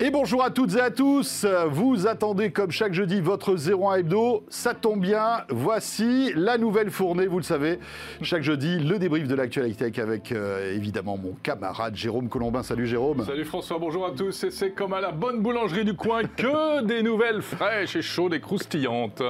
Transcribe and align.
Et 0.00 0.10
bonjour 0.10 0.44
à 0.44 0.50
toutes 0.50 0.76
et 0.76 0.80
à 0.80 0.92
tous. 0.92 1.44
Vous 1.70 2.06
attendez 2.06 2.52
comme 2.52 2.70
chaque 2.70 2.92
jeudi 2.92 3.20
votre 3.20 3.56
01 3.56 3.96
hebdo. 3.96 4.44
Ça 4.48 4.72
tombe 4.72 5.00
bien. 5.00 5.42
Voici 5.48 6.32
la 6.36 6.56
nouvelle 6.56 6.92
fournée, 6.92 7.26
vous 7.26 7.38
le 7.38 7.42
savez. 7.42 7.80
Chaque 8.22 8.42
jeudi, 8.42 8.78
le 8.78 9.00
débrief 9.00 9.26
de 9.26 9.34
l'actualité 9.34 9.90
avec 10.00 10.30
euh, 10.30 10.72
évidemment 10.72 11.16
mon 11.16 11.32
camarade 11.42 11.96
Jérôme 11.96 12.28
Colombin. 12.28 12.62
Salut 12.62 12.86
Jérôme. 12.86 13.24
Salut 13.24 13.44
François, 13.44 13.80
bonjour 13.80 14.06
à 14.06 14.12
tous. 14.12 14.44
Et 14.44 14.52
c'est 14.52 14.70
comme 14.70 14.92
à 14.92 15.00
la 15.00 15.10
bonne 15.10 15.42
boulangerie 15.42 15.84
du 15.84 15.94
coin 15.94 16.22
que 16.22 16.82
des 16.86 17.02
nouvelles 17.02 17.42
fraîches 17.42 17.96
et 17.96 18.02
chaudes 18.02 18.34
et 18.34 18.40
croustillantes. 18.40 19.20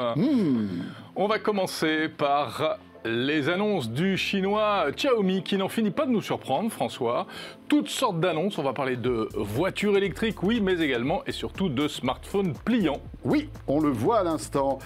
On 1.17 1.27
va 1.29 1.39
commencer 1.39 2.11
par 2.11 2.77
les 3.07 3.49
annonces 3.49 3.91
du 3.91 4.19
chinois 4.19 4.91
Xiaomi 4.95 5.43
qui 5.43 5.57
n'en 5.57 5.69
finit 5.69 5.91
pas 5.91 6.05
de 6.05 6.11
nous 6.11 6.21
surprendre, 6.21 6.71
François. 6.71 7.27
Toutes 7.69 7.89
sortes 7.91 8.19
d'annonces. 8.19 8.57
On 8.57 8.63
va 8.63 8.73
parler 8.73 8.97
de 8.97 9.29
voitures 9.37 9.97
électriques, 9.99 10.43
oui, 10.43 10.61
mais 10.63 10.81
également 10.81 11.23
et 11.27 11.33
surtout 11.33 11.69
de 11.69 11.87
smartphones 11.87 12.55
pliants. 12.65 13.03
Oui, 13.25 13.51
on 13.67 13.79
le 13.81 13.91
voit 13.91 14.21
à 14.21 14.25
l'instant. 14.25 14.79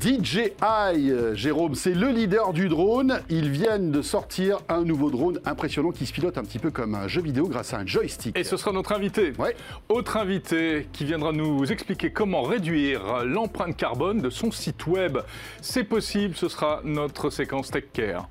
DJI, 0.00 1.12
Jérôme, 1.34 1.74
c'est 1.74 1.92
le 1.92 2.08
leader 2.08 2.54
du 2.54 2.70
drone. 2.70 3.20
Ils 3.28 3.50
viennent 3.50 3.90
de 3.90 4.00
sortir 4.00 4.60
un 4.70 4.82
nouveau 4.82 5.10
drone 5.10 5.40
impressionnant 5.44 5.90
qui 5.90 6.06
se 6.06 6.12
pilote 6.14 6.38
un 6.38 6.42
petit 6.42 6.58
peu 6.58 6.70
comme 6.70 6.94
un 6.94 7.06
jeu 7.06 7.20
vidéo 7.20 7.48
grâce 7.48 7.74
à 7.74 7.78
un 7.80 7.86
joystick. 7.86 8.38
Et 8.38 8.44
ce 8.44 8.56
sera 8.56 8.72
notre 8.72 8.92
invité. 8.92 9.34
Ouais. 9.38 9.54
Autre 9.90 10.16
invité 10.16 10.88
qui 10.92 11.04
viendra 11.04 11.32
nous 11.32 11.70
expliquer 11.70 12.12
comment 12.12 12.42
réduire 12.42 13.24
l'empreinte 13.26 13.76
carbone 13.76 14.22
de 14.22 14.30
son 14.30 14.50
site 14.50 14.86
web. 14.86 15.18
C'est 15.60 15.84
possible, 15.84 16.34
ce 16.34 16.48
sera 16.48 16.80
notre 16.82 17.28
séquence 17.28 17.70
Tech 17.70 17.84
Care. 17.92 18.26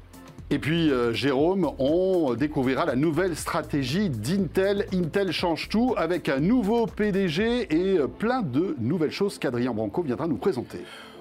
Et 0.54 0.60
puis, 0.60 0.92
euh, 0.92 1.14
Jérôme, 1.14 1.72
on 1.80 2.34
découvrira 2.34 2.86
la 2.86 2.98
nouvelle 2.98 3.38
stratégie 3.38 4.10
d'Intel. 4.10 4.86
Intel 4.94 5.32
change 5.32 5.70
tout 5.70 5.94
avec 5.96 6.28
un 6.28 6.42
nouveau 6.42 6.88
PDG 6.88 7.74
et 7.74 7.98
euh, 7.98 8.08
plein 8.08 8.42
de 8.42 8.76
nouvelles 8.78 9.12
choses 9.12 9.40
qu'Adrien 9.40 9.72
Branco 9.72 10.02
viendra 10.02 10.28
nous 10.28 10.36
présenter. 10.36 10.80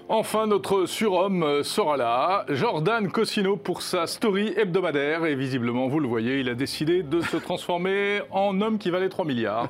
Enfin, 0.09 0.48
notre 0.48 0.87
surhomme 0.87 1.45
euh, 1.45 1.62
sera 1.62 1.97
là, 1.97 2.45
Jordan 2.48 3.09
Cosino 3.09 3.56
pour 3.56 3.83
sa 3.83 4.09
story 4.09 4.53
hebdomadaire. 4.56 5.25
Et 5.25 5.37
visiblement, 5.37 5.87
vous 5.87 6.00
le 6.00 6.09
voyez, 6.09 6.41
il 6.41 6.48
a 6.48 6.55
décidé 6.56 7.05
de 7.05 7.20
se 7.20 7.37
transformer 7.37 8.22
en 8.33 8.61
homme 8.61 8.78
qui 8.78 8.91
valait 8.91 9.11
3 9.11 9.25
milliards. 9.25 9.69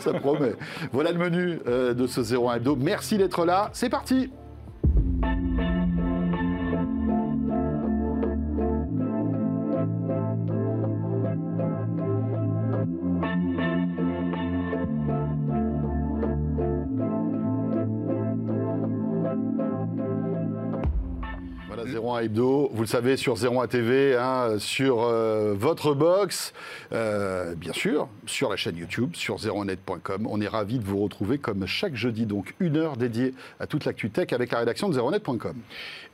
Ça 0.00 0.14
promet. 0.14 0.54
Voilà 0.90 1.12
le 1.12 1.18
menu 1.18 1.58
de 1.66 2.06
ce 2.06 2.22
01 2.22 2.54
Hebdo. 2.54 2.76
Merci 2.76 3.18
d'être 3.18 3.44
là. 3.44 3.68
C'est 3.74 3.90
parti. 3.90 4.30
01 21.90 22.20
Hebdo, 22.20 22.70
vous 22.72 22.82
le 22.82 22.86
savez, 22.86 23.16
sur 23.16 23.34
01 23.34 23.66
TV, 23.66 24.16
hein, 24.16 24.58
sur 24.58 25.02
euh, 25.02 25.54
votre 25.54 25.94
box, 25.94 26.52
euh, 26.92 27.54
bien 27.54 27.72
sûr, 27.72 28.08
sur 28.26 28.50
la 28.50 28.56
chaîne 28.56 28.76
YouTube, 28.76 29.14
sur 29.14 29.36
01net.com. 29.36 30.26
On 30.30 30.40
est 30.40 30.48
ravis 30.48 30.78
de 30.78 30.84
vous 30.84 31.02
retrouver 31.02 31.38
comme 31.38 31.66
chaque 31.66 31.94
jeudi, 31.94 32.26
donc 32.26 32.54
une 32.60 32.76
heure 32.76 32.96
dédiée 32.96 33.34
à 33.58 33.66
toute 33.66 33.84
l'actu 33.84 34.10
tech 34.10 34.32
avec 34.32 34.52
la 34.52 34.60
rédaction 34.60 34.88
de 34.88 34.98
01net.com. 34.98 35.56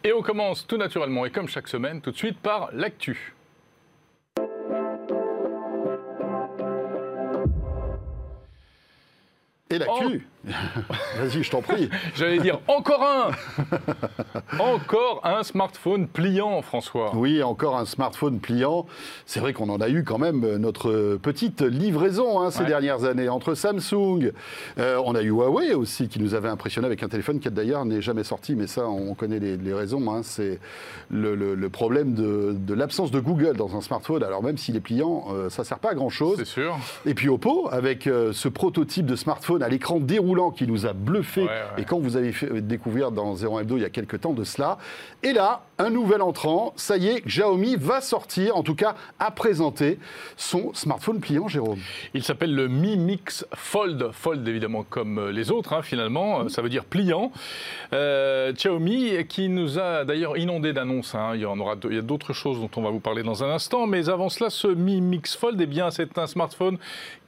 Et 0.04 0.12
on 0.12 0.22
commence 0.22 0.66
tout 0.66 0.76
naturellement 0.76 1.26
et 1.26 1.30
comme 1.30 1.48
chaque 1.48 1.68
semaine, 1.68 2.00
tout 2.00 2.10
de 2.10 2.16
suite 2.16 2.38
par 2.38 2.70
l'actu. 2.72 3.34
Et 9.70 9.78
l'actu 9.78 10.26
Vas-y, 11.18 11.42
je 11.42 11.50
t'en 11.50 11.60
prie. 11.62 11.90
J'allais 12.14 12.38
dire 12.38 12.60
encore 12.68 13.02
un 13.02 13.30
Encore 14.58 15.20
un 15.24 15.42
smartphone 15.42 16.06
pliant, 16.06 16.62
François. 16.62 17.10
Oui, 17.14 17.42
encore 17.42 17.76
un 17.76 17.84
smartphone 17.84 18.38
pliant. 18.38 18.86
C'est 19.26 19.40
vrai 19.40 19.52
qu'on 19.52 19.68
en 19.68 19.80
a 19.80 19.88
eu 19.88 20.04
quand 20.04 20.18
même 20.18 20.44
euh, 20.44 20.58
notre 20.58 21.16
petite 21.20 21.62
livraison 21.62 22.40
hein, 22.40 22.50
ces 22.50 22.60
Ouais. 22.62 22.66
dernières 22.68 23.04
années 23.04 23.28
entre 23.28 23.54
Samsung. 23.54 24.32
euh, 24.78 25.00
on 25.04 25.14
a 25.14 25.22
eu 25.22 25.28
Huawei 25.30 25.74
aussi 25.74 26.08
qui 26.08 26.20
nous 26.20 26.34
avait 26.34 26.48
impressionné 26.48 26.86
avec 26.86 27.02
un 27.02 27.08
téléphone 27.08 27.38
qui 27.40 27.50
d'ailleurs 27.50 27.84
n'est 27.84 28.00
jamais 28.02 28.24
sorti, 28.24 28.54
mais 28.54 28.66
ça, 28.66 28.86
on 28.88 29.14
connaît 29.14 29.38
les, 29.38 29.56
les 29.56 29.74
raisons. 29.74 30.02
hein. 30.12 30.20
C'est 30.22 30.58
le, 31.10 31.34
le- 31.34 31.54
le 31.54 31.68
problème 31.70 32.14
de, 32.14 32.54
de 32.56 32.74
l'absence 32.74 33.10
de 33.10 33.20
Google 33.20 33.56
dans 33.56 33.76
un 33.76 33.80
smartphone. 33.80 34.22
Alors 34.22 34.42
même 34.42 34.58
s'il 34.58 34.76
est 34.76 34.80
pliant, 34.80 35.26
euh, 35.32 35.50
ça 35.50 35.64
sert 35.64 35.78
pas 35.78 35.90
à 35.90 35.94
grand 35.94 36.08
chose. 36.10 36.36
C'est 36.38 36.44
sûr. 36.46 36.76
Et 37.04 37.14
puis 37.14 37.28
Oppo, 37.28 37.68
avec 37.70 38.06
euh, 38.06 38.32
ce 38.32 38.48
prototype 38.48 39.06
de 39.06 39.16
smartphone 39.16 39.62
à 39.62 39.68
l'écran 39.68 39.98
qui 40.54 40.66
nous 40.66 40.86
a 40.86 40.92
bluffé, 40.92 41.42
Ouais, 41.42 41.48
ouais. 41.48 41.82
et 41.82 41.84
quand 41.84 41.98
vous 41.98 42.16
avez 42.16 42.32
fait 42.32 42.50
euh, 42.50 42.60
découvrir 42.60 43.10
dans 43.10 43.34
01 43.34 43.60
Hebdo 43.60 43.76
il 43.76 43.82
y 43.82 43.84
a 43.84 43.90
quelques 43.90 44.20
temps 44.20 44.32
de 44.32 44.44
cela. 44.44 44.78
Et 45.22 45.32
là, 45.32 45.62
un 45.78 45.90
nouvel 45.90 46.22
entrant, 46.22 46.72
ça 46.76 46.96
y 46.96 47.08
est, 47.08 47.20
Xiaomi 47.26 47.76
va 47.76 48.00
sortir, 48.00 48.56
en 48.56 48.62
tout 48.62 48.74
cas, 48.74 48.94
à 49.18 49.30
présenter 49.30 49.98
son 50.36 50.72
smartphone 50.74 51.20
pliant, 51.20 51.48
Jérôme. 51.48 51.78
Il 52.14 52.22
s'appelle 52.22 52.54
le 52.54 52.68
Mi 52.68 52.96
Mix 52.96 53.46
Fold. 53.54 54.10
Fold, 54.12 54.46
évidemment, 54.48 54.84
comme 54.88 55.18
euh, 55.18 55.32
les 55.32 55.50
autres, 55.50 55.72
hein, 55.72 55.82
finalement. 55.82 56.40
Euh, 56.40 56.48
Ça 56.48 56.62
veut 56.62 56.68
dire 56.68 56.84
pliant. 56.84 57.32
Euh, 57.92 58.52
Xiaomi, 58.52 59.26
qui 59.28 59.48
nous 59.48 59.78
a 59.78 60.04
d'ailleurs 60.04 60.36
inondé 60.36 60.72
d'annonces. 60.72 61.14
hein. 61.14 61.32
Il 61.34 61.40
y 61.40 61.46
en 61.46 61.58
aura, 61.58 61.76
d'autres 61.76 62.32
choses 62.32 62.58
dont 62.60 62.70
on 62.76 62.82
va 62.82 62.90
vous 62.90 63.00
parler 63.00 63.22
dans 63.22 63.44
un 63.44 63.50
instant. 63.50 63.86
Mais 63.86 64.08
avant 64.08 64.28
cela, 64.28 64.50
ce 64.50 64.68
Mi 64.68 65.00
Mix 65.00 65.36
Fold, 65.36 65.60
eh 65.60 65.66
bien, 65.66 65.90
c'est 65.90 66.16
un 66.18 66.26
smartphone 66.26 66.78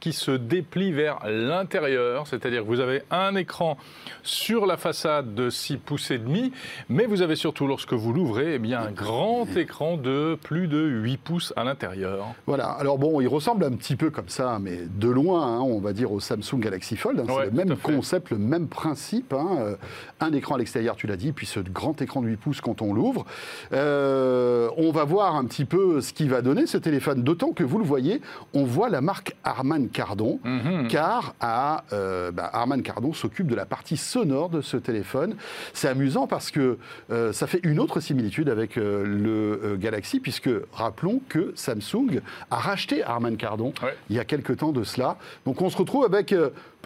qui 0.01 0.13
se 0.13 0.31
déplie 0.31 0.93
vers 0.93 1.19
l'intérieur. 1.27 2.27
C'est-à-dire 2.27 2.63
que 2.63 2.67
vous 2.69 2.81
avez 2.81 2.98
un 3.11 3.35
écran 3.37 3.77
sur 4.23 4.67
la 4.67 4.77
façade 4.77 5.35
de 5.35 5.51
6 5.51 5.77
pouces 5.79 6.11
et 6.11 6.19
demi. 6.19 6.53
Mais 6.89 7.07
vous 7.07 7.23
avez 7.23 7.37
surtout, 7.37 7.67
lorsque 7.67 7.93
vous 7.93 8.13
l'ouvrez, 8.13 8.55
eh 8.55 8.59
bien, 8.59 8.81
un 8.81 8.91
grand 8.93 9.47
écran 9.57 9.97
de 9.97 10.39
plus 10.43 10.69
de 10.69 10.79
8 10.79 11.17
pouces 11.19 11.53
à 11.57 11.65
l'intérieur. 11.65 12.27
Voilà, 12.47 12.67
alors 12.71 12.99
bon, 12.99 13.21
il 13.21 13.29
ressemble 13.29 13.65
un 13.65 13.73
petit 13.73 13.97
peu 13.97 14.11
comme 14.11 14.29
ça, 14.29 14.59
mais 14.61 14.81
de 14.89 15.09
loin, 15.09 15.47
hein, 15.47 15.61
on 15.61 15.79
va 15.81 15.93
dire 15.93 16.13
au 16.13 16.21
Samsung 16.21 16.59
Galaxy 16.61 16.97
Fold. 16.97 17.21
hein. 17.21 17.25
Ouais, 17.33 17.45
c'est 17.45 17.51
le 17.51 17.65
même 17.65 17.77
concept, 17.77 18.31
le 18.31 18.39
même 18.39 18.69
principe. 18.69 19.33
hein. 19.33 19.49
Euh, 19.61 19.75
Un 20.21 20.33
écran 20.33 20.57
à 20.57 20.59
l'extérieur, 20.59 20.97
tu 20.97 21.07
l'as 21.07 21.17
dit, 21.17 21.33
puis 21.33 21.47
ce 21.47 21.61
grand 21.61 22.01
écran 22.03 22.21
de 22.23 22.27
8 22.29 22.37
pouces 22.37 22.61
quand 22.61 22.83
on 22.83 22.93
l'ouvre. 22.93 23.25
Euh, 23.73 24.69
on 24.77 24.91
va 24.91 25.05
voir 25.05 25.37
un 25.37 25.45
petit 25.45 25.65
peu 25.65 26.01
ce 26.01 26.13
qu'il 26.13 26.31
va 26.31 26.43
donner 26.43 26.67
ce 26.67 26.77
téléphone, 26.79 27.23
d'autant 27.23 27.53
que 27.53 27.63
vous 27.65 27.79
le 27.79 27.85
voyez, 27.85 28.21
on 28.55 28.65
voit 28.65 28.89
la 28.89 29.01
marque 29.01 29.37
Harman 29.45 29.89
Kardon, 29.89 30.41
Mhm. 30.45 30.89
car 30.89 31.35
à, 31.41 31.85
euh, 31.93 32.31
bah, 32.33 32.51
Kardon 32.89 33.13
s'occupe 33.13 33.49
de 33.49 33.55
la 33.55 33.67
partie 33.67 33.99
sonore 33.99 34.49
de 34.49 34.63
ce 34.63 34.79
téléphone. 34.79 35.37
C'est 35.75 35.89
amusant 35.89 36.27
parce 36.27 36.51
que 36.51 36.79
euh, 37.11 37.35
ça 37.35 37.47
fait 37.47 37.61
une 37.63 37.81
autre 37.81 38.01
similitude 38.01 38.49
avec 38.49 38.79
euh, 38.79 39.05
le 39.05 39.61
euh, 39.63 39.77
Galaxy, 39.77 40.21
puisque 40.21 40.49
rappelons 40.73 41.21
que 41.29 41.53
Samsung 41.55 42.23
a 42.51 42.57
racheté 42.57 43.05
Harman 43.05 43.37
Kardon 43.37 43.75
Ouais. 43.83 43.95
il 44.09 44.17
y 44.17 44.19
a 44.19 44.25
quelques 44.25 44.57
temps 44.57 44.73
de 44.73 44.85
cela. 44.85 45.19
Donc 45.45 45.61
on 45.61 45.69
se 45.69 45.77
retrouve 45.77 46.07
avec 46.07 46.35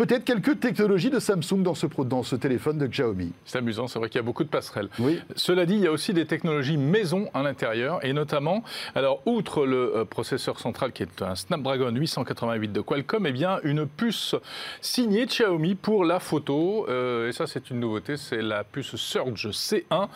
peut-être 0.06 0.24
quelques 0.24 0.58
technologies 0.58 1.10
de 1.10 1.20
Samsung 1.20 1.62
dans 1.62 1.76
ce, 1.76 1.86
dans 2.02 2.24
ce 2.24 2.34
téléphone 2.34 2.76
de 2.76 2.88
Xiaomi. 2.88 3.30
C'est 3.44 3.58
amusant, 3.58 3.86
c'est 3.86 4.00
vrai 4.00 4.08
qu'il 4.08 4.18
y 4.18 4.18
a 4.18 4.24
beaucoup 4.24 4.42
de 4.42 4.48
passerelles. 4.48 4.88
Oui. 4.98 5.20
Cela 5.36 5.64
dit, 5.64 5.74
il 5.74 5.80
y 5.80 5.86
a 5.86 5.92
aussi 5.92 6.12
des 6.12 6.26
technologies 6.26 6.76
maison 6.76 7.30
à 7.34 7.44
l'intérieur, 7.44 8.04
et 8.04 8.12
notamment, 8.12 8.64
alors 8.96 9.22
outre 9.26 9.64
le 9.64 9.96
euh, 9.96 10.04
processeur 10.04 10.58
central 10.58 10.90
qui 10.90 11.04
est 11.04 11.22
un 11.22 11.36
Snapdragon 11.36 11.92
888 11.94 12.72
de 12.72 12.80
Qualcomm, 12.80 13.26
eh 13.28 13.32
bien 13.32 13.60
une 13.62 13.86
puce 13.86 14.34
signée 14.80 15.26
Xiaomi 15.26 15.76
pour 15.76 16.04
la 16.04 16.19
photo, 16.19 16.84
euh, 16.88 17.28
et 17.28 17.32
ça 17.32 17.46
c'est 17.46 17.70
une 17.70 17.78
nouveauté, 17.78 18.16
c'est 18.16 18.42
la 18.42 18.64
puce 18.64 18.96
Surge 18.96 19.50
C1, 19.50 20.08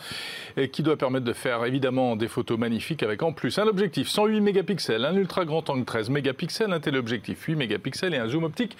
et 0.57 0.69
qui 0.69 0.83
doit 0.83 0.97
permettre 0.97 1.25
de 1.25 1.33
faire 1.33 1.63
évidemment 1.63 2.17
des 2.17 2.27
photos 2.27 2.59
magnifiques 2.59 3.03
avec 3.03 3.23
en 3.23 3.31
plus 3.31 3.57
un 3.57 3.67
objectif 3.67 4.09
108 4.09 4.41
mégapixels, 4.41 5.05
un 5.05 5.15
ultra 5.15 5.45
grand 5.45 5.69
angle 5.69 5.85
13 5.85 6.09
mégapixels, 6.09 6.73
un 6.73 6.81
téléobjectif 6.81 7.41
8 7.43 7.55
mégapixels 7.55 8.13
et 8.13 8.17
un 8.17 8.27
zoom 8.27 8.43
optique 8.43 8.75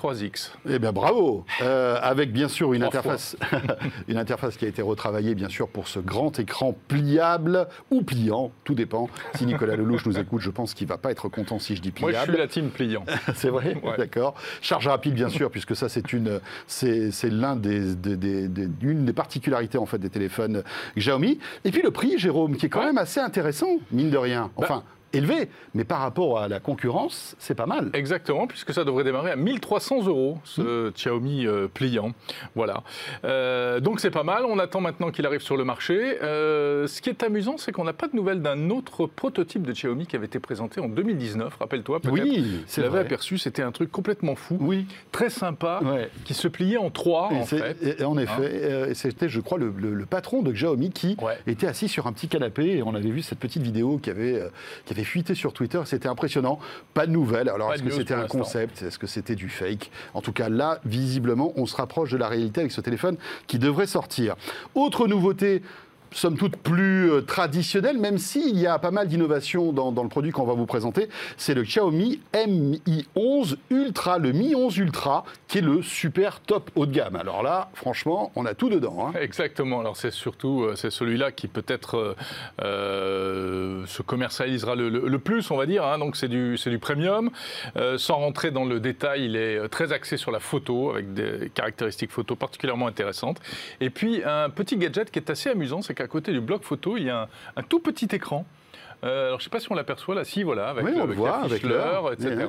3x. 0.00 0.51
Eh 0.68 0.78
bien, 0.78 0.92
bravo 0.92 1.44
Euh, 1.62 1.98
Avec 2.02 2.32
bien 2.32 2.48
sûr 2.48 2.72
une 2.72 2.82
interface, 2.82 3.36
une 4.08 4.16
interface 4.18 4.56
qui 4.56 4.64
a 4.64 4.68
été 4.68 4.82
retravaillée, 4.82 5.34
bien 5.34 5.48
sûr, 5.48 5.68
pour 5.68 5.88
ce 5.88 5.98
grand 5.98 6.38
écran 6.38 6.74
pliable 6.88 7.68
ou 7.90 8.02
pliant, 8.02 8.50
tout 8.64 8.74
dépend. 8.74 9.08
Si 9.36 9.46
Nicolas 9.46 9.76
Lelouch 9.76 10.06
nous 10.06 10.18
écoute, 10.18 10.40
je 10.40 10.50
pense 10.50 10.74
qu'il 10.74 10.86
va 10.86 10.98
pas 10.98 11.10
être 11.10 11.28
content 11.28 11.58
si 11.58 11.76
je 11.76 11.82
dis 11.82 11.92
Moi 12.00 12.10
pliable. 12.10 12.26
je 12.26 12.32
suis 12.32 12.40
la 12.40 12.48
team 12.48 12.70
pliant. 12.70 13.04
C'est 13.34 13.48
vrai, 13.50 13.76
Ouais. 13.82 13.96
d'accord. 13.96 14.34
Charge 14.60 14.86
rapide, 14.88 15.14
bien 15.14 15.28
sûr, 15.28 15.50
puisque 15.50 15.74
ça, 15.76 15.88
c'est 15.88 16.12
une, 16.12 16.40
c'est, 16.66 17.10
l'un 17.30 17.56
des, 17.56 17.94
des, 17.94 18.16
des- 18.16 18.48
des- 18.48 18.68
une 18.82 19.04
des 19.04 19.12
particularités 19.12 19.78
en 19.78 19.86
fait 19.86 19.98
des 19.98 20.10
téléphones 20.10 20.62
Xiaomi. 20.96 21.38
Et 21.64 21.70
puis 21.70 21.82
le 21.82 21.90
prix, 21.90 22.18
Jérôme, 22.18 22.56
qui 22.56 22.66
est 22.66 22.68
quand 22.68 22.80
Ouais. 22.80 22.86
même 22.86 22.98
assez 22.98 23.20
intéressant, 23.20 23.68
mine 23.92 24.10
de 24.10 24.18
rien. 24.18 24.50
Enfin. 24.56 24.82
Élevé, 25.12 25.48
mais 25.74 25.84
par 25.84 26.00
rapport 26.00 26.38
à 26.38 26.48
la 26.48 26.60
concurrence, 26.60 27.36
c'est 27.38 27.54
pas 27.54 27.66
mal. 27.66 27.90
Exactement, 27.92 28.46
puisque 28.46 28.72
ça 28.72 28.84
devrait 28.84 29.04
démarrer 29.04 29.30
à 29.30 29.36
1300 29.36 30.06
euros, 30.06 30.38
ce 30.44 30.88
mmh. 30.88 30.92
Xiaomi 30.92 31.46
euh, 31.46 31.68
pliant. 31.72 32.12
Voilà. 32.54 32.82
Euh, 33.24 33.80
donc 33.80 34.00
c'est 34.00 34.10
pas 34.10 34.22
mal, 34.22 34.44
on 34.44 34.58
attend 34.58 34.80
maintenant 34.80 35.10
qu'il 35.10 35.26
arrive 35.26 35.40
sur 35.40 35.56
le 35.56 35.64
marché. 35.64 36.18
Euh, 36.22 36.86
ce 36.86 37.00
qui 37.00 37.10
est 37.10 37.22
amusant, 37.22 37.56
c'est 37.58 37.72
qu'on 37.72 37.84
n'a 37.84 37.92
pas 37.92 38.08
de 38.08 38.16
nouvelles 38.16 38.42
d'un 38.42 38.70
autre 38.70 39.06
prototype 39.06 39.62
de 39.62 39.72
Xiaomi 39.72 40.06
qui 40.06 40.16
avait 40.16 40.26
été 40.26 40.38
présenté 40.38 40.80
en 40.80 40.88
2019, 40.88 41.56
rappelle-toi 41.56 42.00
peut-être. 42.00 42.12
Oui, 42.12 42.62
c'est 42.66 42.82
vrai. 42.82 43.00
aperçu, 43.00 43.38
c'était 43.38 43.62
un 43.62 43.72
truc 43.72 43.90
complètement 43.90 44.34
fou, 44.34 44.56
oui. 44.60 44.86
très 45.10 45.30
sympa, 45.30 45.80
qui 46.24 46.34
se 46.34 46.48
pliait 46.48 46.76
en 46.76 46.90
trois, 46.90 47.32
en 47.32 47.44
fait. 47.44 47.76
Et 47.82 48.04
en 48.04 48.16
effet, 48.16 48.88
hein 48.88 48.94
c'était, 48.94 49.28
je 49.28 49.40
crois, 49.40 49.58
le, 49.58 50.06
patron 50.08 50.42
de 50.42 50.52
Xiaomi 50.52 50.90
qui 50.90 51.16
était 51.46 51.66
assis 51.66 51.88
sur 51.88 52.06
un 52.06 52.12
petit 52.12 52.28
canapé, 52.28 52.76
et 52.76 52.82
on 52.82 52.94
avait 52.94 53.10
vu 53.10 53.22
cette 53.22 53.38
petite 53.38 53.62
vidéo 53.62 53.98
qui 53.98 54.10
avait, 54.10 54.42
qui 54.84 54.92
avait 54.92 55.01
fuité 55.04 55.34
sur 55.34 55.52
Twitter, 55.52 55.80
c'était 55.84 56.08
impressionnant. 56.08 56.58
Pas 56.94 57.06
de 57.06 57.12
nouvelles, 57.12 57.48
alors 57.48 57.72
est-ce 57.72 57.82
que 57.82 57.90
c'était 57.90 58.14
un 58.14 58.26
concept, 58.26 58.82
est-ce 58.82 58.98
que 58.98 59.06
c'était 59.06 59.34
du 59.34 59.48
fake? 59.48 59.90
En 60.14 60.20
tout 60.20 60.32
cas, 60.32 60.48
là, 60.48 60.80
visiblement, 60.84 61.52
on 61.56 61.66
se 61.66 61.76
rapproche 61.76 62.10
de 62.10 62.16
la 62.16 62.28
réalité 62.28 62.60
avec 62.60 62.72
ce 62.72 62.80
téléphone 62.80 63.16
qui 63.46 63.58
devrait 63.58 63.86
sortir. 63.86 64.36
Autre 64.74 65.06
nouveauté, 65.06 65.62
somme 66.14 66.36
toute 66.36 66.56
plus 66.56 67.10
euh, 67.10 67.20
traditionnel, 67.22 67.98
même 67.98 68.18
s'il 68.18 68.58
y 68.58 68.66
a 68.66 68.78
pas 68.78 68.90
mal 68.90 69.08
d'innovations 69.08 69.72
dans, 69.72 69.90
le 70.02 70.08
produit 70.08 70.30
qu'on 70.30 70.44
va 70.44 70.54
vous 70.54 70.66
présenter. 70.66 71.08
C'est 71.36 71.54
le 71.54 71.62
Xiaomi 71.62 72.20
Mi 72.46 73.06
11 73.14 73.58
Ultra, 73.70 74.18
le 74.18 74.32
Mi 74.32 74.54
11 74.54 74.76
Ultra, 74.78 75.24
qui 75.48 75.58
est 75.58 75.62
le 75.62 75.82
super 75.82 76.40
top 76.40 76.70
haut 76.74 76.86
de 76.86 76.92
gamme. 76.92 77.16
Alors 77.16 77.42
là, 77.42 77.70
franchement, 77.74 78.32
on 78.36 78.46
a 78.46 78.54
tout 78.54 78.68
dedans. 78.68 79.08
Hein. 79.08 79.18
Exactement. 79.20 79.80
Alors 79.80 79.96
c'est 79.96 80.10
surtout 80.10 80.62
euh, 80.62 80.76
c'est 80.76 80.90
celui-là 80.90 81.32
qui 81.32 81.48
peut-être 81.48 82.16
euh, 82.62 83.86
se 83.86 84.02
commercialisera 84.02 84.74
le, 84.74 85.18
plus, 85.18 85.50
on 85.50 85.56
va 85.56 85.66
dire. 85.66 85.84
Hein. 85.84 85.98
Donc 85.98 86.16
c'est 86.16 86.28
du, 86.28 86.56
du 86.56 86.78
premium. 86.78 87.30
sans 87.96 88.16
rentrer 88.16 88.50
dans 88.50 88.64
le 88.64 88.80
détail, 88.80 89.26
il 89.26 89.36
est 89.36 89.68
très 89.68 89.92
axé 89.92 90.16
sur 90.16 90.30
la 90.30 90.40
photo, 90.40 90.90
avec 90.90 91.14
des 91.14 91.50
caractéristiques 91.54 92.10
photo 92.10 92.36
particulièrement 92.36 92.86
intéressantes. 92.86 93.40
Et 93.80 93.90
puis 93.90 94.22
un 94.24 94.50
petit 94.50 94.76
gadget 94.76 95.10
qui 95.10 95.18
est 95.18 95.30
assez 95.30 95.50
amusant, 95.50 95.82
c'est 95.82 95.94
à 96.02 96.08
côté 96.08 96.32
du 96.32 96.40
bloc 96.40 96.62
photo, 96.62 96.96
il 96.96 97.04
y 97.04 97.10
a 97.10 97.28
un, 97.56 97.62
tout 97.62 97.80
petit 97.80 98.08
écran. 98.12 98.44
Euh, 99.04 99.28
alors, 99.28 99.40
je 99.40 99.42
ne 99.42 99.44
sais 99.44 99.50
pas 99.50 99.60
si 99.60 99.70
on 99.72 99.74
l'aperçoit 99.74 100.14
là, 100.14 100.24
si, 100.24 100.42
voilà, 100.42 100.68
avec, 100.68 100.84
le, 100.84 101.14
voit, 101.14 101.38
avec 101.38 101.62
l'heure, 101.62 102.12
etc. 102.12 102.46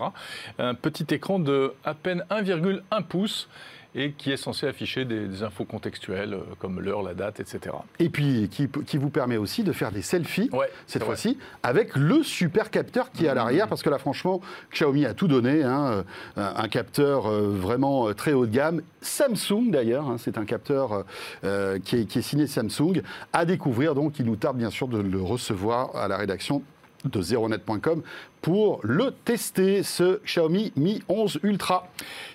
Un 0.60 0.76
petit 0.76 1.06
écran 1.14 1.40
de 1.40 1.74
à 1.84 1.94
peine 1.94 2.24
1,1 2.30 3.04
pouces 3.04 3.50
et 3.96 4.12
qui 4.12 4.32
est 4.32 4.38
censé 4.38 4.68
afficher 4.68 5.06
des, 5.06 5.44
infos 5.44 5.66
contextuelles 5.66 6.34
euh, 6.34 6.42
comme 6.60 6.80
l'heure, 6.80 7.04
la 7.04 7.14
date, 7.14 7.40
etc. 7.40 7.76
Et 8.00 8.10
puis 8.10 8.50
qui, 8.50 8.68
qui, 8.68 8.98
vous 8.98 9.10
permet 9.10 9.38
aussi 9.38 9.64
de 9.64 9.72
faire 9.72 9.92
des 9.92 10.02
selfies, 10.02 10.50
cette 10.88 11.04
fois-ci, 11.04 11.38
avec 11.64 11.96
le 11.96 12.24
super 12.24 12.70
capteur 12.70 13.12
qui 13.12 13.26
est 13.26 13.30
à 13.30 13.34
l'arrière, 13.34 13.68
parce 13.68 13.84
que 13.84 13.90
là, 13.90 13.98
franchement, 13.98 14.42
Xiaomi 14.72 15.06
a 15.06 15.14
tout 15.14 15.28
donné, 15.28 15.64
hein, 15.64 16.04
euh, 16.38 16.54
un 16.56 16.68
capteur 16.68 17.28
euh, 17.28 17.50
vraiment 17.50 18.14
très 18.14 18.34
haut 18.34 18.46
de 18.46 18.52
gamme. 18.52 18.82
Samsung, 19.02 19.70
d'ailleurs, 19.70 20.08
hein, 20.08 20.18
c'est 20.18 20.38
un 20.38 20.46
capteur 20.46 21.06
qui, 21.42 21.48
est, 21.96 22.06
qui 22.06 22.20
est 22.20 22.22
signé 22.22 22.48
Samsung, 22.48 23.02
à 23.34 23.46
découvrir, 23.46 23.96
donc 23.96 24.20
il 24.20 24.26
nous 24.26 24.36
tarde 24.36 24.58
bien 24.58 24.70
sûr 24.70 24.88
de 24.88 25.00
le 25.00 25.22
recevoir 25.22 25.96
à 25.96 26.08
la 26.08 26.18
rédaction 26.18 26.64
de 27.06 27.22
zeronet.com 27.22 28.02
pour 28.42 28.82
le 28.84 29.12
tester, 29.12 29.84
ce 29.84 30.20
Xiaomi 30.24 30.74
Mi 30.76 31.02
11 31.08 31.40
Ultra. 31.44 31.88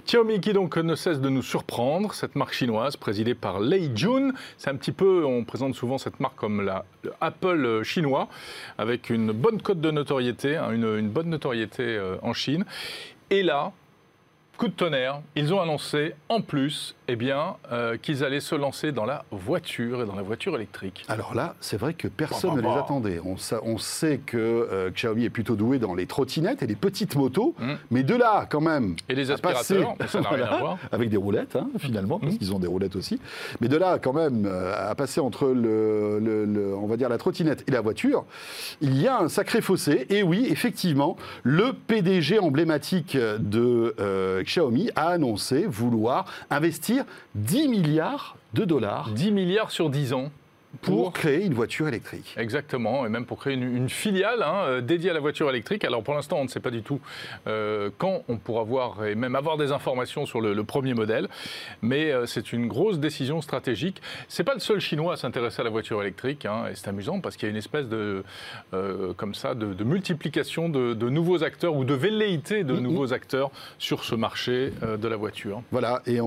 Xiaomi 0.06 0.40
qui 0.40 0.52
donc 0.52 0.76
ne 0.76 0.94
cesse 0.94 1.20
de 1.20 1.28
nous 1.28 1.42
surprendre, 1.42 2.14
cette 2.14 2.34
marque 2.34 2.54
chinoise 2.54 2.96
présidée 2.96 3.34
par 3.34 3.60
Lei 3.60 3.90
Jun. 3.94 4.32
C'est 4.56 4.70
un 4.70 4.76
petit 4.76 4.92
peu, 4.92 5.24
on 5.24 5.44
présente 5.44 5.74
souvent 5.74 5.98
cette 5.98 6.18
marque 6.20 6.36
comme 6.36 6.62
la, 6.62 6.84
Apple 7.20 7.82
chinois, 7.82 8.28
avec 8.78 9.10
une 9.10 9.32
bonne 9.32 9.60
cote 9.60 9.80
de 9.80 9.90
notoriété, 9.90 10.56
hein, 10.56 10.70
une, 10.70 10.96
une, 10.98 11.10
bonne 11.10 11.28
notoriété 11.28 11.82
euh, 11.82 12.16
en 12.22 12.32
Chine. 12.32 12.64
Et 13.30 13.42
là, 13.42 13.72
coup 14.56 14.68
de 14.68 14.72
tonnerre, 14.72 15.20
ils 15.36 15.54
ont 15.54 15.60
annoncé 15.60 16.14
en 16.28 16.40
plus 16.40 16.94
eh 17.10 17.16
bien, 17.16 17.56
euh, 17.72 17.96
qu'ils 17.96 18.22
allaient 18.22 18.38
se 18.38 18.54
lancer 18.54 18.92
dans 18.92 19.06
la 19.06 19.24
voiture 19.30 20.02
et 20.02 20.06
dans 20.06 20.14
la 20.14 20.22
voiture 20.22 20.54
électrique. 20.54 21.04
Alors 21.08 21.34
là, 21.34 21.54
c'est 21.58 21.78
vrai 21.78 21.94
que 21.94 22.06
personne 22.06 22.54
ne 22.54 22.60
les 22.60 22.68
attendait. 22.68 23.18
On, 23.24 23.36
on 23.62 23.78
sait 23.78 24.18
que 24.18 24.36
euh, 24.36 24.90
Xiaomi 24.90 25.24
est 25.24 25.30
plutôt 25.30 25.56
doué 25.56 25.78
dans 25.78 25.94
les 25.94 26.06
trottinettes 26.06 26.62
et 26.62 26.66
les 26.66 26.76
petites 26.76 27.16
motos, 27.16 27.54
mmh. 27.58 27.72
mais 27.90 28.02
de 28.02 28.14
là, 28.14 28.46
quand 28.48 28.60
même. 28.60 28.94
Et 29.08 29.14
les 29.14 29.30
aspirateurs, 29.30 29.94
ça 30.08 30.20
n'a 30.20 30.28
rien 30.28 30.44
à 30.44 30.58
voir. 30.58 30.78
Avec 30.92 31.08
des 31.08 31.16
roulettes, 31.16 31.56
hein, 31.56 31.68
finalement, 31.78 32.18
parce 32.18 32.34
mmh. 32.34 32.38
qu'ils 32.38 32.54
ont 32.54 32.58
des 32.58 32.66
roulettes 32.66 32.94
aussi. 32.94 33.18
Mais 33.62 33.68
de 33.68 33.78
là, 33.78 33.98
quand 33.98 34.12
même, 34.12 34.44
euh, 34.44 34.90
à 34.90 34.94
passer 34.94 35.20
entre 35.20 35.46
le, 35.46 36.74
on 36.78 36.86
va 36.86 36.98
dire 36.98 37.08
la 37.08 37.16
trottinette 37.16 37.64
et 37.66 37.70
la 37.70 37.80
voiture, 37.80 38.26
il 38.82 39.00
y 39.00 39.08
a 39.08 39.18
un 39.18 39.30
sacré 39.30 39.62
fossé. 39.62 40.06
Et 40.10 40.22
oui, 40.22 40.46
effectivement, 40.50 41.16
le 41.42 41.72
PDG 41.72 42.38
emblématique 42.38 43.16
de 43.16 43.94
Xiaomi 44.42 44.90
a 44.94 45.08
annoncé 45.08 45.64
vouloir 45.66 46.26
investir 46.50 46.97
10 47.34 47.68
milliards 47.68 48.36
de 48.54 48.64
dollars. 48.64 49.10
10 49.10 49.30
milliards 49.30 49.70
sur 49.70 49.90
10 49.90 50.12
ans 50.12 50.30
pour, 50.82 51.12
créer 51.12 51.44
une 51.44 51.54
voiture 51.54 51.88
électrique. 51.88 52.34
Exactement, 52.36 53.06
et 53.06 53.08
même 53.08 53.24
pour 53.24 53.38
créer 53.38 53.54
une, 53.54 53.88
filiale 53.88 54.42
hein, 54.42 54.64
euh, 54.66 54.80
dédiée 54.80 55.10
à 55.10 55.14
la 55.14 55.20
voiture 55.20 55.48
électrique. 55.48 55.84
Alors 55.84 56.02
pour 56.02 56.14
l'instant, 56.14 56.38
on 56.38 56.44
ne 56.44 56.48
sait 56.48 56.60
pas 56.60 56.70
du 56.70 56.82
tout 56.82 57.00
euh, 57.46 57.90
quand 57.96 58.22
on 58.28 58.36
pourra 58.36 58.64
voir 58.64 59.06
et 59.06 59.14
même 59.14 59.34
avoir 59.34 59.56
des 59.56 59.72
informations 59.72 60.26
sur 60.26 60.40
le, 60.40 60.62
premier 60.64 60.92
modèle, 60.92 61.28
mais 61.80 62.12
euh, 62.12 62.26
c'est 62.26 62.52
une 62.52 62.66
grosse 62.66 62.98
décision 62.98 63.40
stratégique. 63.40 64.02
C'est 64.28 64.44
pas 64.44 64.52
le 64.52 64.60
seul 64.60 64.80
Chinois 64.80 65.14
à 65.14 65.16
s'intéresser 65.16 65.62
à 65.62 65.64
la 65.64 65.70
voiture 65.70 66.02
électrique, 66.02 66.44
hein, 66.44 66.66
et 66.70 66.74
c'est 66.74 66.88
amusant 66.88 67.20
parce 67.20 67.36
qu'il 67.36 67.46
y 67.46 67.48
a 67.48 67.50
une 67.50 67.56
espèce 67.56 67.88
de 67.88 68.22
comme 69.16 69.34
ça 69.34 69.54
de, 69.54 69.84
multiplication 69.84 70.68
de, 70.68 71.08
nouveaux 71.08 71.42
acteurs 71.42 71.74
ou 71.74 71.84
de 71.84 71.94
velléité 71.94 72.64
de 72.64 72.74
nouveaux 72.74 73.12
acteurs 73.12 73.50
sur 73.78 74.04
ce 74.04 74.14
marché 74.14 74.72
de 74.82 75.08
la 75.08 75.16
voiture. 75.16 75.62
Voilà, 75.70 76.02
et 76.06 76.18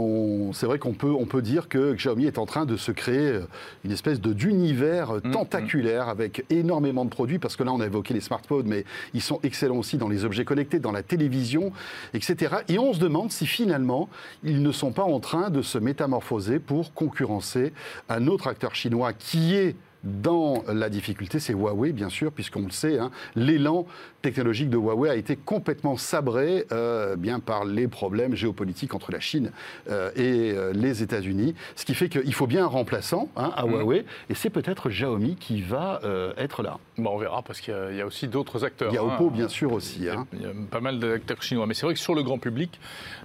c'est 0.53 0.65
vrai 0.65 0.79
qu'on 0.79 0.93
peut 0.93 1.11
on 1.11 1.25
peut 1.25 1.41
dire 1.41 1.69
que 1.69 1.93
Xiaomi 1.93 2.25
est 2.25 2.39
en 2.39 2.45
train 2.45 2.65
de 2.65 2.77
se 2.77 2.91
créer 2.91 3.39
une 3.83 3.91
espèce 3.91 4.19
de 4.19 4.30
d'univers 4.33 5.13
mm, 5.13 5.31
tentaculaire 5.31 6.09
avec 6.09 6.45
énormément 6.49 7.05
de 7.05 7.09
produits, 7.09 7.39
parce 7.39 7.55
que 7.55 7.63
là, 7.63 7.71
on 7.71 7.79
a 7.79 7.85
évoqué 7.85 8.13
les 8.13 8.21
smartphones, 8.21 8.67
mais 8.67 8.85
ils 9.13 9.21
sont 9.21 9.39
excellents 9.43 9.77
aussi 9.77 9.97
dans 9.97 10.09
les 10.09 10.25
objets 10.25 10.45
connectés, 10.45 10.79
dans 10.79 10.91
la 10.91 11.03
télévision, 11.03 11.71
etc. 12.13 12.55
Et 12.67 12.79
on 12.79 12.93
se 12.93 12.99
demande 12.99 13.31
si 13.31 13.45
finalement, 13.45 14.09
ils 14.43 14.61
ne 14.61 14.71
sont 14.71 14.91
pas 14.91 15.03
en 15.03 15.19
train 15.19 15.49
de 15.49 15.61
se 15.61 15.77
métamorphoser 15.77 16.59
pour 16.59 16.93
concurrencer 16.93 17.73
un 18.09 18.27
autre 18.27 18.47
acteur 18.47 18.75
chinois 18.75 19.13
qui 19.13 19.55
est 19.55 19.75
dans 20.03 20.63
la 20.67 20.89
difficulté, 20.89 21.39
c'est 21.39 21.53
Huawei, 21.53 21.91
bien 21.91 22.09
sûr, 22.09 22.31
puisqu'on 22.31 22.63
le 22.63 22.71
sait, 22.71 22.97
hein, 22.97 23.11
l'élan 23.35 23.85
technologique 24.21 24.69
de 24.69 24.77
Huawei 24.77 25.09
a 25.09 25.15
été 25.15 25.35
complètement 25.35 25.97
sabré 25.97 26.65
euh, 26.71 27.15
bien 27.15 27.39
par 27.39 27.65
les 27.65 27.87
problèmes 27.87 28.35
géopolitiques 28.35 28.93
entre 28.93 29.11
la 29.11 29.19
Chine 29.19 29.51
euh, 29.89 30.11
et 30.15 30.51
euh, 30.51 30.73
les 30.73 31.03
États-Unis, 31.03 31.55
ce 31.75 31.85
qui 31.85 31.95
fait 31.95 32.09
qu'il 32.09 32.33
faut 32.33 32.47
bien 32.47 32.65
un 32.65 32.67
remplaçant 32.67 33.29
hein, 33.35 33.51
à 33.55 33.65
mm. 33.65 33.71
Huawei, 33.71 34.05
et 34.29 34.35
c'est 34.35 34.49
peut-être 34.49 34.89
Xiaomi 34.89 35.35
qui 35.35 35.61
va 35.61 36.01
être 36.37 36.63
là. 36.63 36.77
Bon, 36.97 37.11
on 37.11 37.17
verra, 37.17 37.41
parce 37.41 37.59
qu'il 37.61 37.73
y, 37.73 38.01
a 38.01 38.05
aussi 38.05 38.27
d'autres 38.27 38.63
acteurs. 38.63 38.91
Il 38.91 38.95
y 38.95 38.97
a 38.97 39.03
Oppo, 39.03 39.27
hein. 39.27 39.31
bien 39.33 39.47
sûr, 39.47 39.71
aussi. 39.73 39.99
Il 39.99 40.05
y, 40.05 40.09
a, 40.09 40.25
il 40.33 40.41
y 40.41 40.45
a 40.45 40.51
pas 40.69 40.79
mal 40.79 40.99
d'acteurs 40.99 41.41
chinois, 41.41 41.65
mais 41.65 41.73
c'est 41.73 41.85
vrai 41.85 41.93
que 41.93 41.99
sur 41.99 42.15
le 42.15 42.23
grand 42.23 42.37
public, 42.37 42.79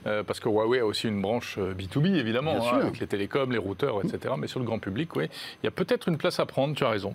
parce 0.05 0.41
que 0.41 0.49
Huawei 0.49 0.81
a 0.81 0.87
aussi 0.87 1.09
une 1.09 1.21
branche 1.21 1.59
B2B, 1.59 2.15
évidemment, 2.17 2.71
avec 2.73 2.99
les 2.99 3.07
télécoms, 3.07 3.51
les 3.51 3.59
routeurs, 3.59 4.01
etc., 4.05 4.35
mais 4.39 4.47
sur 4.47 4.61
le 4.61 4.67
grand 4.67 4.79
public, 4.79 5.15
oui, 5.17 5.29
il 5.63 5.67
y 5.67 5.69
a 5.69 5.73
peut-être 5.73 6.09
une 6.09 6.19
place 6.19 6.41
à 6.41 6.47
prendre 6.47 6.66
tu 6.75 6.85
as 6.85 6.91
raison. 6.91 7.15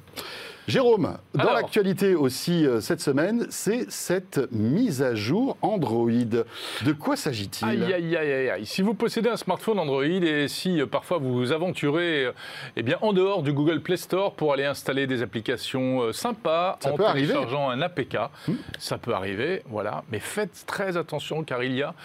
Jérôme, 0.68 1.18
dans 1.34 1.54
l'actualité 1.54 2.14
aussi 2.14 2.66
euh, 2.66 2.82
cette 2.82 3.02
semaine, 3.02 3.48
c'est 3.50 3.90
cette 3.92 4.40
mise 4.52 5.02
à 5.02 5.16
jour 5.16 5.58
Android. 5.62 6.12
De 6.12 6.92
quoi 6.94 7.16
s'agit-il? 7.16 7.68
Aïe, 7.68 7.94
aïe, 7.94 8.16
aïe, 8.16 8.50
aïe, 8.50 8.66
Si 8.66 8.84
vous 8.84 8.94
possédez 8.94 9.30
un 9.30 9.38
smartphone 9.38 9.80
Android 9.80 10.04
et 10.04 10.48
si 10.48 10.80
euh, 10.80 10.86
parfois 10.86 11.18
vous 11.18 11.34
vous 11.34 11.52
aventurez 11.52 12.26
euh, 12.26 12.32
eh 12.76 12.84
bien, 12.84 12.98
en 13.02 13.12
dehors 13.12 13.42
du 13.42 13.54
Google 13.54 13.82
Play 13.82 13.98
Store 13.98 14.34
pour 14.36 14.54
aller 14.54 14.66
installer 14.66 15.08
des 15.08 15.24
applications 15.24 16.14
sympas 16.14 16.78
ça 16.80 16.94
en 16.94 16.98
téléchargeant 16.98 17.70
un 17.70 17.82
APK, 17.82 18.18
hmm. 18.48 18.54
ça 18.78 18.98
peut 18.98 19.14
arriver, 19.14 19.64
voilà. 19.66 20.04
Mais 20.12 20.20
faites 20.20 20.64
très 20.68 20.96
attention 20.96 21.44
car 21.44 21.64
il 21.64 21.74
y 21.74 21.82
a 21.82 21.96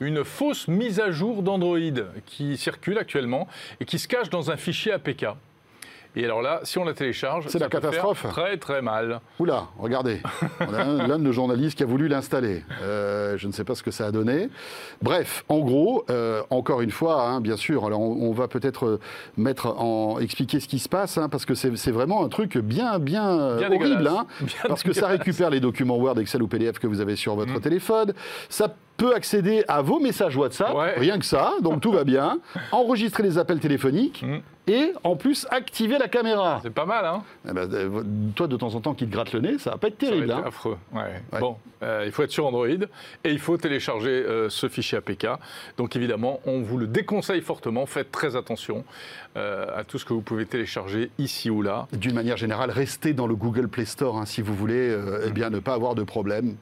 une 0.00 0.24
fausse 0.24 0.68
mise 0.68 1.00
à 1.00 1.10
jour 1.10 1.42
d'Android 1.42 1.78
qui 2.26 2.56
circule 2.56 2.98
actuellement 2.98 3.48
et 3.80 3.84
qui 3.84 3.98
se 3.98 4.06
cache 4.06 4.30
dans 4.30 4.50
un 4.50 4.56
fichier 4.56 4.92
APK. 4.92 5.26
Et 6.16 6.24
alors 6.24 6.42
là, 6.42 6.60
si 6.62 6.78
on 6.78 6.84
la 6.84 6.94
télécharge, 6.94 7.46
c'est 7.48 7.58
la 7.58 7.68
catastrophe. 7.68 8.26
Très 8.28 8.56
très 8.56 8.82
mal. 8.82 9.20
Oula, 9.38 9.68
regardez, 9.78 10.20
on 10.60 10.72
a 10.72 10.84
l'un 10.84 11.18
de 11.18 11.24
nos 11.24 11.32
journalistes 11.32 11.76
qui 11.76 11.82
a 11.82 11.86
voulu 11.86 12.08
l'installer. 12.08 12.62
Euh, 12.82 13.36
je 13.36 13.46
ne 13.46 13.52
sais 13.52 13.64
pas 13.64 13.74
ce 13.74 13.82
que 13.82 13.90
ça 13.90 14.06
a 14.06 14.12
donné. 14.12 14.48
Bref, 15.02 15.44
en 15.48 15.58
gros, 15.58 16.04
euh, 16.10 16.42
encore 16.50 16.80
une 16.82 16.90
fois, 16.90 17.22
hein, 17.22 17.40
bien 17.40 17.56
sûr, 17.56 17.84
alors 17.84 18.00
on, 18.00 18.32
va 18.32 18.48
peut-être 18.48 19.00
mettre 19.36 19.66
en 19.66 20.18
expliquer 20.18 20.60
ce 20.60 20.68
qui 20.68 20.78
se 20.78 20.88
passe, 20.88 21.18
hein, 21.18 21.28
parce 21.28 21.44
que 21.44 21.54
c'est 21.54 21.90
vraiment 21.90 22.24
un 22.24 22.28
truc 22.28 22.58
bien 22.58 22.98
bien, 22.98 23.28
horrible, 23.28 24.08
hein, 24.08 24.26
parce 24.68 24.82
que 24.82 24.92
ça 24.92 25.08
récupère 25.08 25.50
les 25.50 25.60
documents 25.60 25.96
Word, 25.96 26.18
Excel 26.18 26.42
ou 26.42 26.48
PDF 26.48 26.78
que 26.78 26.86
vous 26.86 27.00
avez 27.00 27.16
sur 27.16 27.34
votre 27.34 27.54
mm. 27.54 27.60
téléphone. 27.60 28.12
Ça 28.48 28.74
peut 28.96 29.14
accéder 29.14 29.64
à 29.68 29.82
vos 29.82 29.98
messages 29.98 30.36
WhatsApp, 30.36 30.74
Ouais. 30.74 30.94
rien 30.96 31.18
que 31.18 31.24
ça, 31.24 31.54
donc 31.62 31.80
tout 31.80 31.90
va 31.92 32.04
bien, 32.04 32.38
enregistrer 32.72 33.22
les 33.24 33.38
appels 33.38 33.58
téléphoniques 33.58 34.22
Mm. 34.22 34.36
et 34.68 34.92
en 35.02 35.16
plus 35.16 35.46
activer 35.50 35.98
la 35.98 36.06
caméra. 36.08 36.60
C'est 36.62 36.70
pas 36.72 36.86
mal, 36.86 37.04
hein 37.04 37.22
Eh 37.48 37.52
ben, 37.52 37.68
euh, 37.72 38.02
toi, 38.36 38.46
de 38.46 38.56
temps 38.56 38.72
en 38.74 38.80
temps, 38.80 38.94
qui 38.94 39.04
te 39.06 39.12
gratte 39.12 39.32
le 39.32 39.40
nez, 39.40 39.58
ça 39.58 39.72
va 39.72 39.78
pas 39.78 39.88
être 39.88 40.00
Ça 40.00 40.06
va 40.06 40.12
terrible. 40.12 40.30
être 40.30 40.38
hein. 40.38 40.42
affreux. 40.46 40.78
Ouais. 40.92 41.02
Ouais. 41.32 41.40
Bon, 41.40 41.56
euh, 41.82 42.04
il 42.06 42.12
faut 42.12 42.22
être 42.22 42.30
sur 42.30 42.46
Android 42.46 42.68
et 42.68 42.84
il 43.24 43.40
faut 43.40 43.56
télécharger 43.56 44.10
euh, 44.10 44.48
ce 44.48 44.68
fichier 44.68 44.98
APK. 44.98 45.26
Donc 45.76 45.96
évidemment, 45.96 46.38
on 46.46 46.60
vous 46.62 46.78
le 46.78 46.86
déconseille 46.86 47.40
fortement. 47.42 47.86
Faites 47.86 48.12
très 48.12 48.36
attention 48.36 48.84
euh, 49.36 49.66
à 49.76 49.82
tout 49.82 49.98
ce 49.98 50.04
que 50.04 50.12
vous 50.14 50.22
pouvez 50.22 50.46
télécharger 50.46 51.10
ici 51.18 51.50
ou 51.50 51.62
là. 51.62 51.88
D'une 51.92 52.14
manière 52.14 52.36
générale, 52.36 52.70
restez 52.70 53.12
dans 53.12 53.26
le 53.26 53.34
Google 53.34 53.66
Play 53.68 53.84
Store 53.86 54.16
hein, 54.18 54.24
si 54.24 54.40
vous 54.40 54.54
voulez 54.54 54.96
eh 55.26 55.30
bien, 55.30 55.50
ne 55.50 55.58
pas 55.58 55.74
avoir 55.74 55.94
de 55.96 56.04
problème. 56.04 56.54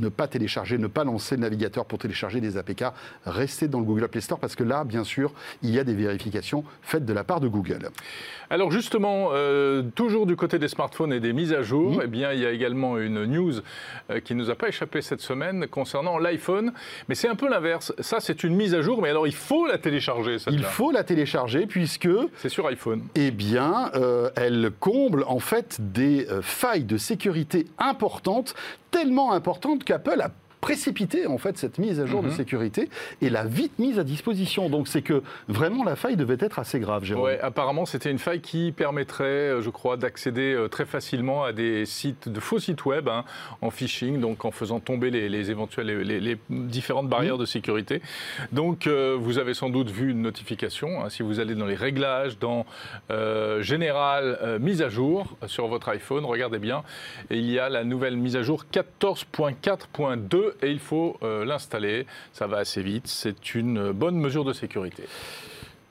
Ne 0.00 0.08
pas 0.08 0.26
télécharger, 0.26 0.78
ne 0.78 0.86
pas 0.86 1.04
lancer 1.04 1.36
le 1.36 1.42
navigateur 1.42 1.84
pour 1.84 1.98
télécharger 1.98 2.40
des 2.40 2.56
APK. 2.56 2.84
Restez 3.26 3.68
dans 3.68 3.78
le 3.80 3.84
Google 3.84 4.08
Play 4.08 4.20
Store 4.22 4.38
parce 4.38 4.56
que 4.56 4.64
là, 4.64 4.84
bien 4.84 5.04
sûr, 5.04 5.32
il 5.62 5.70
y 5.70 5.78
a 5.78 5.84
des 5.84 5.94
vérifications 5.94 6.64
faites 6.82 7.04
de 7.04 7.12
la 7.12 7.22
part 7.22 7.40
de 7.40 7.48
Google. 7.48 7.90
Alors 8.48 8.72
justement, 8.72 9.28
euh, 9.32 9.82
toujours 9.94 10.26
du 10.26 10.36
côté 10.36 10.58
des 10.58 10.68
smartphones 10.68 11.12
et 11.12 11.20
des 11.20 11.32
mises 11.32 11.52
à 11.52 11.62
jour, 11.62 12.00
eh 12.02 12.06
bien, 12.06 12.32
il 12.32 12.40
y 12.40 12.46
a 12.46 12.50
également 12.50 12.98
une 12.98 13.24
news 13.26 13.52
euh, 14.10 14.20
qui 14.20 14.34
nous 14.34 14.50
a 14.50 14.54
pas 14.54 14.68
échappé 14.68 15.02
cette 15.02 15.20
semaine 15.20 15.66
concernant 15.68 16.18
l'iPhone. 16.18 16.72
Mais 17.08 17.14
c'est 17.14 17.28
un 17.28 17.36
peu 17.36 17.48
l'inverse. 17.48 17.92
Ça, 18.00 18.18
c'est 18.20 18.42
une 18.42 18.56
mise 18.56 18.74
à 18.74 18.80
jour, 18.82 19.02
mais 19.02 19.10
alors 19.10 19.26
il 19.26 19.34
faut 19.34 19.66
la 19.66 19.78
télécharger, 19.78 20.38
Il 20.50 20.64
faut 20.64 20.90
la 20.90 21.04
télécharger 21.04 21.66
puisque 21.66 22.08
C'est 22.36 22.48
sur 22.48 22.66
iPhone. 22.66 23.02
eh 23.14 23.30
bien, 23.30 23.90
euh, 23.94 24.30
elle 24.34 24.70
comble 24.80 25.24
en 25.28 25.38
fait 25.38 25.76
des 25.80 26.26
failles 26.42 26.84
de 26.84 26.96
sécurité 26.96 27.66
importantes, 27.78 28.54
tellement 28.90 29.32
importantes 29.32 29.84
qu'Apple 29.84 30.20
a 30.20 30.30
précipité 30.60 31.26
en 31.26 31.38
fait 31.38 31.56
cette 31.58 31.78
mise 31.78 32.00
à 32.00 32.06
jour 32.06 32.22
de 32.22 32.28
Mhm. 32.28 32.34
sécurité 32.34 32.88
et 33.22 33.30
l'a 33.30 33.44
vite 33.44 33.78
mise 33.78 33.98
à 33.98 34.04
disposition. 34.04 34.68
Donc 34.68 34.88
c'est 34.88 35.02
que 35.02 35.22
vraiment 35.48 35.84
la 35.84 35.96
faille 35.96 36.16
devait 36.16 36.36
être 36.40 36.58
assez 36.58 36.78
grave, 36.80 37.04
Jérôme. 37.04 37.24
Ouais, 37.24 37.40
apparemment, 37.40 37.86
c'était 37.86 38.10
une 38.10 38.18
faille 38.18 38.40
qui 38.40 38.72
permettrait, 38.72 39.24
euh, 39.24 39.60
je 39.62 39.70
crois, 39.70 39.96
d'accéder 39.96 40.52
euh, 40.54 40.68
très 40.68 40.84
facilement 40.86 41.44
à 41.44 41.52
des 41.52 41.86
sites, 41.86 42.28
de 42.28 42.40
faux 42.40 42.58
sites 42.58 42.84
web 42.84 43.08
hein, 43.08 43.24
en 43.62 43.70
phishing, 43.70 44.20
donc 44.20 44.44
en 44.44 44.50
faisant 44.50 44.80
tomber 44.80 45.10
les, 45.10 45.28
les 45.28 45.50
éventuelles, 45.50 45.86
les, 46.02 46.20
les 46.20 46.38
différentes 46.50 47.08
barrières 47.08 47.38
de 47.38 47.46
sécurité. 47.46 48.02
Donc, 48.52 48.86
euh, 48.86 49.16
vous 49.18 49.38
avez 49.38 49.54
sans 49.54 49.70
doute 49.70 49.90
vu 49.90 50.10
une 50.10 50.22
notification. 50.22 51.02
hein, 51.04 51.08
si 51.10 51.22
vous 51.22 51.40
allez 51.40 51.54
dans 51.54 51.66
les 51.66 51.74
réglages, 51.74 52.38
dans 52.38 52.66
euh, 53.10 53.62
général 53.62 54.38
euh, 54.42 54.58
mise 54.58 54.82
à 54.82 54.88
jour 54.88 55.36
sur 55.46 55.66
votre 55.68 55.88
iPhone, 55.88 56.24
regardez 56.24 56.58
bien, 56.58 56.82
et 57.30 57.38
il 57.38 57.50
y 57.50 57.58
a 57.58 57.68
la 57.68 57.84
nouvelle 57.84 58.16
mise 58.16 58.36
à 58.36 58.42
jour 58.42 58.64
14.4.2 58.72 60.49
et 60.62 60.70
il 60.70 60.78
faut 60.78 61.16
euh, 61.22 61.44
l'installer. 61.44 62.06
Ça 62.32 62.46
va 62.46 62.58
assez 62.58 62.82
vite. 62.82 63.06
C'est 63.06 63.54
une 63.54 63.92
bonne 63.92 64.16
mesure 64.16 64.44
de 64.44 64.52
sécurité. 64.52 65.04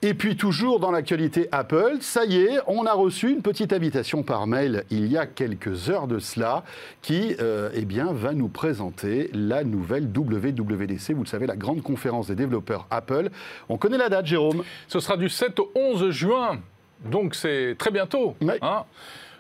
Et 0.02 0.14
puis 0.14 0.38
toujours 0.38 0.80
dans 0.80 0.92
l'actualité 0.92 1.50
Apple, 1.52 1.98
ça 2.00 2.24
y 2.24 2.38
est, 2.38 2.60
on 2.68 2.86
a 2.86 2.94
reçu 2.94 3.30
une 3.30 3.42
petite 3.42 3.74
invitation 3.74 4.24
par 4.24 4.48
mail 4.48 4.86
il 4.92 5.12
y 5.12 5.18
a 5.18 5.26
quelques 5.26 5.90
heures 5.90 6.08
de 6.08 6.20
cela 6.20 6.64
qui 7.02 7.36
euh, 7.42 7.70
eh 7.74 7.84
bien, 7.84 8.14
va 8.14 8.32
nous 8.32 8.48
présenter 8.48 9.30
la 9.34 9.66
nouvelle 9.66 10.06
WWDC, 10.06 11.12
vous 11.12 11.24
le 11.24 11.28
savez, 11.28 11.48
la 11.48 11.58
grande 11.58 11.84
conférence 11.84 12.28
des 12.28 12.36
développeurs 12.36 12.88
Apple. 12.92 13.30
On 13.68 13.78
connaît 13.78 13.98
la 13.98 14.08
date, 14.08 14.26
Jérôme? 14.26 14.64
Ce 14.88 15.02
sera 15.02 15.18
du 15.18 15.28
7 15.28 15.60
au 15.60 15.70
11 15.76 16.12
juin, 16.12 16.62
donc 17.04 17.36
c'est 17.36 17.76
très 17.78 17.92
bientôt. 17.92 18.38
Ouais. 18.42 18.58
hein. 18.62 18.86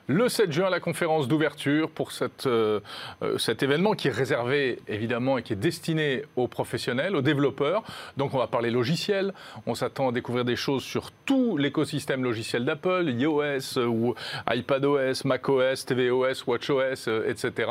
Le 0.09 0.27
7 0.27 0.51
juin, 0.51 0.71
la 0.71 0.79
conférence 0.79 1.27
d'ouverture 1.27 1.87
pour 1.87 2.09
euh, 2.47 2.79
euh, 3.21 3.37
cet 3.37 3.61
événement 3.61 3.93
qui 3.93 4.07
est 4.07 4.11
réservé 4.11 4.79
évidemment 4.87 5.37
et 5.37 5.43
qui 5.43 5.53
est 5.53 5.55
destiné 5.55 6.23
aux 6.35 6.47
professionnels, 6.47 7.15
aux 7.15 7.21
développeurs. 7.21 7.83
Donc 8.17 8.33
on 8.33 8.39
va 8.39 8.47
parler 8.47 8.71
logiciel, 8.71 9.35
on 9.67 9.75
s'attend 9.75 10.09
à 10.09 10.11
découvrir 10.11 10.45
des 10.45 10.55
choses 10.55 10.81
sur 10.81 11.11
tout 11.11 11.57
l'écosystème 11.57 12.23
logiciel 12.23 12.65
d'Apple, 12.65 13.03
iOS 13.07 13.77
euh, 13.77 14.13
iPadOS, 14.51 15.25
macOS, 15.25 15.85
tvOS, 15.85 16.43
watchOS, 16.47 17.07
etc. 17.27 17.69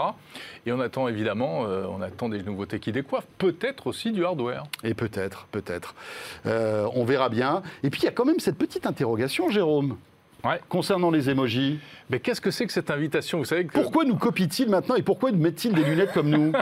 Et 0.65 0.71
on 0.71 0.79
attend 0.79 1.09
évidemment, 1.09 1.63
on 1.63 2.01
attend 2.03 2.29
des 2.29 2.45
nouveautés 2.45 2.79
qui 2.79 2.93
décoiffent, 2.93 3.27
peut-être 3.39 3.89
aussi 3.89 4.13
du 4.13 4.25
hardware. 4.25 4.63
Et 4.85 4.95
peut-être, 4.95 5.49
peut-être. 5.51 5.97
On 6.45 7.05
verra 7.05 7.31
bien. 7.31 7.63
Et 7.83 7.91
puis 7.91 8.03
il 8.03 8.05
y 8.05 8.09
a 8.09 8.13
quand 8.13 8.27
même 8.27 8.39
cette 8.39 8.59
petite 8.59 8.87
interrogation, 8.87 9.51
Jérôme, 9.51 9.97
Ouais. 10.45 10.61
concernant 10.69 11.11
les 11.11 11.31
emojis. 11.31 11.79
Mais 12.11 12.21
qu'est-ce 12.21 12.41
que 12.41 12.51
c'est 12.51 12.67
que 12.67 12.73
cette 12.73 12.91
invitation? 12.91 13.39
Vous 13.39 13.45
savez 13.45 13.67
que 13.67 13.73
Pourquoi 13.73 14.05
nous 14.05 14.17
copient-ils 14.17 14.69
maintenant 14.69 14.95
et 14.95 15.03
pourquoi 15.03 15.31
nous 15.31 15.39
mettent-ils 15.39 15.75
des 15.75 15.83
lunettes 15.85 16.13
comme 16.13 16.31
nous? 16.31 16.53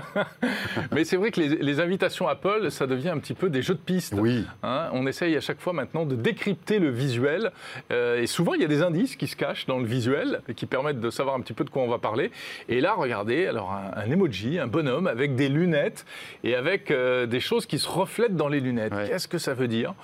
Mais 0.93 1.05
c'est 1.05 1.17
vrai 1.17 1.31
que 1.31 1.41
les, 1.41 1.49
les 1.57 1.81
invitations 1.81 2.27
Apple, 2.27 2.71
ça 2.71 2.87
devient 2.87 3.11
un 3.11 3.19
petit 3.19 3.35
peu 3.35 3.49
des 3.49 3.63
jeux 3.63 3.75
de 3.75 3.79
pistes. 3.79 4.15
Oui. 4.17 4.45
Hein, 4.63 4.89
on 4.93 5.07
essaye 5.07 5.37
à 5.37 5.41
chaque 5.41 5.61
fois 5.61 5.73
maintenant 5.73 6.05
de 6.05 6.17
décrypter 6.17 6.79
le 6.79 6.91
visuel. 6.91 7.53
euh, 7.93 8.21
et 8.21 8.27
souvent, 8.27 8.55
il 8.55 8.63
y 8.63 8.65
a 8.65 8.69
des 8.69 8.83
indices 8.83 9.15
qui 9.17 9.27
se 9.27 9.37
cachent 9.37 9.67
dans 9.67 9.79
le 9.79 9.87
visuel 9.87 10.41
et 10.49 10.55
qui 10.55 10.67
permettent 10.67 11.01
de 11.01 11.11
savoir 11.11 11.37
un 11.37 11.41
petit 11.41 11.53
peu 11.53 11.65
de 11.65 11.71
quoi 11.71 11.83
on 11.83 11.89
va 11.89 11.99
parler. 11.99 12.31
Et 12.69 12.81
là, 12.81 12.95
regardez, 12.95 13.47
alors 13.47 13.73
un, 13.73 13.91
un 14.01 14.11
emoji, 14.11 14.59
un 14.59 14.67
bonhomme 14.67 15.07
avec 15.07 15.35
des 15.37 15.49
lunettes 15.49 16.07
et 16.45 16.55
avec 16.55 16.91
euh, 16.91 17.27
des 17.27 17.41
choses 17.41 17.67
qui 17.67 17.79
se 17.79 17.89
reflètent 17.89 18.37
dans 18.37 18.49
les 18.49 18.61
lunettes. 18.61 18.95
Ouais. 18.95 19.09
Qu'est-ce 19.09 19.29
que 19.29 19.39
ça 19.39 19.55
veut 19.55 19.69
dire? 19.69 19.95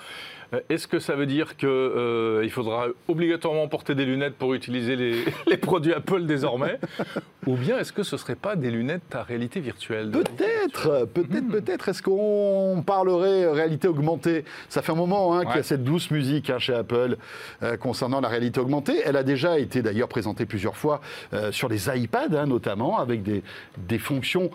Est-ce 0.68 0.86
que 0.86 0.98
ça 0.98 1.14
veut 1.14 1.26
dire 1.26 1.56
qu'il 1.56 2.50
faudra 2.50 2.86
obligatoirement 3.08 3.68
porter 3.68 3.94
des 3.94 4.04
lunettes 4.04 4.34
pour 4.34 4.54
utiliser 4.54 4.96
les, 4.96 5.24
les 5.46 5.56
produits 5.56 5.94
Apple 5.94 6.26
désormais 6.26 6.78
Ou 7.46 7.56
bien 7.56 7.78
est-ce 7.78 7.92
que 7.92 8.02
ce 8.02 8.14
ne 8.14 8.20
serait 8.20 8.36
pas 8.36 8.54
des 8.54 8.70
lunettes 8.70 9.14
à 9.14 9.22
réalité 9.24 9.58
virtuelle 9.60 10.10
Peut-être, 10.10 11.08
peut-être, 11.12 11.48
peut-être. 11.48 11.88
Est-ce 11.88 12.02
qu'on 12.02 12.84
parlerait 12.86 13.50
réalité 13.50 13.88
augmentée? 13.88 14.44
Ça 14.68 14.80
fait 14.80 14.92
un 14.92 14.96
moment 14.96 15.34
hein, 15.34 15.44
qu'il 15.44 15.56
y 15.56 15.58
a 15.58 15.62
cette 15.64 15.82
douce 15.82 16.10
musique 16.10 16.50
hein, 16.50 16.58
chez 16.58 16.74
Apple 16.74 17.16
euh, 17.62 17.76
concernant 17.76 18.20
la 18.20 18.28
réalité 18.28 18.60
augmentée. 18.60 19.00
Elle 19.04 19.16
a 19.16 19.24
déjà 19.24 19.58
été 19.58 19.82
d'ailleurs 19.82 20.08
présentée 20.08 20.46
plusieurs 20.46 20.76
fois 20.76 21.00
euh, 21.32 21.50
sur 21.50 21.68
les 21.68 21.88
iPads, 21.88 22.36
hein, 22.36 22.46
notamment, 22.46 22.98
avec 22.98 23.22
des, 23.22 23.42
des 23.76 23.98
fonctions 23.98 24.50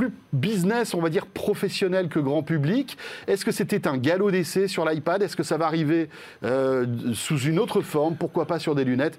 plus 0.00 0.12
business, 0.32 0.94
on 0.94 1.00
va 1.02 1.10
dire 1.10 1.26
professionnel 1.26 2.08
que 2.08 2.18
grand 2.18 2.42
public. 2.42 2.96
Est-ce 3.26 3.44
que 3.44 3.52
c'était 3.52 3.86
un 3.86 3.98
galop 3.98 4.30
d'essai 4.30 4.66
sur 4.66 4.88
l'iPad? 4.88 5.22
Est-ce 5.22 5.36
que 5.36 5.42
ça 5.42 5.58
va 5.58 5.66
arriver 5.66 6.08
euh, 6.42 6.86
sous 7.12 7.38
une 7.40 7.58
autre 7.58 7.82
forme? 7.82 8.14
Pourquoi 8.14 8.46
pas 8.46 8.58
sur 8.58 8.74
des 8.74 8.84
lunettes? 8.84 9.18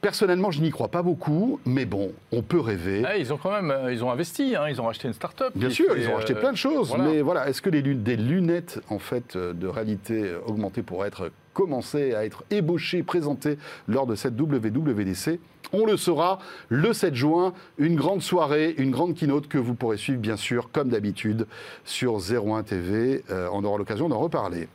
Personnellement, 0.00 0.50
je 0.50 0.60
n'y 0.62 0.70
crois 0.70 0.88
pas 0.88 1.02
beaucoup, 1.02 1.60
mais 1.64 1.84
bon, 1.84 2.10
on 2.32 2.42
peut 2.42 2.58
rêver. 2.58 3.04
Ah, 3.06 3.16
ils 3.16 3.32
ont 3.32 3.36
quand 3.36 3.52
même 3.52 3.70
euh, 3.70 3.92
ils 3.92 4.02
ont 4.02 4.10
investi, 4.10 4.56
hein, 4.56 4.68
ils 4.68 4.80
ont 4.80 4.88
acheté 4.88 5.06
une 5.06 5.14
start-up. 5.14 5.52
Bien 5.54 5.70
sûr, 5.70 5.92
fait, 5.94 6.00
ils 6.00 6.08
ont 6.08 6.16
acheté 6.16 6.34
euh, 6.34 6.40
plein 6.40 6.50
de 6.50 6.56
choses, 6.56 6.88
voilà. 6.88 7.04
mais 7.04 7.20
voilà, 7.22 7.48
est-ce 7.48 7.62
que 7.62 7.70
les 7.70 7.82
des 7.82 8.16
lunettes 8.16 8.80
en 8.88 8.98
fait 8.98 9.36
de 9.36 9.66
réalité 9.68 10.32
augmentée 10.44 10.82
pourraient 10.82 11.08
être 11.08 11.30
commencées 11.54 12.14
à 12.14 12.24
être 12.24 12.42
ébauchées, 12.50 13.04
présentées 13.04 13.58
lors 13.86 14.06
de 14.06 14.16
cette 14.16 14.38
WWDC 14.38 15.38
On 15.72 15.84
le 15.86 15.96
saura 15.96 16.38
le 16.68 16.92
7 16.92 17.14
juin, 17.14 17.52
une 17.78 17.96
grande 17.96 18.22
soirée, 18.22 18.74
une 18.78 18.90
grande 18.90 19.14
keynote 19.14 19.48
que 19.48 19.58
vous 19.58 19.74
pourrez 19.74 19.96
suivre 19.96 20.20
bien 20.20 20.36
sûr 20.36 20.70
comme 20.72 20.88
d'habitude 20.88 21.46
sur 21.84 22.18
01 22.18 22.62
TV. 22.62 23.24
Euh, 23.30 23.48
on 23.52 23.64
aura 23.64 23.78
l'occasion 23.78 24.08
d'en 24.08 24.18
reparler. 24.18 24.68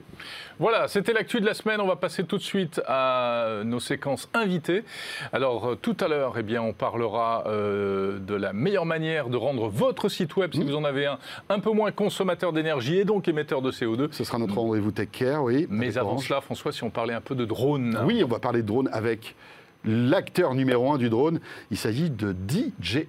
Voilà, 0.60 0.88
c'était 0.88 1.14
l'actu 1.14 1.42
de 1.42 1.46
la 1.46 1.56
semaine. 1.56 1.82
On 1.82 1.88
va 1.88 1.96
passer 1.96 2.24
tout 2.24 2.38
de 2.38 2.44
suite 2.44 2.80
à 2.88 3.62
nos 3.66 3.80
séquences 3.80 4.30
invitées. 4.34 4.84
Alors, 5.34 5.70
euh, 5.70 5.76
tout 5.76 5.98
à 6.00 6.08
l'heure, 6.08 6.36
eh 6.38 6.44
bien, 6.44 6.62
on 6.62 6.74
parlera 6.74 7.46
euh, 7.48 8.20
de 8.20 8.36
la 8.36 8.54
meilleure 8.54 8.86
manière 8.86 9.30
de 9.30 9.38
rendre 9.38 9.70
votre 9.70 10.10
site 10.10 10.36
web, 10.36 10.54
si 10.54 10.64
vous 10.64 10.76
en 10.76 10.84
avez 10.84 11.08
un, 11.08 11.18
un 11.50 11.60
peu 11.60 11.72
moins 11.72 11.92
consommateur 11.92 12.54
d'énergie 12.54 13.00
et 13.00 13.06
donc 13.06 13.28
émetteur 13.28 13.64
de 13.64 13.72
CO2. 13.72 14.10
Ce 14.12 14.24
sera 14.24 14.38
notre 14.38 14.56
rendez-vous 14.60 14.92
Tech 14.92 15.10
Care, 15.12 15.44
oui. 15.44 15.66
Mais 15.70 15.98
avant 15.98 16.12
Orange. 16.12 16.28
cela, 16.28 16.42
François, 16.42 16.72
si 16.72 16.84
on 16.84 16.92
parlait 16.92 17.16
un 17.16 17.22
peu 17.22 17.34
de 17.34 17.46
drone. 17.46 18.00
Oui, 18.06 18.22
on 18.24 18.28
va 18.28 18.38
parler 18.40 18.62
de 18.62 18.68
drone 18.68 18.90
avec 18.94 19.36
l'acteur 19.86 20.54
numéro 20.54 20.92
un 20.92 20.98
du 20.98 21.10
drone. 21.10 21.40
Il 21.70 21.78
s'agit 21.78 22.10
de 22.10 22.36
DJI. 22.48 23.08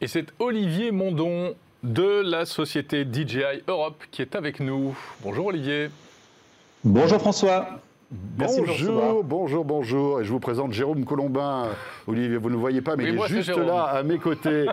Et 0.00 0.06
c'est 0.06 0.26
Olivier 0.38 0.92
Mondon 0.92 1.54
de 1.82 2.22
la 2.22 2.46
société 2.46 3.04
DJI 3.04 3.62
Europe 3.66 4.04
qui 4.10 4.22
est 4.22 4.36
avec 4.36 4.60
nous. 4.60 4.96
Bonjour 5.22 5.46
Olivier. 5.46 5.90
Bonjour 6.84 7.18
François. 7.20 7.80
Merci 8.38 8.62
bonjour, 8.66 9.24
bonjour, 9.24 9.64
bonjour. 9.64 10.20
Et 10.20 10.24
je 10.24 10.30
vous 10.30 10.40
présente 10.40 10.72
Jérôme 10.72 11.04
Colombin. 11.04 11.66
Olivier, 12.06 12.38
vous 12.38 12.48
ne 12.48 12.54
le 12.54 12.60
voyez 12.60 12.80
pas, 12.80 12.96
mais 12.96 13.10
Oui, 13.10 13.18
il 13.18 13.22
est 13.22 13.28
juste 13.28 13.56
là, 13.56 13.84
à 13.84 14.02
mes 14.02 14.18
côtés. 14.18 14.66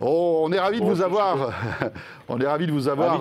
Oh, 0.00 0.42
on 0.44 0.52
est 0.52 0.60
ravis 0.60 0.80
de 0.80 0.84
vous 0.84 1.02
avoir. 1.02 1.52
on 2.28 2.40
est 2.40 2.46
ravis 2.46 2.66
de 2.66 2.72
vous 2.72 2.88
avoir. 2.88 3.20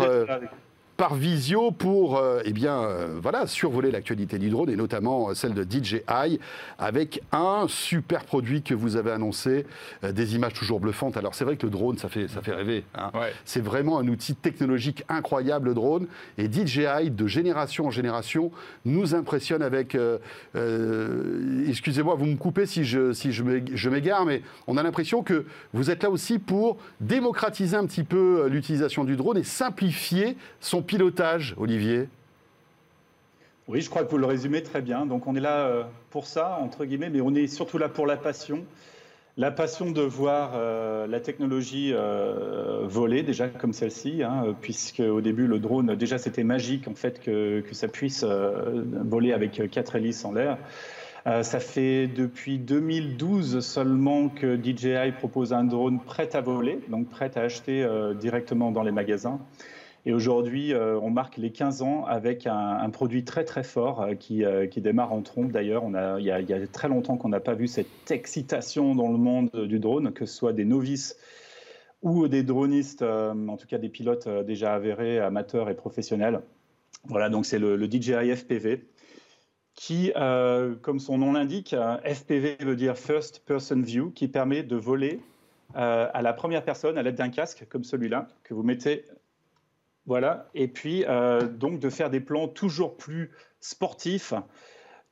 Euh, 0.95 1.05
par 1.05 1.15
visio 1.15 1.71
pour 1.71 2.17
euh, 2.17 2.41
eh 2.45 2.51
bien, 2.51 2.79
euh, 2.79 3.19
voilà, 3.21 3.47
survoler 3.47 3.91
l'actualité 3.91 4.39
du 4.39 4.49
drone 4.49 4.69
et 4.69 4.75
notamment 4.75 5.33
celle 5.33 5.53
de 5.53 5.63
DJI 5.63 6.39
avec 6.79 7.21
un 7.31 7.65
super 7.67 8.25
produit 8.25 8.61
que 8.61 8.73
vous 8.73 8.95
avez 8.95 9.11
annoncé, 9.11 9.65
des 10.03 10.35
images 10.35 10.53
toujours 10.53 10.79
bluffantes. 10.79 11.17
Alors 11.17 11.35
c'est 11.35 11.43
vrai 11.43 11.57
que 11.57 11.65
le 11.65 11.71
drone, 11.71 11.97
ça 11.97 12.09
fait, 12.09 12.27
ça 12.27 12.41
fait 12.41 12.53
rêver. 12.53 12.83
Hein. 12.95 13.11
C'est 13.43 13.63
vraiment 13.63 13.99
un 13.99 14.07
outil 14.07 14.35
technologique 14.35 15.03
incroyable, 15.09 15.69
le 15.69 15.73
drone. 15.73 16.07
Et 16.37 16.51
DJI, 16.51 17.11
de 17.11 17.27
génération 17.27 17.87
en 17.87 17.91
génération, 17.91 18.51
nous 18.85 19.15
impressionne 19.15 19.61
avec... 19.61 19.97
excusez-moi, 21.67 22.15
vous 22.15 22.25
me 22.25 22.35
coupez 22.35 22.65
si 22.65 22.83
je, 22.83 23.13
si 23.13 23.31
je 23.31 23.89
m'égare, 23.89 24.25
mais 24.25 24.41
on 24.67 24.77
a 24.77 24.83
l'impression 24.83 25.23
que 25.23 25.45
vous 25.73 25.91
êtes 25.91 26.03
là 26.03 26.09
aussi 26.09 26.39
pour 26.39 26.77
démocratiser 26.99 27.77
un 27.77 27.85
petit 27.85 28.03
peu 28.03 28.47
l'utilisation 28.47 29.03
du 29.03 29.15
drone 29.15 29.37
et 29.37 29.43
simplifier 29.43 30.37
son 30.59 30.81
pilotage, 30.86 31.56
Olivier? 31.58 32.08
Oui, 33.68 33.82
je 33.82 33.89
crois 33.89 34.04
que 34.04 34.12
vous 34.12 34.20
le 34.20 34.27
résumez 34.27 34.62
très 34.62 34.82
bien. 34.82 35.08
Donc 35.08 35.25
on 35.25 35.36
est 35.36 35.39
là 35.42 35.65
euh, 35.65 35.84
pour 36.12 36.27
ça, 36.27 36.60
entre 36.62 36.86
guillemets, 36.86 37.10
mais 37.10 37.22
on 37.22 37.34
est 37.34 37.48
surtout 37.48 37.80
là 37.80 37.89
pour 37.89 38.06
la 38.06 38.15
passion. 38.15 38.63
La 39.38 39.51
passion 39.51 39.92
de 39.92 40.01
voir 40.01 40.51
euh, 40.54 41.08
la 41.08 41.20
technologie 41.20 41.92
euh, 41.92 42.82
voler 42.86 43.24
déjà 43.24 43.50
comme 43.50 43.74
celle-ci, 43.74 44.22
hein, 44.24 44.56
puisque 44.62 45.00
au 45.01 45.20
début 45.20 45.48
le 45.48 45.60
drone 45.60 45.96
déjà 45.96 46.18
c'était 46.20 46.44
magique 46.44 46.88
en 46.88 46.94
fait 46.94 47.20
que, 47.20 47.62
que 47.62 47.74
ça 47.74 47.88
puisse 47.88 48.24
voler 48.24 49.34
avec 49.34 49.70
quatre 49.72 49.98
hélices 49.98 50.24
en 50.24 50.32
l'air. 50.32 50.58
ça 51.25 51.60
fait 51.60 52.08
depuis 52.08 52.60
2012 52.60 53.60
seulement 53.60 54.30
que 54.30 54.56
DJI 54.56 55.12
propose 55.18 55.51
un 55.51 55.65
drone 55.65 56.00
prêt 56.00 56.34
à 56.34 56.39
voler, 56.39 56.80
donc 56.88 57.10
prêt 57.10 57.32
à 57.36 57.42
acheter 57.42 57.86
directement 58.18 58.72
dans 58.72 58.84
les 58.84 58.94
magasins. 58.94 59.42
Et 60.07 60.13
aujourd'hui, 60.13 60.71
euh, 60.71 61.00
on 61.00 61.09
marque 61.09 61.38
les 61.38 61.51
15 61.51 61.81
ans 61.81 62.05
avec 62.05 62.45
un, 62.45 62.89
produit 62.91 63.25
très 63.25 63.43
très 63.43 63.63
fort 63.63 64.01
euh, 64.01 64.13
euh, 64.31 64.67
qui, 64.67 64.81
démarre 64.81 65.12
en 65.12 65.24
trompe. 65.24 65.51
D'ailleurs, 65.51 65.83
il, 66.19 66.25
y 66.25 66.31
a 66.31 66.67
très 66.67 66.88
longtemps 66.88 67.17
qu'on 67.17 67.29
n'a 67.29 67.39
pas 67.39 67.55
vu 67.55 67.67
cette 67.67 68.12
excitation 68.12 68.93
dans 68.93 69.12
le 69.12 69.17
monde 69.17 69.50
du 69.51 69.79
drone, 69.79 70.13
que 70.13 70.27
ce 70.27 70.35
soit 70.35 70.53
des 70.53 70.65
novices 70.65 71.17
ou 72.03 72.27
des 72.27 72.43
dronistes, 72.43 73.01
en 73.01 73.57
tout 73.57 73.65
cas 73.65 73.79
des 73.79 73.89
pilotes 73.89 74.27
déjà 74.45 74.75
avérés, 74.75 75.17
amateurs 75.19 75.71
et 75.71 75.75
professionnels. 75.75 76.41
Voilà, 77.05 77.29
donc 77.29 77.47
c'est 77.47 77.57
le, 77.57 77.77
DJI 77.89 78.35
FPV 78.35 78.85
qui, 79.74 80.12
comme 80.83 81.00
son 81.00 81.17
nom 81.17 81.33
l'indique, 81.33 81.75
FPV 82.03 82.57
veut 82.59 82.75
dire 82.75 82.95
First 82.95 83.43
Person 83.47 83.81
View, 83.81 84.12
qui 84.12 84.27
permet 84.27 84.62
de 84.62 84.75
voler 84.75 85.19
à 85.74 86.21
la 86.21 86.33
première 86.33 86.63
personne 86.63 87.00
à 87.00 87.01
l'aide 87.01 87.15
d'un 87.15 87.29
casque 87.29 87.65
comme 87.69 87.83
celui-là 87.83 88.27
que 88.43 88.53
vous 88.53 88.62
mettez 88.62 89.05
voilà, 90.05 90.50
et 90.53 90.67
puis 90.67 91.03
euh, 91.07 91.47
donc 91.47 91.79
de 91.79 91.89
faire 91.89 92.09
des 92.09 92.19
plans 92.19 92.47
toujours 92.47 92.95
plus 92.95 93.31
sportifs, 93.59 94.33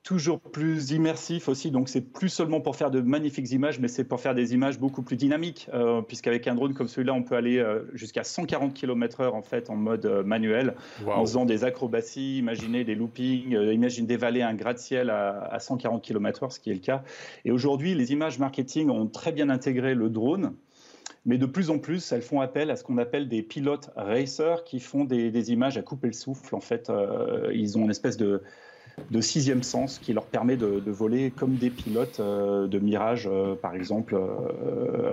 toujours 0.03 0.39
plus 0.39 0.91
immersifs 0.91 1.47
aussi. 1.47 1.71
Donc 1.71 1.89
c'est 1.89 2.01
plus 2.01 2.29
seulement 2.29 2.61
pour 2.61 2.75
faire 2.75 2.91
de 2.91 3.01
magnifiques 3.01 3.49
images, 3.51 3.79
mais 3.79 3.87
c'est 3.87 4.03
pour 4.03 4.19
faire 4.19 4.35
des 4.35 4.53
images 4.53 4.77
beaucoup 4.77 5.01
plus 5.01 5.15
dynamiques, 5.15 5.67
euh, 5.73 6.03
puisqu'avec 6.03 6.47
un 6.47 6.53
drone 6.53 6.75
comme 6.75 6.87
celui-là, 6.87 7.13
on 7.13 7.23
peut 7.23 7.35
aller 7.35 7.57
euh, 7.57 7.85
jusqu'à 7.93 8.23
140 8.23 8.75
km/h 8.75 9.31
en 9.31 9.41
fait 9.41 9.71
en 9.71 9.75
mode 9.75 10.05
manuel, 10.25 10.75
en 11.07 11.21
faisant 11.25 11.45
des 11.45 11.63
acrobaties, 11.63 12.37
imaginer 12.37 12.83
des 12.83 12.93
loopings, 12.93 13.53
imaginer 13.53 14.05
dévaler 14.05 14.43
un 14.43 14.53
gratte-ciel 14.53 15.09
à, 15.09 15.39
à 15.45 15.57
140 15.57 16.03
km/h, 16.03 16.51
ce 16.51 16.59
qui 16.59 16.69
est 16.69 16.75
le 16.75 16.79
cas. 16.79 17.03
Et 17.45 17.51
aujourd'hui, 17.51 17.95
les 17.95 18.11
images 18.11 18.37
marketing 18.37 18.91
ont 18.91 19.07
très 19.07 19.31
bien 19.31 19.49
intégré 19.49 19.95
le 19.95 20.09
drone. 20.09 20.53
Mais 21.25 21.37
de 21.37 21.45
plus 21.45 21.69
en 21.69 21.79
plus, 21.79 22.11
elles 22.11 22.21
font 22.21 22.41
appel 22.41 22.69
à 22.69 22.75
ce 22.75 22.83
qu'on 22.83 22.97
appelle 22.97 23.29
des 23.29 23.41
pilotes 23.41 23.89
racers 23.95 24.63
qui 24.65 24.79
font 24.79 25.05
des, 25.05 25.51
images 25.51 25.77
à 25.77 25.81
couper 25.81 26.07
le 26.07 26.13
souffle. 26.13 26.53
En 26.53 26.59
fait, 26.59 26.89
euh, 26.89 27.49
ils 27.53 27.77
ont 27.77 27.83
une 27.83 27.91
espèce 27.91 28.17
de, 28.17 28.41
sixième 29.21 29.63
sens 29.63 29.99
qui 29.99 30.11
leur 30.11 30.25
permet 30.25 30.57
de, 30.57 30.91
voler 30.91 31.31
comme 31.31 31.55
des 31.55 31.69
pilotes 31.69 32.19
euh, 32.19 32.67
de 32.67 32.77
Mirage, 32.77 33.29
euh, 33.31 33.55
par 33.55 33.73
exemple, 33.73 34.19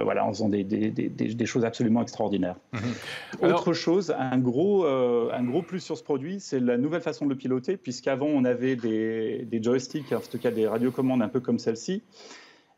voilà, 0.03 0.27
en 0.27 0.33
faisant 0.33 0.49
des, 0.49 1.47
choses 1.47 1.65
absolument 1.65 2.03
extraordinaires. 2.03 2.57
Mhm. 2.73 3.49
Autre 3.49 3.73
chose, 3.73 4.13
un 4.19 4.39
gros, 4.39 4.85
un 4.85 5.45
gros 5.45 5.63
plus 5.63 5.81
sur 5.81 5.97
ce 5.97 6.03
produit, 6.03 6.41
c'est 6.41 6.59
la 6.59 6.77
nouvelle 6.77 7.03
façon 7.03 7.25
de 7.25 7.31
le 7.31 7.37
piloter, 7.37 7.77
puisqu'avant 7.77 8.27
on 8.27 8.45
avait 8.45 8.75
des, 8.75 9.61
joysticks, 9.63 10.13
en 10.13 10.21
tout 10.21 10.39
cas 10.39 10.51
des 10.51 10.67
radiocommandes 10.67 11.23
un 11.23 11.29
peu 11.29 11.39
comme 11.39 11.61
celle-ci. 11.61 12.03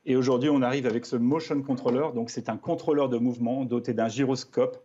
Et 0.04 0.16
aujourd'hui, 0.16 0.50
on 0.50 0.62
arrive 0.62 0.86
avec 0.86 1.06
ce 1.06 1.16
motion 1.16 1.62
controller. 1.62 2.08
Donc, 2.14 2.30
c'est 2.30 2.48
un 2.48 2.56
contrôleur 2.56 3.08
de 3.08 3.18
mouvement 3.18 3.64
doté 3.64 3.94
d'un 3.94 4.08
gyroscope 4.08 4.78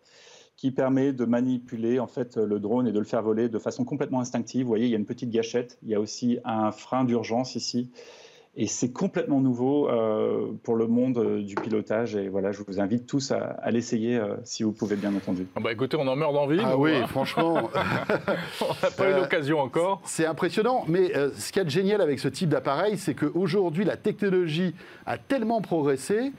qui 0.56 0.72
permet 0.72 1.14
de 1.14 1.26
manipuler 1.26 2.00
en 2.00 2.08
fait 2.08 2.38
le 2.38 2.60
drone 2.60 2.88
et 2.88 2.92
de 2.92 3.00
le 3.00 3.06
faire 3.06 3.22
voler 3.22 3.48
de 3.48 3.60
façon 3.60 3.86
complètement 3.86 4.20
instinctive. 4.20 4.64
Vous 4.64 4.70
voyez, 4.70 4.86
il 4.86 4.92
y 4.92 4.96
a 4.96 4.98
une 4.98 5.06
petite 5.06 5.30
gâchette. 5.30 5.78
Il 5.84 5.90
y 5.90 5.96
a 5.96 6.00
aussi 6.00 6.40
un 6.46 6.72
frein 6.72 7.04
d'urgence 7.04 7.56
ici. 7.56 7.92
Et 8.60 8.66
c'est 8.66 8.92
complètement 8.92 9.40
nouveau 9.40 9.88
euh, 9.88 10.48
pour 10.64 10.78
le 10.78 10.88
monde 10.88 11.20
euh, 11.20 11.44
du 11.44 11.54
pilotage. 11.54 12.16
Et 12.16 12.28
voilà, 12.28 12.52
je 12.52 12.64
vous 12.68 12.80
invite 12.80 13.06
tous 13.06 13.32
à, 13.32 13.70
l'essayer 13.70 14.18
euh, 14.18 14.36
si 14.44 14.64
vous 14.64 14.72
pouvez, 14.72 14.96
bien 14.96 15.16
entendu. 15.16 15.46
Ah 15.56 15.60
bah 15.60 15.72
écoutez, 15.72 15.96
on 15.96 16.08
en 16.08 16.16
meurt 16.16 16.34
d'envie. 16.34 16.60
Ah 16.64 16.76
oui, 16.76 16.94
franchement. 17.08 17.70
on 18.62 18.74
n'a 18.84 18.92
pas 18.98 19.12
eu 19.12 19.14
l'occasion 19.14 19.60
encore. 19.60 20.02
C'est 20.06 20.26
impressionnant. 20.26 20.86
Mais 20.88 21.14
ce 21.38 21.52
qui 21.52 21.60
est 21.60 21.70
génial 21.70 22.02
avec 22.02 22.18
ce 22.18 22.28
type 22.30 22.50
d'appareil, 22.50 22.98
c'est 22.98 23.14
qu'aujourd'hui, 23.14 23.86
la 23.86 23.96
technologie 23.96 24.74
a 25.06 25.20
tellement 25.20 25.62
progressé 25.62 26.32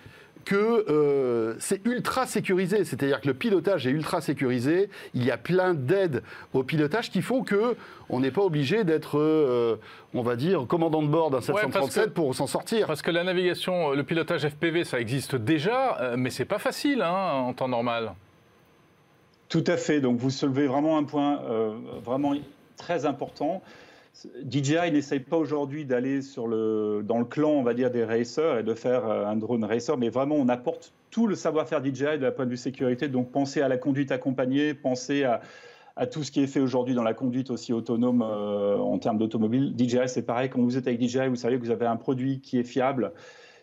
que 0.48 0.86
euh, 0.88 1.56
c'est 1.58 1.84
ultra 1.84 2.24
sécurisé, 2.24 2.82
c'est-à-dire 2.82 3.20
que 3.20 3.26
le 3.26 3.34
pilotage 3.34 3.86
est 3.86 3.90
ultra 3.90 4.22
sécurisé. 4.22 4.88
Il 5.12 5.22
y 5.22 5.30
a 5.30 5.36
plein 5.36 5.74
d'aides 5.74 6.22
au 6.54 6.62
pilotage 6.62 7.10
qui 7.10 7.20
font 7.20 7.44
que 7.44 7.76
on 8.08 8.20
n'est 8.20 8.30
pas 8.30 8.40
obligé 8.40 8.82
d'être, 8.82 9.18
euh, 9.18 9.76
on 10.14 10.22
va 10.22 10.36
dire, 10.36 10.66
commandant 10.66 11.02
de 11.02 11.08
bord 11.08 11.28
d'un 11.30 11.42
737 11.42 12.14
pour 12.14 12.34
s'en 12.34 12.46
sortir. 12.46 12.86
Parce 12.86 13.02
que 13.02 13.10
la 13.10 13.24
navigation, 13.24 13.90
le 13.90 14.02
pilotage 14.04 14.48
FPV, 14.48 14.84
ça 14.84 14.98
existe 14.98 15.36
déjà, 15.36 15.98
euh, 16.00 16.14
mais 16.16 16.30
c'est 16.30 16.46
pas 16.46 16.58
facile 16.58 17.02
hein, 17.02 17.32
en 17.32 17.52
temps 17.52 17.68
normal. 17.68 18.14
Tout 19.50 19.64
à 19.66 19.76
fait. 19.76 20.00
Donc 20.00 20.18
vous 20.18 20.30
soulevez 20.30 20.66
vraiment 20.66 20.96
un 20.96 21.04
point 21.04 21.42
vraiment 22.02 22.32
très 22.78 23.04
important. 23.04 23.62
DJI 24.44 24.90
n'essaye 24.92 25.20
pas 25.20 25.36
aujourd'hui 25.36 25.84
d'aller 25.84 26.20
le, 26.36 27.02
dans 27.04 27.18
le 27.18 27.24
clan, 27.24 27.50
on 27.50 27.62
va 27.62 27.74
dire, 27.74 27.90
des 27.90 28.04
racers 28.04 28.58
et 28.58 28.62
de 28.62 28.74
faire 28.74 29.06
euh, 29.06 29.26
un 29.26 29.36
drone 29.36 29.64
racer, 29.64 29.96
mais 29.96 30.08
vraiment, 30.08 30.34
on 30.34 30.48
apporte 30.48 30.92
tout 31.10 31.26
le 31.26 31.36
savoir-faire 31.36 31.82
DJI 31.82 32.18
de 32.18 32.24
la 32.24 32.32
point 32.32 32.44
de 32.44 32.50
vue 32.50 32.56
sécurité. 32.56 33.08
Donc, 33.08 33.30
pensez 33.30 33.60
à 33.60 33.68
la 33.68 33.76
conduite 33.76 34.10
accompagnée, 34.10 34.74
pensez 34.74 35.24
à, 35.24 35.40
tout 36.10 36.22
ce 36.22 36.30
qui 36.30 36.40
est 36.40 36.46
fait 36.46 36.60
aujourd'hui 36.60 36.94
dans 36.94 37.02
la 37.02 37.14
conduite 37.14 37.50
aussi 37.50 37.72
autonome 37.72 38.22
euh, 38.22 38.76
en 38.76 38.98
termes 38.98 39.18
d'automobile. 39.18 39.74
DJI, 39.76 40.08
c'est 40.08 40.22
pareil, 40.22 40.48
quand 40.48 40.60
vous 40.60 40.76
êtes 40.76 40.86
avec 40.86 41.00
DJI, 41.00 41.28
vous 41.28 41.36
savez 41.36 41.58
que 41.58 41.64
vous 41.64 41.72
avez 41.72 41.86
un 41.86 41.96
produit 41.96 42.40
qui 42.40 42.58
est 42.58 42.64
fiable, 42.64 43.12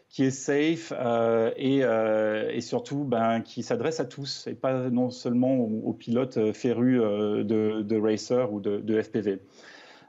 qui 0.10 0.26
est 0.26 0.32
safe 0.32 0.92
euh, 0.98 1.52
et, 1.56 2.60
surtout 2.62 3.06
ben, 3.06 3.40
qui 3.40 3.64
s'adresse 3.64 4.02
à 4.02 4.06
tous 4.06 4.48
et 4.48 4.54
pas 4.54 4.90
non 4.90 5.12
seulement 5.12 5.56
aux, 5.56 5.94
pilotes 5.94 6.52
férus 6.52 7.00
de, 7.00 7.82
de 7.82 7.98
racer 7.98 8.52
ou 8.52 8.60
de, 8.60 8.80
de 8.80 9.02
FPV. 9.02 9.40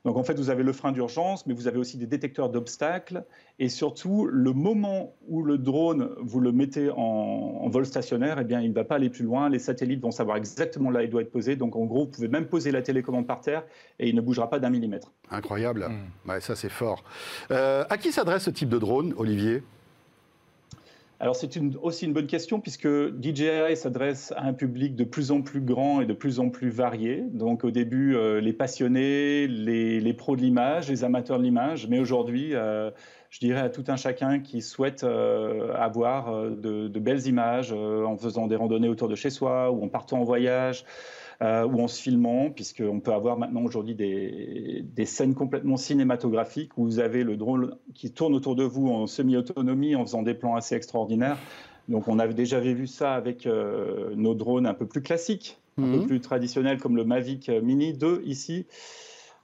Donc 0.07 0.17
en 0.17 0.23
fait, 0.23 0.39
vous 0.39 0.51
avez 0.51 0.63
le 0.63 0.73
frein 0.73 0.93
d'urgence, 0.93 1.47
mais 1.47 1.53
vous 1.53 1.67
avez 1.67 1.79
aussi 1.79 1.99
des 1.99 2.07
détecteurs 2.07 2.49
d'obstacles. 2.49 3.25
Et 3.59 3.69
surtout, 3.69 4.29
le 4.31 4.53
moment 4.53 5.17
où 5.27 5.43
le 5.43 5.59
drone, 5.59 6.11
vous 6.21 6.39
le 6.39 6.53
mettez 6.53 6.91
en, 6.91 7.69
vol 7.69 7.85
stationnaire, 7.85 8.39
eh 8.39 8.45
bien, 8.45 8.61
il 8.61 8.71
ne 8.71 8.75
va 8.75 8.85
pas 8.85 8.95
aller 8.95 9.11
plus 9.11 9.25
loin. 9.25 9.49
Les 9.49 9.59
satellites 9.59 10.01
vont 10.01 10.13
savoir 10.13 10.37
exactement 10.37 10.91
là 10.91 11.01
où 11.01 11.03
il 11.03 11.11
doit 11.11 11.23
être 11.23 11.33
posé. 11.33 11.57
Donc 11.57 11.75
en 11.75 11.87
gros, 11.87 12.05
vous 12.05 12.11
pouvez 12.11 12.29
même 12.29 12.47
poser 12.47 12.71
la 12.71 12.83
télécommande 12.83 13.27
par 13.27 13.41
terre 13.41 13.65
et 13.99 14.09
il 14.09 14.15
ne 14.15 14.21
bougera 14.21 14.49
pas 14.49 14.61
d'un 14.61 14.71
millimètre. 14.71 15.11
Incroyable. 15.29 15.89
Hmm. 15.89 16.41
ça, 16.41 16.55
c'est 16.55 16.69
fort. 16.69 17.03
Euh, 17.51 17.85
à 17.91 17.99
qui 17.99 18.13
s'adresse 18.13 18.45
ce 18.45 18.51
type 18.51 18.69
de 18.69 18.79
drone, 18.79 19.13
Olivier? 19.17 19.65
Alors 21.19 21.35
c'est 21.35 21.59
aussi 21.81 22.05
une 22.05 22.13
bonne 22.13 22.27
question 22.27 22.61
puisque 22.61 22.87
DJI 22.87 23.75
s'adresse 23.75 24.35
à 24.37 24.45
un 24.45 24.53
public 24.53 24.95
de 24.97 25.05
plus 25.05 25.31
en 25.31 25.41
plus 25.41 25.63
grand 25.63 26.03
et 26.03 26.07
de 26.07 26.13
plus 26.13 26.41
en 26.41 26.51
plus 26.51 26.69
varié. 26.69 27.25
Donc 27.33 27.65
au 27.65 27.71
début, 27.71 28.15
euh, 28.15 28.41
les 28.41 28.53
passionnés, 28.53 29.47
les, 29.47 30.13
pros 30.13 30.37
de 30.37 30.43
l'image, 30.43 30.91
les 30.91 31.05
amateurs 31.05 31.39
de 31.39 31.45
l'image, 31.45 31.89
mais 31.89 31.99
aujourd'hui, 31.99 32.55
euh, 32.55 32.91
je 33.31 33.39
dirais 33.41 33.61
à 33.61 33.71
tout 33.71 33.85
un 33.89 33.97
chacun 33.97 34.41
qui 34.41 34.61
souhaite 34.61 35.05
euh, 35.05 35.73
avoir 35.75 36.51
de, 36.51 36.99
belles 36.99 37.27
images 37.27 37.73
en 37.73 38.17
faisant 38.19 38.47
des 38.47 38.57
randonnées 38.57 38.89
autour 38.89 39.09
de 39.09 39.15
chez 39.15 39.31
soi 39.31 39.71
ou 39.71 39.85
en 39.85 39.89
partant 39.89 40.21
en 40.21 40.25
voyage. 40.25 40.85
Euh, 41.43 41.67
ou 41.67 41.83
en 41.83 41.89
se 41.89 42.01
filmant, 42.01 42.49
puisqu'on 42.49 43.01
peut 43.01 43.13
avoir 43.13 43.37
maintenant 43.37 43.63
aujourd'hui 43.63 43.95
des, 43.95 45.05
scènes 45.05 45.35
complètement 45.35 45.77
cinématographiques 45.77 46.79
où 46.79 46.85
vous 46.85 46.99
avez 46.99 47.25
le 47.25 47.37
drone 47.37 47.77
qui 47.93 48.11
tourne 48.11 48.35
autour 48.35 48.57
de 48.57 48.65
vous 48.65 48.89
en 48.89 49.07
semi-autonomie, 49.07 49.97
en 49.97 50.07
faisant 50.07 50.23
des 50.23 50.33
plans 50.33 50.55
assez 50.55 50.75
extraordinaires. 50.75 51.37
Donc 51.89 52.09
on 52.09 52.19
avait 52.19 52.33
déjà 52.33 52.59
vu 52.59 52.87
ça 52.87 53.13
avec 53.13 53.47
euh, 53.47 54.15
nos 54.17 54.35
drones 54.35 54.67
un 54.67 54.73
peu 54.73 54.87
plus 54.87 55.03
classiques, 55.03 55.59
un 55.77 55.83
peu 55.83 55.99
mhm. 55.99 56.07
plus 56.07 56.21
traditionnels, 56.23 56.79
comme 56.79 56.97
le 56.97 57.05
Mavic 57.05 57.51
Mini 57.51 57.93
2 57.93 58.23
ici 58.25 58.65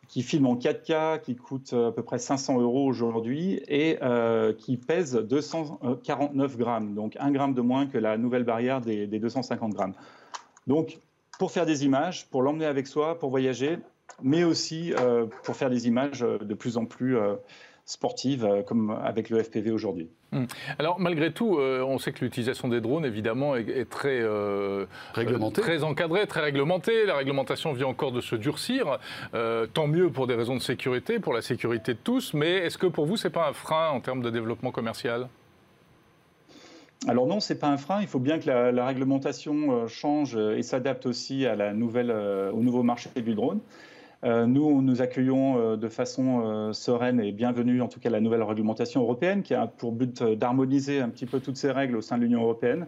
qui 0.09 0.23
filme 0.23 0.47
en 0.47 0.57
4K, 0.57 1.21
qui 1.21 1.37
coûte 1.37 1.73
à 1.73 1.91
peu 1.93 2.03
près 2.03 2.19
500 2.19 2.61
euros 2.61 2.87
aujourd'hui 2.87 3.63
et 3.69 3.99
euh, 4.03 4.53
qui 4.53 4.77
pèse 4.77 5.15
249 5.15 6.59
grammes, 6.59 6.95
donc 6.95 7.17
un 7.19 7.31
gramme 7.31 7.55
de 7.55 7.63
moins 7.63 7.87
que 7.87 7.97
la 7.97 8.19
nouvelle 8.19 8.45
barrière 8.45 8.81
des, 8.81 9.07
des 9.07 9.19
250 9.19 9.73
grammes. 9.73 9.95
Donc 10.67 10.99
pour 11.43 11.51
faire 11.51 11.67
des 11.67 11.85
images, 11.85 12.29
pour 12.31 12.41
l'emmener 12.41 12.67
avec 12.67 12.87
soi, 12.87 13.19
pour 13.19 13.31
voyager, 13.31 13.81
mais 14.23 14.45
aussi 14.45 14.93
pour 15.43 15.57
faire 15.57 15.71
des 15.71 15.89
images 15.89 16.21
de 16.21 16.55
plus 16.55 16.77
en 16.77 16.85
plus 16.85 17.19
sportives, 17.85 18.63
comme 18.65 18.91
avec 18.91 19.29
le 19.29 19.43
FPV 19.43 19.73
aujourd'hui. 19.73 20.09
Hmm. 20.31 20.45
Alors 20.79 21.01
malgré 21.01 21.33
tout, 21.33 21.59
euh, 21.59 21.83
on 21.83 21.99
sait 21.99 22.13
que 22.13 22.25
l'utilisation 22.25 22.69
des 22.69 22.81
drones, 22.81 23.05
évidemment, 23.05 23.57
est, 23.57 23.91
très, 23.91 24.21
euh, 24.21 24.87
réglementée. 25.15 25.63
très 25.63 25.83
encadrée, 25.83 26.29
très 26.29 26.43
réglementée. 26.43 27.07
La 27.07 27.17
réglementation 27.17 27.73
vient 27.73 27.89
encore 27.89 28.13
de 28.13 28.21
se 28.21 28.37
durcir. 28.37 29.01
Euh, 29.35 29.67
tant 29.67 29.89
mieux 29.89 30.11
pour 30.11 30.29
des 30.29 30.37
raisons 30.37 30.55
de 30.55 30.63
sécurité, 30.63 31.19
pour 31.19 31.35
la 31.35 31.43
sécurité 31.43 31.95
de 31.95 31.99
tous. 32.05 32.35
Mais 32.35 32.59
est-ce 32.59 32.79
que 32.79 32.87
pour 32.87 33.05
vous, 33.07 33.17
c'est 33.17 33.31
pas 33.31 33.49
un 33.49 33.53
frein 33.53 33.91
en 33.91 34.01
termes 34.01 34.23
de 34.23 34.31
développement 34.31 34.71
commercial? 34.71 35.29
Alors 37.09 37.27
non, 37.27 37.41
c'est 37.41 37.59
pas 37.59 37.69
un 37.69 37.77
frein. 37.77 38.01
Il 38.01 38.07
faut 38.07 38.21
bien 38.21 38.39
que 38.39 38.49
la, 38.49 38.87
réglementation 38.87 39.87
change 39.89 40.37
et 40.37 40.63
s'adapte 40.63 41.07
aussi 41.07 41.47
à 41.47 41.57
la 41.57 41.73
nouvelle, 41.75 42.11
au 42.11 42.61
nouveau 42.61 42.83
marché 42.83 43.11
du 43.17 43.35
drone. 43.35 43.61
Euh, 44.25 44.47
nous, 44.47 44.83
nous 44.83 45.03
accueillons 45.03 45.59
euh, 45.59 45.77
de 45.77 45.89
façon 45.89 46.43
euh, 46.45 46.73
sereine 46.73 47.21
et 47.21 47.33
bienvenue, 47.33 47.83
en 47.83 47.89
tout 47.89 47.99
cas, 47.99 48.09
la 48.09 48.21
nouvelle 48.21 48.43
réglementation 48.45 49.03
européenne 49.03 49.43
qui 49.43 49.53
a 49.53 49.67
pour 49.67 49.91
but 49.91 50.23
d'harmoniser 50.23 51.01
un 51.01 51.09
petit 51.09 51.27
peu 51.27 51.41
toutes 51.41 51.57
ces 51.57 51.73
règles 51.73 51.97
au 51.97 52.01
sein 52.01 52.19
de 52.19 52.23
l'Union 52.23 52.43
européenne. 52.43 52.87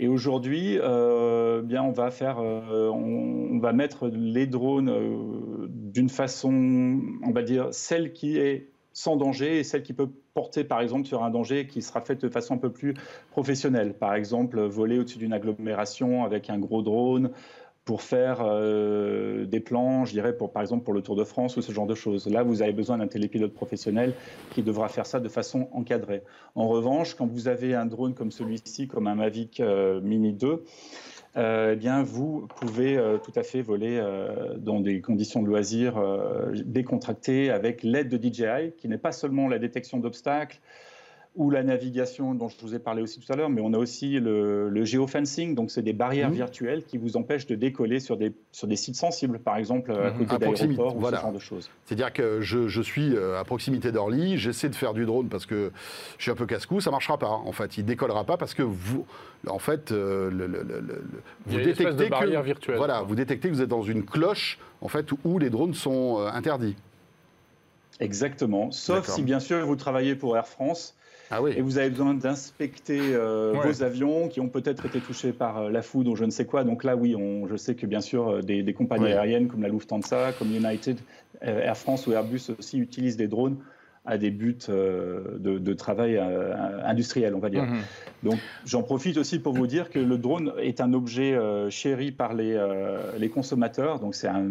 Et 0.00 0.06
aujourd'hui, 0.06 0.76
bien, 0.76 1.82
on 1.82 1.90
va 1.90 2.12
faire, 2.12 2.38
on, 2.38 3.58
va 3.58 3.72
mettre 3.72 4.06
les 4.06 4.46
drones 4.46 5.68
d'une 5.68 6.08
façon, 6.08 7.00
on 7.24 7.32
va 7.32 7.42
dire, 7.42 7.66
celle 7.72 8.12
qui 8.12 8.38
est 8.38 8.68
sans 8.98 9.16
danger 9.16 9.60
et 9.60 9.64
celle 9.64 9.84
qui 9.84 9.92
peut 9.92 10.10
porter, 10.34 10.64
par 10.64 10.80
exemple, 10.80 11.06
sur 11.06 11.22
un 11.22 11.30
danger 11.30 11.68
qui 11.68 11.82
sera 11.82 12.00
fait 12.00 12.20
de 12.20 12.28
façon 12.28 12.54
un 12.54 12.58
peu 12.58 12.72
plus 12.72 12.94
professionnelle. 13.30 13.94
Par 13.94 14.14
exemple, 14.14 14.60
voler 14.60 14.98
au-dessus 14.98 15.18
d'une 15.18 15.32
agglomération 15.32 16.24
avec 16.24 16.50
un 16.50 16.58
gros 16.58 16.82
drone, 16.82 17.30
pour 17.84 18.02
faire 18.02 18.40
euh, 18.42 19.46
des 19.46 19.60
plans, 19.60 20.04
je 20.04 20.12
dirais, 20.12 20.36
pour, 20.36 20.52
par 20.52 20.60
exemple 20.60 20.84
pour 20.84 20.92
le 20.92 21.00
Tour 21.00 21.16
de 21.16 21.24
France 21.24 21.56
ou 21.56 21.62
ce 21.62 21.72
genre 21.72 21.86
de 21.86 21.94
choses. 21.94 22.26
Là, 22.26 22.42
vous 22.42 22.60
avez 22.60 22.74
besoin 22.74 22.98
d'un 22.98 23.06
télépilote 23.06 23.54
professionnel 23.54 24.12
qui 24.50 24.62
devra 24.62 24.88
faire 24.88 25.06
ça 25.06 25.20
de 25.20 25.28
façon 25.30 25.68
encadrée. 25.72 26.22
En 26.54 26.68
revanche, 26.68 27.14
quand 27.14 27.26
vous 27.26 27.48
avez 27.48 27.74
un 27.74 27.86
drone 27.86 28.12
comme 28.12 28.30
celui-ci, 28.30 28.88
comme 28.88 29.06
un 29.06 29.14
Mavic 29.14 29.60
euh, 29.60 30.02
Mini 30.02 30.34
2, 30.34 30.48
euh, 30.48 30.56
eh 31.38 31.76
bien, 31.76 32.02
vous 32.02 32.48
pouvez 32.56 33.00
tout 33.22 33.32
à 33.36 33.42
fait 33.42 33.62
voler 33.62 34.02
dans 34.56 34.80
des 34.80 35.00
conditions 35.00 35.42
de 35.42 35.46
loisirs 35.46 36.02
décontractées 36.64 37.50
avec 37.50 37.82
l'aide 37.82 38.08
de 38.08 38.16
DJI, 38.16 38.72
qui 38.76 38.88
n'est 38.88 38.98
pas 38.98 39.12
seulement 39.12 39.48
la 39.48 39.58
détection 39.58 39.98
d'obstacles, 39.98 40.60
ou 41.38 41.50
la 41.50 41.62
navigation 41.62 42.34
dont 42.34 42.48
je 42.48 42.56
vous 42.60 42.74
ai 42.74 42.80
parlé 42.80 43.00
aussi 43.00 43.20
tout 43.20 43.32
à 43.32 43.36
l'heure, 43.36 43.48
mais 43.48 43.60
on 43.62 43.72
a 43.72 43.78
aussi 43.78 44.18
le, 44.18 44.68
le 44.68 44.84
géofencing, 44.84 45.54
donc 45.54 45.70
c'est 45.70 45.82
des 45.82 45.92
barrières 45.92 46.30
mmh. 46.30 46.34
virtuelles 46.34 46.82
qui 46.84 46.98
vous 46.98 47.16
empêchent 47.16 47.46
de 47.46 47.54
décoller 47.54 48.00
sur 48.00 48.16
des, 48.16 48.32
sur 48.50 48.66
des 48.66 48.74
sites 48.74 48.96
sensibles, 48.96 49.38
par 49.38 49.56
exemple 49.56 49.92
à 49.92 50.10
mmh. 50.10 50.26
côté 50.26 50.38
d'aéroports 50.38 50.96
ou 50.96 51.06
ce 51.06 51.14
genre 51.14 51.32
de 51.32 51.38
choses. 51.38 51.70
C'est-à-dire 51.86 52.12
que 52.12 52.40
je, 52.40 52.66
je, 52.66 52.82
suis 52.82 53.14
euh, 53.14 53.38
à 53.38 53.44
proximité 53.44 53.92
d'Orly, 53.92 54.36
j'essaie 54.36 54.68
de 54.68 54.74
faire 54.74 54.94
du 54.94 55.06
drone 55.06 55.28
parce 55.28 55.46
que 55.46 55.70
je 56.18 56.22
suis 56.24 56.32
un 56.32 56.34
peu 56.34 56.44
casse-cou, 56.44 56.80
ça 56.80 56.90
marchera 56.90 57.18
pas. 57.18 57.28
En 57.28 57.52
fait, 57.52 57.78
il 57.78 57.84
décollera 57.84 58.24
pas 58.24 58.36
parce 58.36 58.54
que 58.54 58.64
vous, 58.64 59.06
en 59.46 59.60
fait, 59.60 59.92
euh, 59.92 60.30
le, 60.32 61.04
vous 61.46 61.56
détectez 61.56 62.10
que 62.10 62.76
voilà, 62.76 63.02
vous 63.02 63.14
détectez 63.14 63.48
que 63.48 63.54
vous 63.54 63.62
êtes 63.62 63.68
dans 63.68 63.82
une 63.82 64.04
cloche 64.04 64.58
en 64.80 64.88
fait 64.88 65.06
où 65.24 65.38
les 65.38 65.50
drones 65.50 65.74
sont 65.74 66.18
euh, 66.18 66.30
interdits. 66.30 66.74
Exactement, 68.00 68.72
sauf 68.72 69.08
si 69.08 69.22
bien 69.22 69.40
sûr 69.40 69.64
vous 69.64 69.76
travaillez 69.76 70.16
pour 70.16 70.36
Air 70.36 70.46
France 70.46 70.97
ah 71.30 71.42
oui. 71.42 71.52
Et 71.56 71.60
vous 71.60 71.78
avez 71.78 71.90
besoin 71.90 72.14
d'inspecter 72.14 73.00
euh, 73.00 73.52
vos 73.62 73.82
avions 73.82 74.28
qui 74.28 74.40
ont 74.40 74.48
peut-être 74.48 74.86
été 74.86 75.00
touchés 75.00 75.32
par 75.32 75.58
euh, 75.58 75.70
la 75.70 75.82
foudre 75.82 76.12
ou 76.12 76.16
je 76.16 76.24
ne 76.24 76.30
sais 76.30 76.46
quoi. 76.46 76.64
Donc 76.64 76.84
là, 76.84 76.96
oui, 76.96 77.14
on, 77.14 77.46
je 77.46 77.56
sais 77.56 77.74
que 77.74 77.86
bien 77.86 78.00
sûr, 78.00 78.28
euh, 78.28 78.42
des, 78.42 78.72
compagnies 78.72 79.12
aériennes 79.12 79.48
comme 79.48 79.62
la 79.62 79.68
Lufthansa, 79.68 80.32
comme 80.38 80.54
United, 80.54 80.98
Air 81.40 81.76
France 81.76 82.06
ou 82.06 82.12
Airbus 82.12 82.50
aussi 82.58 82.78
utilisent 82.78 83.16
des 83.16 83.28
drones 83.28 83.58
à 84.06 84.16
des 84.16 84.30
buts 84.30 84.56
de, 84.68 85.74
travail 85.74 86.18
industriel, 86.18 87.34
on 87.34 87.40
va 87.40 87.50
dire. 87.50 87.64
Mhm. 87.64 87.80
Donc 88.22 88.38
j'en 88.64 88.82
profite 88.82 89.18
aussi 89.18 89.38
pour 89.38 89.52
vous 89.52 89.66
dire 89.66 89.90
que 89.90 89.98
le 89.98 90.16
drone 90.16 90.52
est 90.58 90.80
un 90.80 90.94
objet 90.94 91.38
chéri 91.68 92.10
par 92.10 92.32
les, 92.32 92.58
les 93.18 93.28
consommateurs. 93.28 94.00
Donc 94.00 94.14
c'est 94.14 94.28
un, 94.28 94.48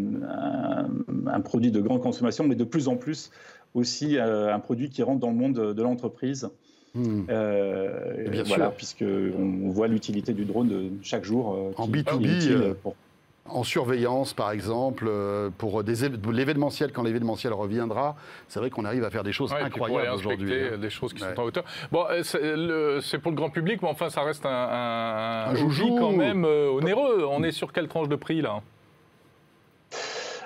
un, 1.26 1.42
produit 1.42 1.72
de 1.72 1.82
grande 1.82 2.02
consommation, 2.02 2.48
mais 2.48 2.56
de 2.56 2.64
plus 2.64 2.88
en 2.88 2.98
plus 2.98 3.32
aussi 3.74 4.20
un 4.20 4.60
produit 4.60 4.90
qui 4.90 5.02
rentre 5.02 5.20
dans 5.20 5.32
le 5.32 5.38
monde 5.38 5.74
de 5.74 5.82
l'entreprise. 5.82 6.50
Hmm. 6.98 7.26
Euh, 7.30 8.28
Bien 8.30 8.44
voilà, 8.44 8.70
puisqu'on 8.70 9.70
voit 9.70 9.88
l'utilité 9.88 10.34
du 10.34 10.46
drone 10.46 10.68
de 10.68 10.90
chaque 11.04 11.24
jour. 11.24 11.54
Euh, 11.54 11.72
en 11.78 11.88
B2B, 11.88 12.50
euh, 12.50 12.74
en 13.46 13.64
surveillance 13.64 14.34
par 14.34 14.52
exemple, 14.52 15.10
pour 15.58 15.84
l'événementiel, 15.84 16.92
quand 16.92 17.04
l'événementiel 17.04 17.54
reviendra, 17.54 18.16
c'est 18.48 18.60
vrai 18.60 18.70
qu'on 18.70 18.84
arrive 18.84 19.04
à 19.04 19.10
faire 19.10 19.24
des 19.24 19.32
choses 19.32 19.54
incroyables 19.54 20.16
aujourd'hui. 20.16 20.54
Hein. 20.54 20.78
Des 20.78 20.90
choses 20.90 21.14
qui 21.14 21.22
sont 21.22 21.40
en 21.40 21.44
hauteur. 21.44 21.64
Bon, 21.92 22.06
c'est 22.24 23.20
pour 23.20 23.32
le 23.32 23.38
grand 23.38 23.50
public, 23.50 23.82
mais 23.82 23.90
enfin, 23.90 24.10
ça 24.10 24.24
reste 24.24 24.46
un, 24.46 24.50
un, 24.50 25.54
un 25.54 25.98
quand 26.00 26.12
même 26.12 26.44
onéreux. 26.46 27.26
On 27.30 27.44
est 27.44 27.52
sur 27.52 27.72
quelle 27.72 27.88
tranche 27.88 28.10
de 28.10 28.16
prix 28.16 28.42
là? 28.42 28.62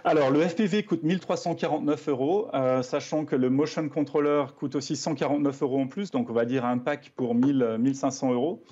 Alors, 0.03 0.31
le 0.31 0.41
FPV 0.41 0.83
coûte 0.83 1.03
1349 1.03 2.09
euros, 2.09 2.47
euh, 2.53 2.81
sachant 2.81 3.25
que 3.25 3.35
le 3.35 3.49
motion 3.49 3.87
controller 3.87 4.45
coûte 4.57 4.75
aussi 4.75 4.95
149 4.95 5.61
euros 5.61 5.79
en 5.79 5.87
plus, 5.87 6.09
donc 6.09 6.29
on 6.29 6.33
va 6.33 6.45
dire 6.45 6.65
un 6.65 6.79
pack 6.79 7.11
pour 7.15 7.35
1000, 7.35 7.77
1500 7.79 8.33
euros, 8.33 8.63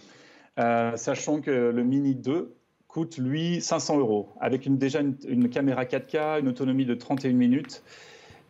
euh, 0.59 0.95
sachant 0.97 1.41
que 1.41 1.51
le 1.51 1.83
Mini 1.83 2.15
2 2.15 2.55
coûte, 2.87 3.17
lui, 3.17 3.61
500 3.61 3.99
euros, 3.99 4.29
avec 4.39 4.67
déjà 4.77 5.01
une, 5.01 5.49
caméra 5.49 5.85
4K, 5.85 6.39
une 6.39 6.47
autonomie 6.47 6.85
de 6.85 6.95
31 6.95 7.33
minutes. 7.33 7.83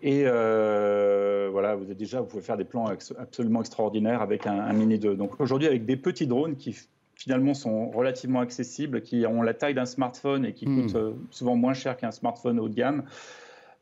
Et 0.02 0.24
euh, 0.26 1.50
voilà, 1.52 1.76
vous 1.76 1.92
êtes 1.92 1.98
déjà, 1.98 2.22
vous 2.22 2.28
pouvez 2.28 2.42
faire 2.42 2.56
des 2.56 2.64
plans 2.64 2.86
absolument 3.18 3.60
extraordinaires 3.60 4.22
avec 4.22 4.48
un, 4.48 4.58
un 4.58 4.72
Mini 4.72 4.98
2. 4.98 5.16
Donc 5.16 5.42
aujourd'hui, 5.42 5.68
avec 5.68 5.86
des 5.86 5.98
petits 5.98 6.28
drones 6.28 6.56
qui 6.56 6.78
finalement 7.20 7.54
sont 7.54 7.92
relativement 7.92 8.40
accessibles, 8.40 9.02
qui 9.02 9.26
ont 9.28 9.42
la 9.42 9.54
taille 9.54 9.74
d'un 9.74 9.86
smartphone 9.86 10.46
et 10.46 10.54
qui 10.54 10.66
hmm. 10.66 10.82
coûtent 10.82 10.96
euh, 10.96 11.12
souvent 11.32 11.56
moins 11.58 11.74
cher 11.74 11.98
qu'un 11.98 12.12
smartphone 12.12 12.60
haut 12.60 12.70
de 12.70 12.74
gamme, 12.74 13.04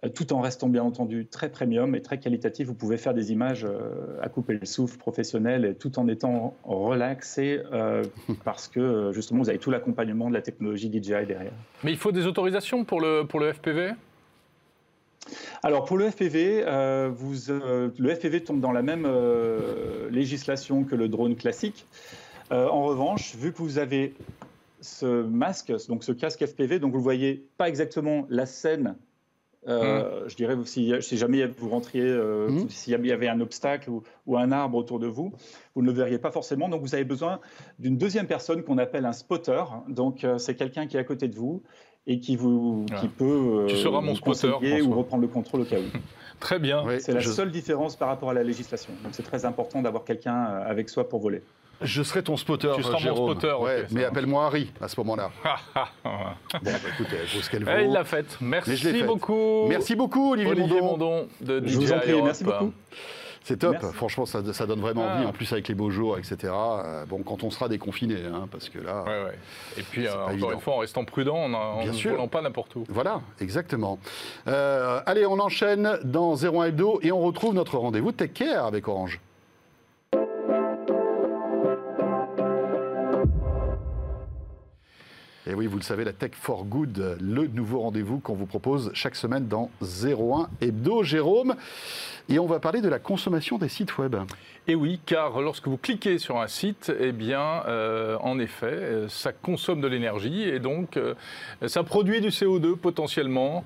euh, 0.03 0.09
tout 0.09 0.33
en 0.33 0.41
restant 0.41 0.69
bien 0.69 0.83
entendu 0.83 1.27
très 1.27 1.49
premium 1.49 1.93
et 1.93 2.01
très 2.01 2.19
qualitatif. 2.19 2.65
Vous 2.65 2.73
pouvez 2.73 2.97
faire 2.97 3.13
des 3.13 3.31
images 3.31 3.63
euh, 3.63 4.19
à 4.23 4.29
couper 4.29 4.53
le 4.53 4.65
souffle 4.65 4.97
professionnel 4.97 5.65
et 5.65 5.75
tout 5.75 5.99
en 5.99 6.07
étant 6.07 6.55
relaxé 6.63 7.61
parce 8.43 8.67
que 8.67 9.11
justement 9.13 9.43
vous 9.43 9.49
avez 9.49 9.59
tout 9.59 9.69
l'accompagnement 9.69 10.29
de 10.29 10.33
la 10.33 10.41
technologie 10.41 10.89
DJI 10.89 11.27
derrière. 11.27 11.53
Mais 11.83 11.91
il 11.91 11.97
faut 11.97 12.11
des 12.11 12.25
autorisations 12.25 12.85
pour 12.85 12.99
le, 13.01 13.23
pour 13.23 13.39
le 13.39 13.53
FPV 13.53 13.91
alors 15.61 15.83
pour 15.83 15.97
le 15.97 16.09
FPV, 16.09 16.63
vous, 17.09 17.33
le 17.49 18.15
FPV 18.15 18.43
tombe 18.45 18.61
dans 18.61 18.71
la 18.71 18.81
même 18.81 19.05
législation 20.09 20.85
que 20.85 20.95
le 20.95 21.09
drone 21.09 21.35
classique. 21.35 21.85
Euh, 22.51 22.67
en 22.67 22.83
revanche, 22.83 23.35
vu 23.35 23.51
que 23.51 23.57
vous 23.57 23.77
avez 23.77 24.13
ce 24.81 25.23
masque, 25.23 25.73
donc 25.87 26.03
ce 26.03 26.11
casque 26.11 26.45
FPV, 26.45 26.79
donc 26.79 26.91
vous 26.91 26.99
ne 26.99 27.03
voyez 27.03 27.47
pas 27.57 27.67
exactement 27.67 28.25
la 28.29 28.45
scène. 28.45 28.95
Euh, 29.67 30.25
mmh. 30.25 30.29
Je 30.29 30.35
dirais, 30.35 30.55
si, 30.63 30.93
si, 31.01 31.17
jamais 31.17 31.45
vous 31.45 31.67
rentriez, 31.67 32.03
euh, 32.03 32.47
mmh. 32.47 32.69
s'il 32.69 33.05
y 33.05 33.11
avait 33.11 33.27
un 33.27 33.41
obstacle 33.41 33.89
ou, 34.25 34.37
un 34.37 34.51
arbre 34.51 34.77
autour 34.77 34.99
de 34.99 35.07
vous, 35.07 35.33
vous 35.75 35.81
ne 35.81 35.87
le 35.87 35.93
verriez 35.93 36.19
pas 36.19 36.31
forcément. 36.31 36.69
Donc, 36.69 36.81
vous 36.81 36.95
avez 36.95 37.03
besoin 37.03 37.39
d'une 37.79 37.97
deuxième 37.97 38.27
personne 38.27 38.63
qu'on 38.63 38.77
appelle 38.77 39.05
un 39.05 39.11
spotter. 39.11 39.63
Donc, 39.89 40.25
c'est 40.37 40.55
quelqu'un 40.55 40.87
qui 40.87 40.95
est 40.95 40.99
à 40.99 41.03
côté 41.03 41.27
de 41.27 41.35
vous 41.35 41.63
et 42.09 42.21
qui, 42.21 42.37
vous, 42.37 42.85
ah. 42.93 43.01
qui 43.01 43.09
peut 43.09 43.65
tu 43.67 43.75
seras 43.75 43.99
mon 43.99 44.15
spotter, 44.15 44.81
ou 44.81 44.93
reprendre 44.93 45.23
le 45.23 45.27
contrôle 45.27 45.61
au 45.61 45.65
cas 45.65 45.79
où. 45.79 45.97
Très 46.39 46.59
bien. 46.59 46.85
c'est 46.99 47.13
la 47.13 47.21
seule 47.21 47.51
différence 47.51 47.97
par 47.97 48.07
rapport 48.07 48.29
à 48.29 48.33
la 48.33 48.43
législation. 48.43 48.93
Donc, 49.03 49.13
c'est 49.15 49.23
très 49.23 49.43
important 49.43 49.81
d'avoir 49.81 50.05
quelqu'un 50.05 50.35
avec 50.35 50.87
soi 50.87 51.09
pour 51.09 51.19
voler. 51.19 51.41
Je 51.81 52.03
serai 52.03 52.23
ton 52.23 52.37
spotter, 52.37 52.71
tu 52.75 52.83
seras 52.83 52.97
Jérôme. 52.97 53.33
Mon 53.33 53.39
spotter, 53.39 53.85
mais 53.91 54.05
appelle-moi 54.05 54.45
Harry 54.45 54.71
à 54.81 54.87
ce 54.87 54.99
moment-là. 54.99 55.31
bon, 56.03 56.11
bah, 56.63 56.71
écoute, 56.93 57.07
elle 57.11 57.27
vaut 57.27 57.41
ce 57.41 57.49
qu'elle 57.49 57.63
vaut. 57.63 57.71
il 57.79 57.91
l'a 57.91 58.03
faite. 58.03 58.37
Merci 58.41 59.03
beaucoup. 59.03 59.67
Merci 59.67 59.95
beaucoup, 59.95 60.33
Olivier, 60.33 60.51
Olivier 60.51 60.81
Mondon. 60.81 61.27
de 61.41 61.61
Je 61.65 61.77
vous 61.77 61.91
en 61.91 61.99
prie, 61.99 62.21
merci 62.21 62.43
beaucoup. 62.43 62.73
C'est 63.47 63.59
top, 63.59 63.77
franchement, 63.93 64.25
ça, 64.25 64.41
ça, 64.51 64.65
donne 64.65 64.81
vraiment 64.81 65.05
envie. 65.05 65.23
Ah. 65.23 65.29
En 65.29 65.31
plus, 65.31 65.49
avec 65.53 65.69
les 65.69 65.73
beaux 65.73 65.89
jours, 65.89 66.17
etc. 66.17 66.51
Euh, 66.53 67.05
bon, 67.05 67.23
quand 67.23 67.45
on 67.45 67.49
sera 67.49 67.69
déconfiné, 67.69 68.17
hein, 68.25 68.49
parce 68.51 68.67
que 68.67 68.77
là. 68.77 69.03
Ouais, 69.03 69.23
ouais. 69.23 69.39
Et 69.77 69.83
puis, 69.83 70.05
euh, 70.05 70.11
encore 70.25 70.51
une 70.51 70.59
fois, 70.59 70.73
en 70.73 70.79
restant 70.79 71.05
prudent, 71.05 71.45
en 71.45 71.85
ne 71.85 71.89
volant 71.89 72.27
pas 72.27 72.41
n'importe 72.41 72.75
où. 72.75 72.83
Voilà, 72.89 73.21
exactement. 73.39 73.99
Euh, 74.49 74.99
allez, 75.05 75.25
on 75.25 75.39
enchaîne 75.39 75.97
dans 76.03 76.35
01 76.35 76.65
Hebdo 76.65 76.99
et 77.01 77.13
on 77.13 77.21
retrouve 77.21 77.53
notre 77.53 77.77
rendez-vous 77.77 78.11
Tech 78.11 78.33
Care 78.33 78.65
avec 78.65 78.85
Orange. 78.89 79.21
Et 85.49 85.53
oui, 85.53 85.65
vous 85.65 85.77
le 85.77 85.83
savez, 85.83 86.03
la 86.03 86.11
Tech 86.11 86.31
for 86.33 86.65
Good, 86.65 87.19
le 87.21 87.47
nouveau 87.47 87.79
rendez-vous 87.79 88.19
qu'on 88.19 88.33
vous 88.33 88.45
propose 88.45 88.91
chaque 88.93 89.15
semaine 89.15 89.47
dans 89.47 89.71
01 89.81 90.49
Hebdo. 90.59 91.03
Jérôme, 91.03 91.55
et 92.27 92.37
on 92.37 92.47
va 92.47 92.59
parler 92.59 92.81
de 92.81 92.89
la 92.89 92.99
consommation 92.99 93.57
des 93.57 93.69
sites 93.69 93.97
web. 93.97 94.17
Et 94.69 94.75
oui, 94.75 94.99
car 95.05 95.39
lorsque 95.39 95.65
vous 95.69 95.77
cliquez 95.77 96.19
sur 96.19 96.41
un 96.41 96.47
site, 96.47 96.91
eh 96.99 97.13
bien, 97.13 97.63
euh, 97.67 98.17
en 98.19 98.37
effet, 98.37 98.65
euh, 98.65 99.07
ça 99.07 99.31
consomme 99.31 99.79
de 99.79 99.87
l'énergie 99.87 100.43
et 100.43 100.59
donc 100.59 100.97
euh, 100.97 101.13
ça 101.67 101.83
produit 101.83 102.19
du 102.19 102.27
CO2 102.27 102.75
potentiellement. 102.75 103.63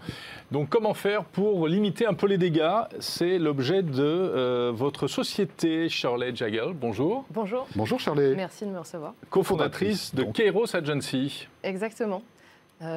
Donc, 0.52 0.70
comment 0.70 0.94
faire 0.94 1.24
pour 1.24 1.68
limiter 1.68 2.06
un 2.06 2.14
peu 2.14 2.28
les 2.28 2.38
dégâts? 2.38 2.82
C'est 3.00 3.40
l'objet 3.40 3.82
de 3.82 4.70
votre 4.70 5.08
société, 5.08 5.90
Shirley 5.90 6.36
Jagel. 6.36 6.74
Bonjour. 6.76 7.26
Bonjour. 7.32 7.68
Bonjour, 7.76 8.00
Shirley. 8.00 8.36
Merci 8.36 8.66
de 8.66 8.70
me 8.70 8.80
recevoir. 8.80 9.16
Cofondatrice 9.32 10.14
de 10.14 10.24
Kairos 10.24 10.76
Agency. 10.76 11.48
Exactement. 11.64 12.22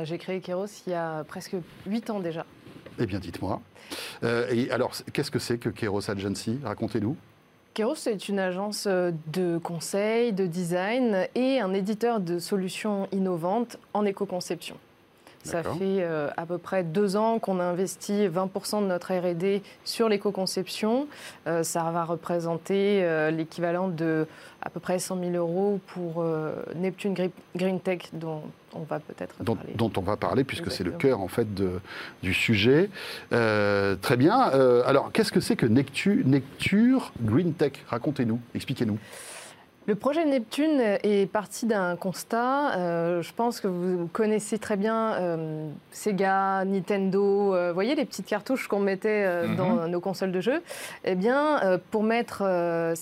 J'ai 0.03 0.19
créé 0.19 0.41
Kairos 0.41 0.67
il 0.87 0.91
y 0.91 0.95
a 0.95 1.25
presque 1.25 1.57
8 1.87 2.11
ans 2.11 2.21
déjà. 2.21 2.45
Eh 2.99 3.07
bien, 3.07 3.19
dites-moi. 3.19 3.63
et 4.23 4.71
alors, 4.71 4.93
qu'est-ce 5.13 5.31
que 5.31 5.39
c'est 5.39 5.59
que 5.59 5.71
Kairos 5.71 6.11
Agency? 6.11 6.59
Racontez-nous. 6.65 7.17
Keros, 7.75 7.97
c'est 7.97 8.29
une 8.29 8.39
agence 8.39 8.87
euh, 8.87 9.11
de 9.33 9.59
conseil, 9.59 10.33
de 10.33 10.47
design 10.47 11.27
et 11.35 11.61
un 11.61 11.75
éditeur 11.75 12.21
de 12.21 12.39
solutions 12.39 13.09
innovantes 13.11 13.79
en 13.95 14.05
éco-conception. 14.05 14.77
Ça 15.45 15.63
fait 15.63 15.99
euh, 16.01 16.31
à 16.37 16.47
peu 16.47 16.59
près 16.59 16.83
deux 16.83 17.17
ans 17.17 17.39
qu'on 17.39 17.61
a 17.61 17.65
investi 17.65 18.27
20% 18.27 18.83
de 18.83 18.87
notre 18.87 19.13
R&D 19.15 19.63
sur 19.85 20.09
l'éco-conception. 20.09 21.07
Euh, 21.47 21.63
ça 21.63 21.83
va 21.91 22.05
représenter 22.05 23.05
euh, 23.05 23.31
l'équivalent 23.31 23.89
de 23.89 24.27
à 24.63 24.71
peu 24.71 24.81
près 24.81 24.99
100 24.99 25.21
000 25.21 25.33
euros 25.33 25.79
pour 25.89 26.25
Neptune 26.75 27.15
Green 27.55 27.81
Tech, 27.81 27.99
dont 28.15 28.41
on 28.73 28.81
va 28.81 28.99
peut-être 28.99 29.35
parler. 29.45 29.75
Dont 29.75 29.93
on 29.99 30.01
va 30.01 30.17
parler, 30.17 30.43
puisque 30.43 30.71
c'est 30.71 30.85
le 30.85 30.93
cœur 30.93 31.21
en 31.21 31.29
fait 31.29 31.53
de, 31.53 31.81
du 32.23 32.33
sujet. 32.33 32.89
très 33.29 34.17
bien. 34.17 34.39
alors, 34.87 35.13
qu'est-ce 35.13 35.33
que 35.33 35.41
c'est 35.41 35.57
que 35.57 35.67
Necture, 35.67 36.25
Necture 36.25 37.13
Green 37.21 37.53
Tech? 37.53 37.73
Racontez-nous, 37.89 38.41
expliquez-nous. 38.55 38.99
Le 39.87 39.95
projet 39.95 40.25
Neptune 40.25 40.81
est 41.03 41.31
parti 41.31 41.67
d'un 41.67 41.95
constat. 41.97 42.75
Euh, 42.79 43.21
je 43.21 43.35
pense 43.35 43.61
que 43.61 43.69
vous 43.69 44.09
connaissez 44.11 44.59
très 44.59 44.79
bien 44.79 45.13
euh, 45.15 45.69
Sega, 45.91 46.65
Nintendo. 46.65 47.55
Euh, 47.55 47.69
vous 47.69 47.75
voyez 47.75 47.95
les 47.95 48.07
petites 48.07 48.25
cartouches 48.25 48.67
qu'on 48.67 48.81
mettait 48.81 49.47
mhm. 49.47 49.57
dans 49.57 49.89
nos 49.89 50.01
consoles 50.01 50.33
de 50.33 50.41
jeux? 50.41 50.63
Eh 51.05 51.15
bien, 51.15 51.61
pour 51.91 52.03
mettre 52.03 52.45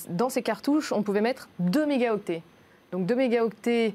dans 0.09 0.29
ces 0.29 0.42
cartouches, 0.42 0.92
on 0.92 1.03
pouvait 1.03 1.21
mettre 1.21 1.49
2 1.61 1.87
mégaoctets. 1.87 2.42
Donc 2.90 3.07
2 3.07 3.14
mégaoctets, 3.14 3.95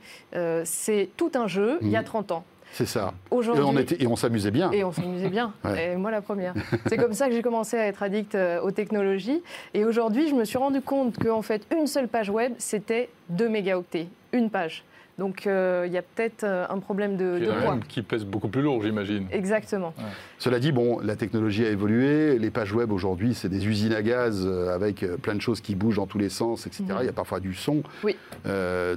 c'est 0.63 1.09
tout 1.17 1.31
un 1.35 1.47
jeu 1.47 1.79
il 1.81 1.89
y 1.89 1.97
a 1.97 2.03
30 2.03 2.29
mhm. 2.29 2.37
ans. 2.37 2.43
C'est 2.77 2.85
ça. 2.85 3.11
Et 3.31 3.35
on, 3.59 3.75
était, 3.75 4.03
et 4.03 4.05
on 4.05 4.15
s'amusait 4.15 4.51
bien. 4.51 4.71
Et 4.71 4.83
on 4.83 4.91
s'amusait 4.91 5.29
bien. 5.29 5.51
Et 5.79 5.95
moi, 5.95 6.11
la 6.11 6.21
première. 6.21 6.53
C'est 6.85 6.97
comme 6.97 7.13
ça 7.13 7.27
que 7.27 7.33
j'ai 7.33 7.41
commencé 7.41 7.75
à 7.75 7.87
être 7.87 8.03
addict 8.03 8.35
euh, 8.35 8.61
aux 8.61 8.69
technologies. 8.69 9.41
Et 9.73 9.83
aujourd'hui, 9.83 10.29
je 10.29 10.35
me 10.35 10.45
suis 10.45 10.59
rendu 10.59 10.79
compte 10.81 11.17
qu'en 11.17 11.41
fait, 11.41 11.65
une 11.75 11.87
seule 11.87 12.07
page 12.07 12.29
web, 12.29 12.53
c'était 12.59 13.09
2 13.29 13.49
mégaoctets. 13.49 14.09
Une 14.31 14.51
page. 14.51 14.83
Donc 15.17 15.47
euh, 15.47 15.85
il 15.87 15.93
y 15.93 15.97
a 15.97 16.03
peut-être 16.03 16.43
euh, 16.43 16.67
un 16.69 16.77
problème 16.77 17.17
de, 17.17 17.39
de 17.39 17.51
poids. 17.63 17.77
Qui 17.87 18.03
pèse 18.03 18.23
beaucoup 18.23 18.49
plus 18.49 18.61
lourd, 18.61 18.83
j'imagine. 18.83 19.25
Exactement. 19.31 19.93
Cela 20.37 20.59
dit, 20.59 20.71
bon, 20.71 20.99
la 20.99 21.15
technologie 21.15 21.65
a 21.65 21.69
évolué. 21.69 22.37
Les 22.37 22.51
pages 22.51 22.71
web 22.71 22.91
aujourd'hui, 22.91 23.33
c'est 23.33 23.49
des 23.49 23.65
usines 23.65 23.93
à 23.93 24.03
gaz 24.03 24.45
euh, 24.45 24.75
avec 24.75 25.03
plein 25.21 25.33
de 25.33 25.41
choses 25.41 25.59
qui 25.59 25.73
bougent 25.73 25.95
dans 25.95 26.05
tous 26.05 26.19
les 26.19 26.29
sens, 26.29 26.67
etc. 26.67 26.83
Mhm. 26.87 26.97
Il 27.01 27.05
y 27.07 27.09
a 27.09 27.13
parfois 27.13 27.39
du 27.39 27.55
son. 27.55 27.81
Oui. 28.03 28.15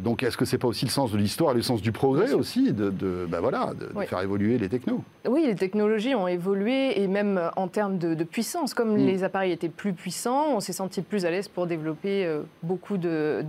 donc 0.00 0.22
est-ce 0.22 0.36
que 0.36 0.44
c'est 0.44 0.58
pas 0.58 0.68
aussi 0.68 0.84
le 0.84 0.90
sens 0.90 1.12
de 1.12 1.16
l'histoire, 1.16 1.54
le 1.54 1.62
sens 1.62 1.80
du 1.80 1.92
progrès 1.92 2.32
aussi, 2.34 2.72
de, 2.72 2.90
de 2.90 3.26
bah 3.26 3.40
voilà, 3.40 3.72
de, 3.78 3.88
faire 4.04 4.20
évoluer 4.20 4.58
les 4.58 4.68
technos? 4.68 5.02
Oui, 5.26 5.44
les 5.46 5.54
technologies 5.54 6.14
ont 6.14 6.28
évolué 6.28 7.00
et 7.00 7.08
même 7.08 7.40
en 7.56 7.68
termes 7.68 7.96
de, 7.96 8.24
puissance. 8.24 8.74
Comme 8.74 8.94
mm. 8.94 9.06
les 9.06 9.24
appareils 9.24 9.52
étaient 9.52 9.70
plus 9.70 9.94
puissants, 9.94 10.54
on 10.54 10.60
s'est 10.60 10.74
senti 10.74 11.00
plus 11.00 11.24
à 11.24 11.30
l'aise 11.30 11.48
pour 11.48 11.66
développer 11.66 12.28
beaucoup 12.62 12.98
de, 12.98 13.42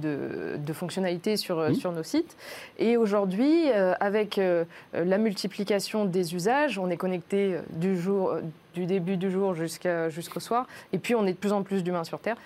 fonctionnalités 0.74 1.36
sur, 1.36 1.58
mm. 1.58 1.74
sur 1.74 1.92
nos 1.92 2.04
sites. 2.04 2.38
Et 2.80 2.98
aujourd'hui, 2.98 3.72
euh, 3.72 3.94
avec 4.00 4.38
euh, 4.38 4.66
la 4.94 5.18
multiplication 5.18 6.06
des 6.06 6.36
usages, 6.36 6.80
on 6.80 6.90
est 6.90 6.98
connecté 6.98 7.56
euh, 7.56 8.42
du 8.74 8.86
début 8.86 9.18
du 9.18 9.30
jour 9.30 9.54
jusqu'au 9.54 10.40
soir, 10.40 10.68
et 10.94 10.98
puis 10.98 11.16
on 11.16 11.26
est 11.26 11.34
de 11.34 11.38
plus 11.38 11.52
en 11.52 11.64
plus 11.64 11.84
d'humains 11.84 12.04
sur 12.04 12.20
Terre 12.20 12.38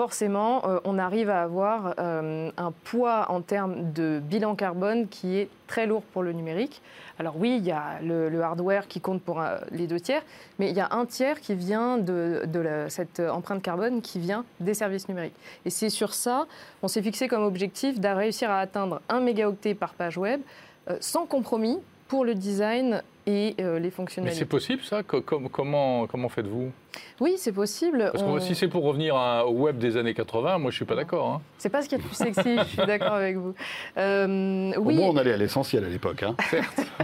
forcément, 0.00 0.62
on 0.84 0.98
arrive 0.98 1.28
à 1.28 1.42
avoir 1.42 1.94
un 1.98 2.72
poids 2.84 3.26
en 3.28 3.42
termes 3.42 3.92
de 3.92 4.18
bilan 4.18 4.54
carbone 4.54 5.08
qui 5.08 5.36
est 5.36 5.50
très 5.66 5.86
lourd 5.86 6.00
pour 6.00 6.22
le 6.22 6.32
numérique. 6.32 6.80
Alors 7.18 7.34
oui, 7.36 7.58
il 7.58 7.66
y 7.66 7.70
a 7.70 8.00
le, 8.02 8.40
hardware 8.40 8.88
qui 8.88 8.98
compte 9.02 9.20
pour 9.20 9.42
euh, 9.42 9.58
les 9.72 9.86
deux 9.86 10.00
tiers, 10.00 10.22
mais 10.58 10.70
il 10.70 10.74
y 10.74 10.80
a 10.80 10.88
un 10.92 11.04
tiers 11.04 11.38
qui 11.38 11.54
vient 11.54 11.98
de, 11.98 12.40
cette 12.88 13.20
empreinte 13.20 13.60
carbone 13.60 14.00
qui 14.00 14.18
vient 14.18 14.46
des 14.58 14.72
services 14.72 15.06
numériques. 15.06 15.36
Et 15.66 15.70
c'est 15.70 15.90
sur 15.90 16.14
ça, 16.14 16.46
on 16.82 16.88
s'est 16.88 17.02
fixé 17.02 17.28
comme 17.28 17.42
objectif 17.42 18.00
de 18.00 18.08
réussir 18.08 18.50
à 18.50 18.60
atteindre 18.60 19.02
un 19.10 19.20
mégaoctet 19.20 19.74
par 19.74 19.92
page 19.92 20.16
web, 20.16 20.40
euh, 20.88 20.96
sans 21.00 21.26
compromis 21.26 21.78
pour 22.08 22.24
le 22.24 22.34
design 22.34 23.02
et 23.30 23.54
euh, 23.60 23.78
les 23.78 23.90
fonctionnalités. 23.90 24.34
Mais 24.34 24.38
c'est 24.38 24.48
possible 24.48 24.82
ça? 24.82 25.02
Comment, 25.02 26.06
comment 26.06 26.28
faites-vous? 26.28 26.72
Oui, 27.20 27.34
c'est 27.36 27.52
possible. 27.52 28.10
Parce 28.12 28.24
que 28.24 28.40
si 28.40 28.54
c'est 28.54 28.66
pour 28.66 28.82
revenir 28.82 29.14
au 29.46 29.52
web 29.52 29.78
des 29.78 29.96
années 29.96 30.14
80, 30.14 30.58
moi 30.58 30.70
je 30.70 30.76
suis 30.76 30.84
pas 30.84 30.96
d'accord. 30.96 31.28
Hein. 31.28 31.40
C'est 31.58 31.68
pas 31.68 31.82
ce 31.82 31.88
qui 31.88 31.94
est 31.94 31.98
le 31.98 32.04
plus 32.04 32.16
sexy, 32.16 32.58
je 32.58 32.64
suis 32.64 32.86
d'accord 32.86 33.12
avec 33.12 33.36
vous. 33.36 33.54
Euh, 33.96 34.72
oui. 34.78 34.96
Au 34.96 35.00
moins 35.00 35.10
on 35.10 35.16
allait 35.16 35.34
à 35.34 35.36
l'essentiel 35.36 35.84
à 35.84 35.88
l'époque. 35.88 36.24
Hein. 36.24 36.34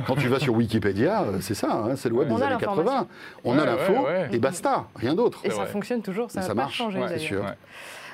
Quand 0.06 0.16
tu 0.16 0.28
vas 0.28 0.40
sur 0.40 0.54
Wikipédia, 0.54 1.22
euh, 1.22 1.38
c'est 1.40 1.54
ça, 1.54 1.72
hein, 1.72 1.96
c'est 1.96 2.08
le 2.08 2.16
web 2.16 2.28
des 2.28 2.42
années 2.42 2.56
80. 2.58 3.06
On 3.44 3.58
a 3.58 3.64
l'info 3.64 4.06
et 4.32 4.38
basta, 4.38 4.86
rien 4.96 5.14
d'autre. 5.14 5.40
Et 5.44 5.50
ça 5.50 5.66
fonctionne 5.66 6.02
toujours, 6.02 6.30
ça 6.30 6.40
n'a 6.40 6.54
pas 6.54 6.68
changé 6.68 6.98
d'ailleurs. 6.98 7.54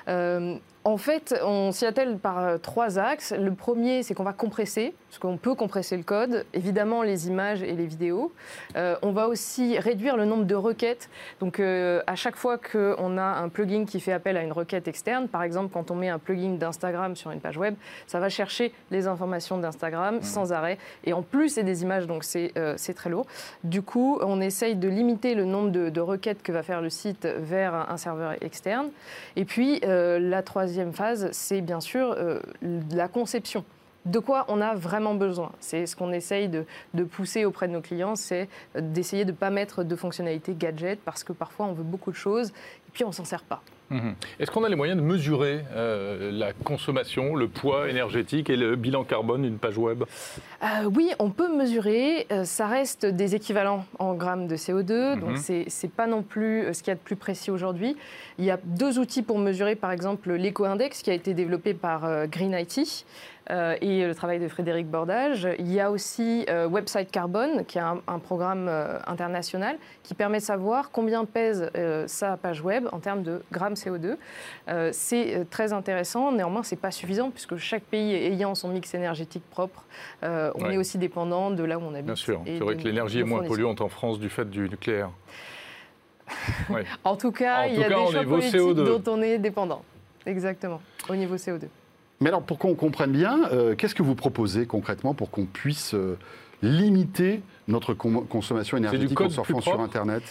Euh, 0.08 0.56
en 0.84 0.96
fait, 0.96 1.34
on 1.44 1.70
s'y 1.70 1.86
attelle 1.86 2.18
par 2.18 2.38
euh, 2.38 2.58
trois 2.58 2.98
axes. 2.98 3.32
Le 3.38 3.54
premier, 3.54 4.02
c'est 4.02 4.14
qu'on 4.14 4.24
va 4.24 4.32
compresser, 4.32 4.94
parce 5.08 5.20
qu'on 5.20 5.36
peut 5.36 5.54
compresser 5.54 5.96
le 5.96 6.02
code, 6.02 6.44
évidemment 6.54 7.02
les 7.02 7.28
images 7.28 7.62
et 7.62 7.72
les 7.72 7.86
vidéos. 7.86 8.32
Euh, 8.76 8.96
on 9.02 9.12
va 9.12 9.28
aussi 9.28 9.78
réduire 9.78 10.16
le 10.16 10.24
nombre 10.24 10.44
de 10.44 10.54
requêtes. 10.56 11.08
Donc, 11.40 11.60
à 11.60 12.14
chaque 12.16 12.36
fois 12.36 12.58
qu'on 12.58 13.18
a 13.18 13.22
un 13.22 13.48
plugin 13.48 13.84
qui 13.84 14.00
fait 14.00 14.12
appel 14.12 14.36
à 14.36 14.42
une 14.42 14.52
requête 14.52 14.88
externe, 14.88 15.28
par 15.28 15.42
exemple, 15.42 15.70
quand 15.72 15.90
on 15.90 15.94
met 15.94 16.08
un 16.08 16.18
plugin 16.18 16.54
d'Instagram 16.54 17.14
sur 17.14 17.30
une 17.30 17.40
page 17.40 17.58
web, 17.58 17.74
ça 18.06 18.18
va 18.18 18.28
chercher 18.28 18.72
les 18.90 19.06
informations 19.06 19.58
d'Instagram 19.58 20.16
mmh. 20.16 20.22
sans 20.22 20.52
arrêt. 20.52 20.78
Et 21.04 21.12
en 21.12 21.22
plus, 21.22 21.50
c'est 21.50 21.62
des 21.62 21.82
images, 21.82 22.06
donc 22.06 22.24
c'est 22.24 22.94
très 22.94 23.10
lourd. 23.10 23.26
Du 23.64 23.82
coup, 23.82 24.18
on 24.22 24.40
essaye 24.40 24.74
de 24.74 24.88
limiter 24.88 25.34
le 25.34 25.44
nombre 25.44 25.70
de, 25.70 25.90
de, 25.90 26.00
requêtes 26.00 26.42
que 26.42 26.52
va 26.52 26.62
faire 26.62 26.80
le 26.80 26.90
site 26.90 27.26
vers 27.26 27.74
un 27.74 27.96
serveur 27.96 28.34
externe. 28.42 28.88
Et 29.36 29.44
puis, 29.44 29.80
la 29.82 30.42
troisième 30.42 30.71
deuxième 30.72 30.94
phase, 30.94 31.28
c'est 31.32 31.60
bien 31.60 31.80
sûr 31.80 32.14
euh, 32.16 32.40
la 32.92 33.06
conception 33.06 33.62
de 34.06 34.18
quoi 34.18 34.46
on 34.48 34.62
a 34.62 34.74
vraiment 34.74 35.14
besoin. 35.14 35.52
C'est 35.60 35.84
ce 35.84 35.94
qu'on 35.94 36.12
essaye 36.12 36.48
de, 36.48 36.64
de, 36.94 37.04
pousser 37.04 37.44
auprès 37.44 37.68
de 37.68 37.74
nos 37.74 37.82
clients, 37.82 38.16
c'est 38.16 38.48
d'essayer 38.74 39.26
de 39.26 39.32
ne 39.32 39.36
pas 39.36 39.50
mettre 39.50 39.84
de 39.84 39.94
fonctionnalités 39.94 40.54
gadget 40.54 40.98
parce 41.04 41.24
que 41.24 41.34
parfois 41.34 41.66
on 41.66 41.72
veut 41.72 41.84
beaucoup 41.84 42.10
de 42.10 42.16
choses 42.16 42.54
puis 42.92 43.04
on 43.04 43.12
s'en 43.12 43.24
sert 43.24 43.42
pas. 43.42 43.62
Mhm. 43.92 44.14
Est-ce 44.40 44.50
qu'on 44.50 44.64
a 44.64 44.68
les 44.70 44.76
moyens 44.76 44.98
de 44.98 45.04
mesurer 45.04 45.60
euh, 45.74 46.30
la 46.32 46.52
consommation, 46.54 47.34
le 47.34 47.46
poids 47.48 47.90
énergétique 47.90 48.48
et 48.48 48.56
le 48.56 48.74
bilan 48.74 49.04
carbone 49.04 49.42
d'une 49.42 49.58
page 49.58 49.76
web? 49.76 50.04
Euh, 50.62 50.84
Oui, 50.84 51.10
on 51.18 51.30
peut 51.30 51.54
mesurer. 51.54 52.26
Euh, 52.32 52.44
ça 52.44 52.66
reste 52.66 53.04
des 53.04 53.34
équivalents 53.34 53.84
en 53.98 54.14
grammes 54.14 54.46
de 54.46 54.56
CO2, 54.56 55.14
mhm. 55.14 55.20
donc 55.20 55.38
c'est 55.38 55.66
n'est 55.82 55.88
pas 55.90 56.06
non 56.06 56.22
plus 56.22 56.72
ce 56.72 56.82
qu'il 56.82 56.88
y 56.88 56.92
a 56.92 56.94
de 56.94 57.00
plus 57.00 57.16
précis 57.16 57.50
aujourd'hui. 57.50 57.96
Il 58.38 58.44
y 58.46 58.50
a 58.50 58.58
deux 58.64 58.98
outils 58.98 59.22
pour 59.22 59.38
mesurer, 59.38 59.74
par 59.74 59.92
exemple 59.92 60.32
l'éco-index 60.32 61.02
qui 61.02 61.10
a 61.10 61.14
été 61.14 61.34
développé 61.34 61.74
par 61.74 62.26
Green 62.28 62.56
IT. 62.58 63.04
Euh, 63.50 63.74
et 63.80 64.06
le 64.06 64.14
travail 64.14 64.38
de 64.38 64.46
Frédéric 64.46 64.86
Bordage. 64.86 65.48
Il 65.58 65.70
y 65.72 65.80
a 65.80 65.90
aussi 65.90 66.46
euh, 66.48 66.68
Website 66.68 67.10
Carbone, 67.10 67.64
qui 67.66 67.78
est 67.78 67.82
un, 67.82 68.18
programme 68.20 68.68
euh, 68.68 68.98
international 69.06 69.76
qui 70.04 70.14
permet 70.14 70.38
de 70.38 70.44
savoir 70.44 70.90
combien 70.90 71.24
pèse 71.24 71.70
sa 72.06 72.36
page 72.36 72.62
web 72.62 72.81
en 72.92 72.98
termes 72.98 73.22
de 73.22 73.42
grammes 73.52 73.74
CO2. 73.74 74.16
c'est 74.92 75.46
très 75.50 75.72
intéressant, 75.72 76.32
néanmoins, 76.32 76.62
ce 76.62 76.74
n'est 76.74 76.80
pas 76.80 76.90
suffisant 76.90 77.30
puisque 77.30 77.56
chaque 77.56 77.84
pays 77.84 78.14
ayant 78.14 78.54
son 78.54 78.68
mix 78.68 78.94
énergétique 78.94 79.44
propre, 79.50 79.84
on 80.22 80.70
est 80.70 80.76
aussi 80.76 80.98
dépendant 80.98 81.50
de 81.50 81.62
là 81.62 81.78
où 81.78 81.82
on 81.82 81.94
habite. 81.94 82.06
Bien 82.06 82.14
sûr, 82.14 82.42
c'est 82.46 82.58
vrai 82.58 82.76
que 82.76 82.82
l'énergie 82.82 83.20
est 83.20 83.24
moins 83.24 83.44
polluante 83.44 83.80
en 83.80 83.88
France 83.88 84.18
du 84.18 84.28
fait 84.28 84.48
du 84.48 84.68
nucléaire. 84.68 85.10
en 87.04 87.16
tout 87.16 87.32
cas, 87.32 87.66
il 87.66 87.78
y 87.78 87.84
a 87.84 87.88
des 87.88 87.94
choix 87.94 88.24
politiques 88.24 88.74
dont 88.74 89.02
on 89.06 89.22
est 89.22 89.38
dépendant. 89.38 89.82
Exactement, 90.26 90.80
au 91.08 91.16
niveau 91.16 91.36
CO2. 91.36 91.62
Mais 92.20 92.28
alors, 92.28 92.42
pour 92.42 92.58
qu'on 92.58 92.74
comprenne 92.74 93.10
bien, 93.10 93.48
euh, 93.52 93.74
qu'est-ce 93.74 93.96
que 93.96 94.02
vous 94.02 94.14
proposez 94.14 94.66
concrètement 94.66 95.12
pour 95.12 95.30
qu'on 95.30 95.44
puisse 95.44 95.94
euh, 95.94 96.16
limiter 96.62 97.42
notre 97.66 97.94
consommation 97.94 98.76
énergétique 98.76 99.20
en 99.20 99.28
surfant 99.28 99.60
sur 99.60 99.80
Internet? 99.80 100.22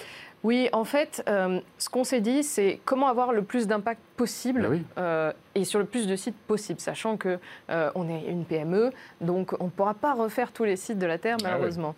Oui, 0.44 0.70
en 0.74 0.84
fait, 0.84 1.24
euh, 1.30 1.60
ce 1.78 1.90
qu'on 1.90 2.04
s'est 2.04 2.22
dit, 2.22 2.44
c'est 2.44 2.80
comment 2.84 3.08
avoir 3.08 3.32
le 3.32 3.44
plus 3.44 3.68
d'impact 3.68 4.02
possible 4.18 4.82
ben 4.96 5.34
et 5.54 5.66
sur 5.66 5.80
le 5.80 5.86
plus 5.86 6.08
de 6.08 6.16
sites 6.16 6.38
possible, 6.48 6.80
sachant 6.80 7.18
que 7.18 7.38
euh, 7.70 7.92
on 7.94 8.10
est 8.10 8.26
une 8.28 8.46
PME, 8.46 8.92
donc 9.20 9.54
on 9.60 9.66
ne 9.66 9.70
pourra 9.70 9.94
pas 9.94 10.14
refaire 10.14 10.52
tous 10.52 10.64
les 10.64 10.78
sites 10.78 10.98
de 10.98 11.06
la 11.06 11.18
Terre 11.18 11.38
ah 11.42 11.50
malheureusement. 11.50 11.94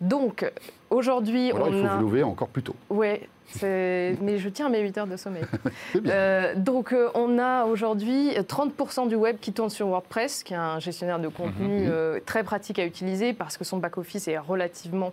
Donc 0.00 0.50
aujourd'hui, 0.90 1.52
on 1.54 1.66
il 1.66 1.86
faut 1.86 1.94
vous 1.94 2.06
lever 2.06 2.22
encore 2.22 2.48
plus 2.48 2.62
tôt. 2.62 2.74
Oui, 2.90 3.20
mais 3.62 4.38
je 4.38 4.48
tiens 4.48 4.68
mes 4.68 4.80
8 4.80 4.98
heures 4.98 5.06
de 5.06 5.16
sommeil. 5.16 5.44
euh, 6.06 6.54
donc, 6.56 6.92
euh, 6.92 7.08
on 7.14 7.38
a 7.38 7.64
aujourd'hui 7.64 8.30
30% 8.30 9.08
du 9.08 9.14
web 9.14 9.36
qui 9.40 9.52
tourne 9.52 9.70
sur 9.70 9.88
WordPress, 9.88 10.42
qui 10.42 10.54
est 10.54 10.56
un 10.56 10.78
gestionnaire 10.78 11.18
de 11.18 11.28
contenu 11.28 11.84
mhm. 11.84 11.90
euh, 11.90 12.20
très 12.24 12.44
pratique 12.44 12.78
à 12.78 12.84
utiliser 12.84 13.32
parce 13.32 13.56
que 13.56 13.64
son 13.64 13.78
back-office 13.78 14.28
est 14.28 14.38
relativement 14.38 15.12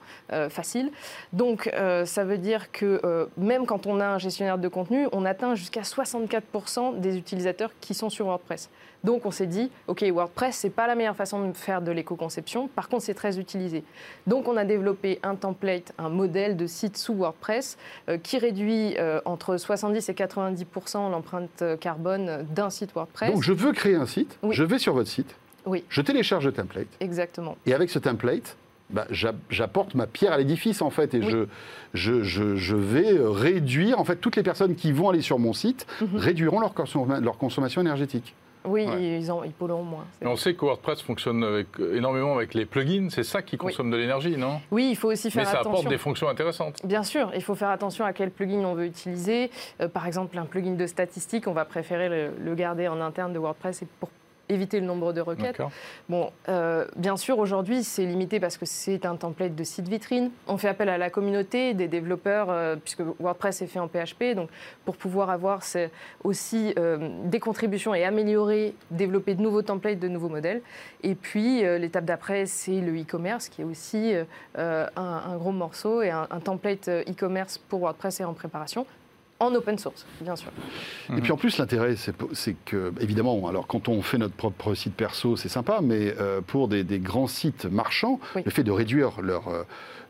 facile. 0.49 0.91
Donc, 1.31 1.71
ça 2.05 2.23
veut 2.23 2.37
dire 2.37 2.71
que 2.71 3.29
même 3.37 3.65
quand 3.65 3.87
on 3.87 3.99
a 3.99 4.05
un 4.05 4.17
gestionnaire 4.17 4.57
de 4.57 4.67
contenu, 4.67 5.07
on 5.11 5.25
atteint 5.25 5.55
jusqu'à 5.55 5.81
64% 5.81 6.99
des 6.99 7.17
utilisateurs 7.17 7.71
qui 7.79 7.93
sont 7.93 8.09
sur 8.09 8.25
WordPress. 8.25 8.69
Donc 9.03 9.25
on 9.25 9.31
s'est 9.31 9.47
dit, 9.47 9.69
OK, 9.87 10.01
WordPress, 10.03 10.55
c'est 10.55 10.69
pas 10.69 10.87
la 10.87 10.95
meilleure 10.95 11.15
façon 11.15 11.47
de 11.47 11.53
faire 11.53 11.81
de 11.81 11.91
l'éco-conception. 11.91 12.69
Par 12.69 12.87
contre, 12.87 13.03
c'est 13.03 13.13
très 13.13 13.39
utilisé. 13.39 13.83
Donc 14.27 14.47
on 14.47 14.55
a 14.55 14.63
développé 14.63 15.19
un 15.23 15.35
template, 15.35 15.93
un 15.97 16.09
modèle 16.09 16.55
de 16.55 16.67
site 16.67 16.97
sous 16.97 17.13
WordPress 17.13 17.77
euh, 18.09 18.17
qui 18.17 18.37
réduit 18.37 18.95
euh, 18.97 19.19
entre 19.25 19.57
70 19.57 20.07
et 20.09 20.13
90% 20.13 21.11
l'empreinte 21.11 21.63
carbone 21.79 22.45
d'un 22.55 22.69
site 22.69 22.93
WordPress. 22.93 23.31
Donc 23.31 23.43
je 23.43 23.53
veux 23.53 23.73
créer 23.73 23.95
un 23.95 24.05
site, 24.05 24.37
je 24.49 24.63
vais 24.63 24.79
sur 24.79 24.93
votre 24.93 25.09
site, 25.09 25.35
oui. 25.65 25.83
je 25.89 26.01
télécharge 26.01 26.45
le 26.45 26.53
template. 26.53 26.87
Exactement. 26.99 27.57
Et 27.65 27.73
avec 27.73 27.89
ce 27.89 27.99
template, 27.99 28.55
bah, 28.89 29.07
j'apporte 29.49 29.95
ma 29.95 30.07
pierre 30.07 30.33
à 30.33 30.37
l'édifice 30.37 30.81
en 30.81 30.89
fait 30.89 31.13
et 31.13 31.21
je, 31.23 31.47
je, 31.93 32.23
je, 32.23 32.75
vais 32.75 33.17
réduire 33.19 33.99
en 33.99 34.03
fait 34.03 34.17
toutes 34.17 34.35
les 34.35 34.43
personnes 34.43 34.75
qui 34.75 34.91
vont 34.91 35.09
aller 35.09 35.21
sur 35.21 35.39
mon 35.39 35.53
site 35.53 35.87
mhm. 36.01 36.17
réduiront 36.17 36.59
leur, 36.59 36.73
leur 37.21 37.37
consommation 37.37 37.81
énergétique. 37.81 38.35
Oui, 38.65 38.85
ils, 38.99 39.31
ont, 39.31 39.43
ils 39.43 39.51
polluent 39.51 39.83
moins. 39.83 40.05
on 40.23 40.35
sait 40.35 40.53
que 40.53 40.65
WordPress 40.65 41.01
fonctionne 41.01 41.43
avec, 41.43 41.67
énormément 41.93 42.35
avec 42.35 42.53
les 42.53 42.65
plugins, 42.65 43.09
c'est 43.09 43.23
ça 43.23 43.41
qui 43.41 43.57
consomme 43.57 43.91
de 43.91 43.97
l'énergie, 43.97 44.37
non? 44.37 44.61
Oui, 44.71 44.89
il 44.91 44.95
faut 44.95 45.11
aussi 45.11 45.29
faire 45.31 45.41
attention. 45.43 45.59
Mais 45.59 45.63
ça 45.63 45.69
apporte 45.69 45.89
des 45.89 45.97
fonctions 45.97 46.29
intéressantes. 46.29 46.85
Bien 46.85 47.03
sûr, 47.03 47.31
il 47.35 47.41
faut 47.41 47.55
faire 47.55 47.69
attention 47.69 48.05
à 48.05 48.13
quel 48.13 48.31
plugin 48.31 48.59
on 48.59 48.73
veut 48.73 48.85
utiliser. 48.85 49.51
Euh, 49.81 49.87
par 49.87 50.07
exemple, 50.07 50.37
un 50.37 50.45
plugin 50.45 50.73
de 50.75 50.87
statistique, 50.87 51.47
on 51.47 51.53
va 51.53 51.65
préférer 51.65 52.09
le, 52.09 52.31
le 52.43 52.55
garder 52.55 52.87
en 52.87 53.01
interne 53.01 53.33
de 53.33 53.39
WordPress 53.39 53.83
pour 53.99 54.09
éviter 54.49 54.79
le 54.79 54.85
nombre 54.85 55.13
de 55.13 55.21
requêtes. 55.21 55.61
Bon, 56.09 56.31
euh, 56.49 56.85
bien 56.95 57.17
sûr, 57.17 57.39
aujourd'hui, 57.39 57.83
c'est 57.83 58.05
limité 58.05 58.39
parce 58.39 58.57
que 58.57 58.65
c'est 58.65 59.05
un 59.05 59.15
template 59.15 59.55
de 59.55 59.63
site 59.63 59.87
vitrine. 59.87 60.31
On 60.47 60.57
fait 60.57 60.67
appel 60.67 60.89
à 60.89 60.97
la 60.97 61.09
communauté 61.09 61.73
des 61.73 61.87
développeurs, 61.87 62.49
euh, 62.49 62.75
puisque 62.75 63.01
WordPress 63.19 63.61
est 63.61 63.67
fait 63.67 63.79
en 63.79 63.87
PHP. 63.87 64.35
Donc, 64.35 64.49
pour 64.85 64.97
pouvoir 64.97 65.29
avoir 65.29 65.61
aussi 66.23 66.73
euh, 66.77 67.09
des 67.25 67.39
contributions 67.39 67.95
et 67.95 68.03
améliorer, 68.03 68.75
développer 68.91 69.35
de 69.35 69.41
nouveaux 69.41 69.61
templates, 69.61 69.99
de 69.99 70.07
nouveaux 70.07 70.29
modèles. 70.29 70.61
Et 71.03 71.15
puis, 71.15 71.61
l'étape 71.79 72.05
d'après, 72.05 72.45
c'est 72.45 72.79
le 72.79 72.99
e-commerce, 72.99 73.49
qui 73.49 73.61
est 73.61 73.65
aussi 73.65 74.13
un, 74.55 75.37
gros 75.37 75.51
morceau 75.51 76.01
et 76.01 76.11
un, 76.11 76.27
un 76.29 76.39
template 76.39 76.87
e-commerce 76.87 77.57
pour 77.57 77.81
WordPress 77.81 78.21
est 78.21 78.23
en 78.23 78.33
préparation 78.33 78.85
en 79.43 79.55
open 79.55 79.77
source, 79.77 80.05
bien 80.21 80.35
sûr. 80.35 80.51
Et 81.15 81.21
puis 81.21 81.31
en 81.31 81.37
plus, 81.37 81.57
l'intérêt, 81.57 81.95
c'est 81.95 82.55
que, 82.65 82.93
évidemment, 82.99 83.47
alors 83.47 83.67
quand 83.67 83.87
on 83.87 84.01
fait 84.01 84.17
notre 84.17 84.35
propre 84.35 84.73
site 84.73 84.95
perso, 84.95 85.35
c'est 85.35 85.49
sympa, 85.49 85.79
mais 85.81 86.13
euh, 86.19 86.41
pour 86.41 86.67
des, 86.67 86.83
grands 86.99 87.27
sites 87.27 87.65
marchands, 87.65 88.19
le 88.35 88.49
fait 88.49 88.63
de 88.63 88.71
réduire 88.71 89.21
leur, 89.21 89.47
euh, 89.47 89.63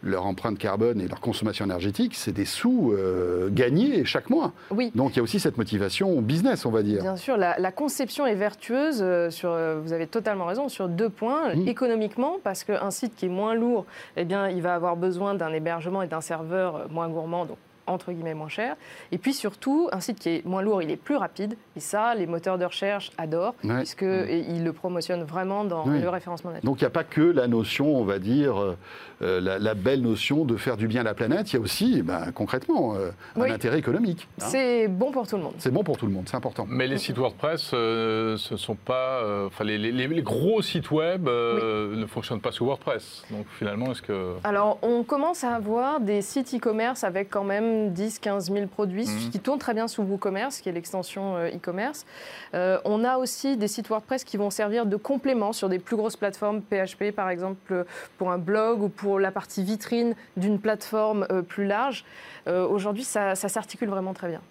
leur 0.04 0.26
empreinte 0.26 0.58
carbone 0.58 1.02
et 1.02 1.08
leur 1.08 1.20
consommation 1.20 1.66
énergétique, 1.66 2.16
c'est 2.16 2.32
des 2.32 2.46
sous 2.46 2.94
euh, 2.94 3.50
gagnés 3.52 4.06
chaque 4.06 4.30
mois. 4.30 4.54
Oui. 4.72 4.92
Donc 4.96 5.14
il 5.14 5.18
y 5.18 5.20
a 5.20 5.24
aussi 5.24 5.40
cette 5.40 5.58
motivation 5.58 6.22
business, 6.22 6.66
on 6.66 6.72
va 6.72 6.84
dire. 6.84 7.02
Bien 7.02 7.16
sûr, 7.16 7.38
la, 7.38 7.72
conception 7.72 8.26
est 8.26 8.36
vertueuse, 8.36 9.04
sur, 9.30 9.58
vous 9.82 9.94
avez 9.94 10.08
totalement 10.08 10.46
raison, 10.46 10.70
sur 10.70 10.88
deux 10.88 11.10
points. 11.10 11.56
Mmh. 11.56 11.68
Économiquement, 11.68 12.38
parce 12.44 12.64
qu'un 12.64 12.92
site 12.92 13.16
qui 13.16 13.26
est 13.26 13.30
moins 13.30 13.56
lourd, 13.56 13.86
eh 14.18 14.26
bien, 14.26 14.50
il 14.50 14.62
va 14.62 14.76
avoir 14.76 14.96
besoin 14.96 15.34
d'un 15.34 15.52
hébergement 15.54 16.02
et 16.02 16.08
d'un 16.08 16.22
serveur 16.22 16.90
moins 16.90 17.10
gourmand, 17.10 17.46
donc 17.46 17.58
entre 17.88 18.12
guillemets 18.12 18.34
moins 18.34 18.50
cher. 18.50 18.76
Et 19.12 19.18
puis 19.18 19.34
surtout, 19.34 19.90
un 19.92 20.00
site 20.00 20.20
qui 20.20 20.30
est 20.30 20.46
moins 20.46 20.62
lourd, 20.62 20.82
il 20.82 20.92
est 20.92 20.98
plus 20.98 21.16
rapide. 21.16 21.56
Et 21.76 21.80
ça, 21.80 22.16
les 22.16 22.28
moteurs 22.28 22.58
de 22.58 22.66
recherche 22.66 23.12
adorent, 23.18 23.56
puisqu'ils 23.56 24.64
le 24.64 24.74
promotionnent 24.74 25.24
vraiment 25.24 25.64
dans 25.66 25.86
le 25.86 26.10
référencement 26.10 26.52
naturel. 26.52 26.66
Donc 26.66 26.82
il 26.82 26.84
n'y 26.84 26.88
a 26.88 26.92
pas 26.92 27.04
que 27.04 27.22
la 27.22 27.48
notion, 27.48 27.96
on 27.96 28.04
va 28.04 28.20
dire, 28.20 28.60
euh, 28.60 28.78
euh, 29.22 29.60
la, 29.60 29.74
belle 29.74 30.02
notion 30.02 30.46
de 30.46 30.56
faire 30.56 30.78
du 30.78 30.88
bien 30.88 31.02
à 31.02 31.04
la 31.04 31.14
planète, 31.14 31.52
il 31.52 31.56
y 31.56 31.60
a 31.60 31.62
aussi, 31.62 32.02
ben, 32.02 32.32
concrètement, 32.34 32.96
euh, 32.96 33.12
un 33.36 33.50
intérêt 33.50 33.80
économique. 33.80 34.28
Hein. 34.40 34.46
C'est 34.48 34.88
bon 34.88 35.12
pour 35.12 35.28
tout 35.28 35.38
le 35.38 35.44
monde. 35.44 35.54
C'est 35.58 35.72
bon 35.72 35.84
pour 35.84 35.98
tout 35.98 36.06
le 36.06 36.12
monde, 36.12 36.26
c'est 36.28 36.38
important. 36.38 36.66
Mais 36.70 36.88
les 36.88 36.98
sites 36.98 37.18
WordPress, 37.18 37.62
ce 37.72 38.56
sont 38.58 38.76
pas... 38.76 39.22
Enfin, 39.48 39.64
les, 39.64 39.78
les, 39.78 40.22
gros 40.22 40.62
sites 40.62 40.92
web 40.92 41.28
ne 41.28 42.06
fonctionnent 42.06 42.42
pas 42.42 42.52
sous 42.52 42.66
WordPress. 42.66 43.24
Donc 43.32 43.46
finalement, 43.58 43.92
est-ce 43.92 44.02
que... 44.02 44.36
Alors, 44.44 44.78
on 44.82 45.04
commence 45.04 45.44
à 45.44 45.56
avoir 45.56 46.00
des 46.00 46.22
sites 46.22 46.54
e-commerce 46.54 47.04
avec 47.04 47.30
quand 47.30 47.44
même 47.44 47.73
10, 47.90 48.20
15 48.20 48.52
000 48.52 48.68
produits 48.68 49.08
mhm. 49.08 49.30
qui 49.32 49.40
tournent 49.40 49.60
très 49.60 49.74
bien 49.74 49.88
sous 49.88 50.04
WooCommerce, 50.04 50.62
qui 50.62 50.70
est 50.70 50.72
l'extension 50.72 51.36
euh, 51.36 51.50
e-commerce. 51.50 52.06
Euh, 52.54 52.80
on 52.86 53.04
a 53.04 53.18
aussi 53.18 53.58
des 53.58 53.68
sites 53.68 53.88
WordPress 53.90 54.24
qui 54.24 54.38
vont 54.38 54.50
servir 54.50 54.86
de 54.86 54.96
complément 54.96 55.54
sur 55.54 55.70
des 55.70 55.80
plus 55.80 55.96
grosses 55.96 56.16
plateformes, 56.16 56.62
PHP 56.62 57.12
par 57.16 57.30
exemple, 57.30 57.86
pour 58.18 58.32
un 58.32 58.38
blog 58.38 58.82
ou 58.82 58.90
pour 58.90 59.20
la 59.20 59.32
partie 59.32 59.64
vitrine 59.64 60.16
d'une 60.38 60.60
plateforme 60.60 61.26
euh, 61.32 61.42
plus 61.42 61.66
large. 61.66 62.06
Aujourd'hui, 62.46 63.06
ça, 63.06 63.36
s'articule 63.36 63.88
vraiment 63.88 64.14
très 64.14 64.28
bien. 64.28 64.42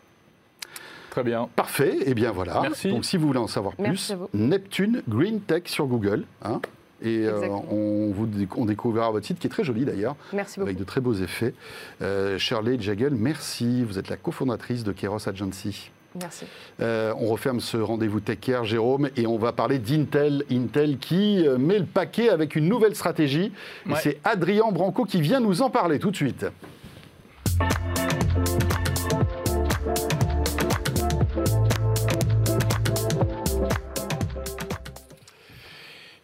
Très 1.10 1.22
bien. 1.22 1.48
Parfait. 1.54 1.94
Et 1.98 2.10
eh 2.10 2.14
bien 2.14 2.32
voilà. 2.32 2.60
Merci. 2.62 2.88
Donc 2.88 3.04
si 3.04 3.18
vous 3.18 3.26
voulez 3.26 3.38
en 3.38 3.46
savoir 3.46 3.76
plus, 3.76 4.14
Neptune 4.32 5.02
Green 5.06 5.40
Tech 5.40 5.64
sur 5.66 5.86
Google. 5.86 6.24
Hein 6.42 6.62
et 7.02 7.26
euh, 7.26 7.48
on, 7.48 8.10
vous, 8.12 8.28
on 8.56 8.64
découvrira 8.64 9.10
votre 9.10 9.26
site 9.26 9.38
qui 9.38 9.46
est 9.46 9.50
très 9.50 9.64
joli 9.64 9.84
d'ailleurs. 9.84 10.16
Merci 10.32 10.58
beaucoup. 10.58 10.68
Avec 10.68 10.78
de 10.78 10.84
très 10.84 11.00
beaux 11.00 11.14
effets. 11.14 11.54
Euh, 12.00 12.38
Shirley 12.38 12.80
Jagel, 12.80 13.14
merci. 13.14 13.84
Vous 13.84 13.98
êtes 13.98 14.08
la 14.08 14.16
cofondatrice 14.16 14.84
de 14.84 14.92
Keros 14.92 15.28
Agency. 15.28 15.90
Merci. 16.20 16.44
Euh, 16.80 17.14
on 17.18 17.28
referme 17.28 17.60
ce 17.60 17.76
rendez-vous 17.76 18.20
Tech 18.20 18.38
Care, 18.40 18.64
Jérôme, 18.64 19.08
et 19.16 19.26
on 19.26 19.38
va 19.38 19.52
parler 19.52 19.78
d'Intel. 19.78 20.44
Intel 20.50 20.98
qui 20.98 21.46
euh, 21.46 21.58
met 21.58 21.78
le 21.78 21.86
paquet 21.86 22.28
avec 22.28 22.54
une 22.54 22.68
nouvelle 22.68 22.94
stratégie. 22.94 23.52
C'est 23.96 24.18
Adrien 24.24 24.70
Branco 24.70 25.04
qui 25.04 25.20
vient 25.20 25.40
nous 25.40 25.62
en 25.62 25.70
parler 25.70 25.98
tout 25.98 26.10
de 26.10 26.16
suite. 26.16 26.46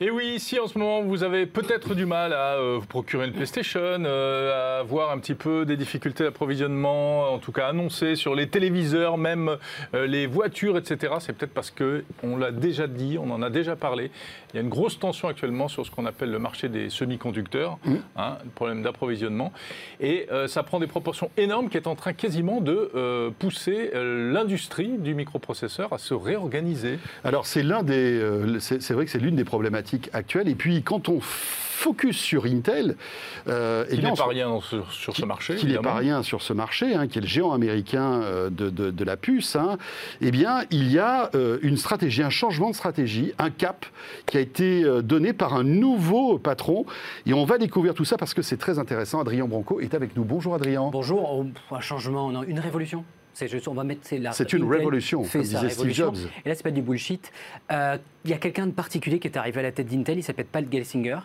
Et 0.00 0.12
oui, 0.12 0.34
ici 0.36 0.60
en 0.60 0.68
ce 0.68 0.78
moment, 0.78 1.02
vous 1.02 1.24
avez 1.24 1.44
peut-être 1.44 1.96
du 1.96 2.06
mal 2.06 2.32
à 2.32 2.54
euh, 2.54 2.76
vous 2.78 2.86
procurer 2.86 3.26
une 3.26 3.32
PlayStation, 3.32 3.80
euh, 3.80 4.76
à 4.76 4.78
avoir 4.78 5.10
un 5.10 5.18
petit 5.18 5.34
peu 5.34 5.64
des 5.64 5.76
difficultés 5.76 6.22
d'approvisionnement, 6.22 7.32
en 7.32 7.38
tout 7.38 7.50
cas 7.50 7.66
annoncées 7.66 8.14
sur 8.14 8.36
les 8.36 8.46
téléviseurs, 8.46 9.18
même 9.18 9.56
euh, 9.94 10.06
les 10.06 10.28
voitures, 10.28 10.78
etc. 10.78 11.14
C'est 11.18 11.32
peut-être 11.32 11.52
parce 11.52 11.72
que 11.72 12.04
on 12.22 12.36
l'a 12.36 12.52
déjà 12.52 12.86
dit, 12.86 13.18
on 13.20 13.28
en 13.32 13.42
a 13.42 13.50
déjà 13.50 13.74
parlé. 13.74 14.12
Il 14.52 14.56
y 14.56 14.58
a 14.60 14.62
une 14.62 14.68
grosse 14.68 15.00
tension 15.00 15.26
actuellement 15.26 15.66
sur 15.66 15.84
ce 15.84 15.90
qu'on 15.90 16.06
appelle 16.06 16.30
le 16.30 16.38
marché 16.38 16.68
des 16.68 16.90
semi-conducteurs, 16.90 17.78
mmh. 17.84 17.94
hein, 18.18 18.38
le 18.44 18.50
problème 18.50 18.82
d'approvisionnement, 18.82 19.52
et 20.00 20.28
ça 20.46 20.62
prend 20.62 20.78
des 20.78 20.86
proportions 20.86 21.30
énormes 21.36 21.68
qui 21.68 21.76
est 21.76 21.86
en 21.86 21.96
train 21.96 22.12
quasiment 22.12 22.60
de 22.60 23.30
pousser 23.38 23.90
l'industrie 23.94 24.96
du 24.96 25.14
microprocesseur 25.14 25.92
à 25.92 25.98
se 25.98 26.14
réorganiser. 26.14 26.98
Alors 27.24 27.46
c'est 27.46 27.62
l'un 27.62 27.82
des, 27.82 28.22
c'est 28.60 28.92
vrai 28.92 29.04
que 29.04 29.10
c'est 29.10 29.18
l'une 29.18 29.36
des 29.36 29.44
problématiques 29.44 29.87
actuelle. 30.12 30.48
Et 30.48 30.54
puis, 30.54 30.82
quand 30.82 31.08
on 31.08 31.20
focus 31.78 32.18
sur 32.18 32.44
Intel. 32.44 32.96
Euh, 33.46 33.86
qui 33.86 34.02
n'est 34.02 34.12
pas 34.12 34.26
rien 34.26 34.60
sur, 34.90 35.16
ce 35.16 35.24
marché. 35.24 35.54
Qui 35.54 35.66
n'est 35.66 35.78
pas 35.78 35.94
rien 35.94 36.22
sur 36.22 36.42
ce 36.42 36.52
marché, 36.52 36.94
hein, 36.94 37.06
qui 37.06 37.18
est 37.18 37.20
le 37.20 37.26
géant 37.26 37.52
américain 37.52 38.20
euh, 38.22 38.50
de, 38.50 38.68
de, 38.70 39.04
la 39.04 39.16
puce. 39.16 39.56
Hein, 39.56 39.78
eh 40.20 40.30
bien, 40.30 40.64
il 40.70 40.90
y 40.90 40.98
a 40.98 41.30
euh, 41.34 41.58
une 41.62 41.76
stratégie, 41.76 42.22
un 42.22 42.30
changement 42.30 42.70
de 42.70 42.74
stratégie, 42.74 43.32
un 43.38 43.50
cap 43.50 43.86
qui 44.26 44.36
a 44.36 44.40
été 44.40 44.82
euh, 44.82 45.02
donné 45.02 45.32
par 45.32 45.54
un 45.54 45.64
nouveau 45.64 46.38
patron. 46.38 46.84
Et 47.26 47.32
on 47.32 47.44
va 47.44 47.58
découvrir 47.58 47.94
tout 47.94 48.04
ça 48.04 48.16
parce 48.16 48.34
que 48.34 48.42
c'est 48.42 48.58
très 48.58 48.78
intéressant. 48.78 49.20
Adrien 49.20 49.46
Branco 49.46 49.80
est 49.80 49.94
avec 49.94 50.16
nous. 50.16 50.24
Bonjour 50.24 50.54
Adrien. 50.54 50.90
Bonjour. 50.92 51.38
Oh, 51.70 51.74
un 51.74 51.80
changement, 51.80 52.30
non, 52.30 52.42
une 52.42 52.58
révolution 52.58 53.04
on 53.66 53.74
va 53.74 53.84
mettre 53.84 54.00
c'est 54.32 54.52
une 54.52 54.64
révolution, 54.64 55.22
comme 55.22 55.42
disait 55.42 55.70
Steve 55.70 55.92
Jobs. 55.92 56.16
Et 56.44 56.48
là, 56.48 56.54
c'est 56.54 56.62
pas 56.62 56.70
du 56.70 56.82
bullshit. 56.82 57.30
Il 57.70 58.30
y 58.30 58.34
a 58.34 58.38
quelqu'un 58.38 58.66
de 58.66 58.72
particulier 58.72 59.18
qui 59.18 59.28
est 59.28 59.36
arrivé 59.36 59.60
à 59.60 59.62
la 59.62 59.72
tête 59.72 59.86
d'Intel. 59.86 60.18
Il 60.18 60.22
s'appelle 60.22 60.46
Pat 60.46 60.64
Gelsinger. 60.70 61.18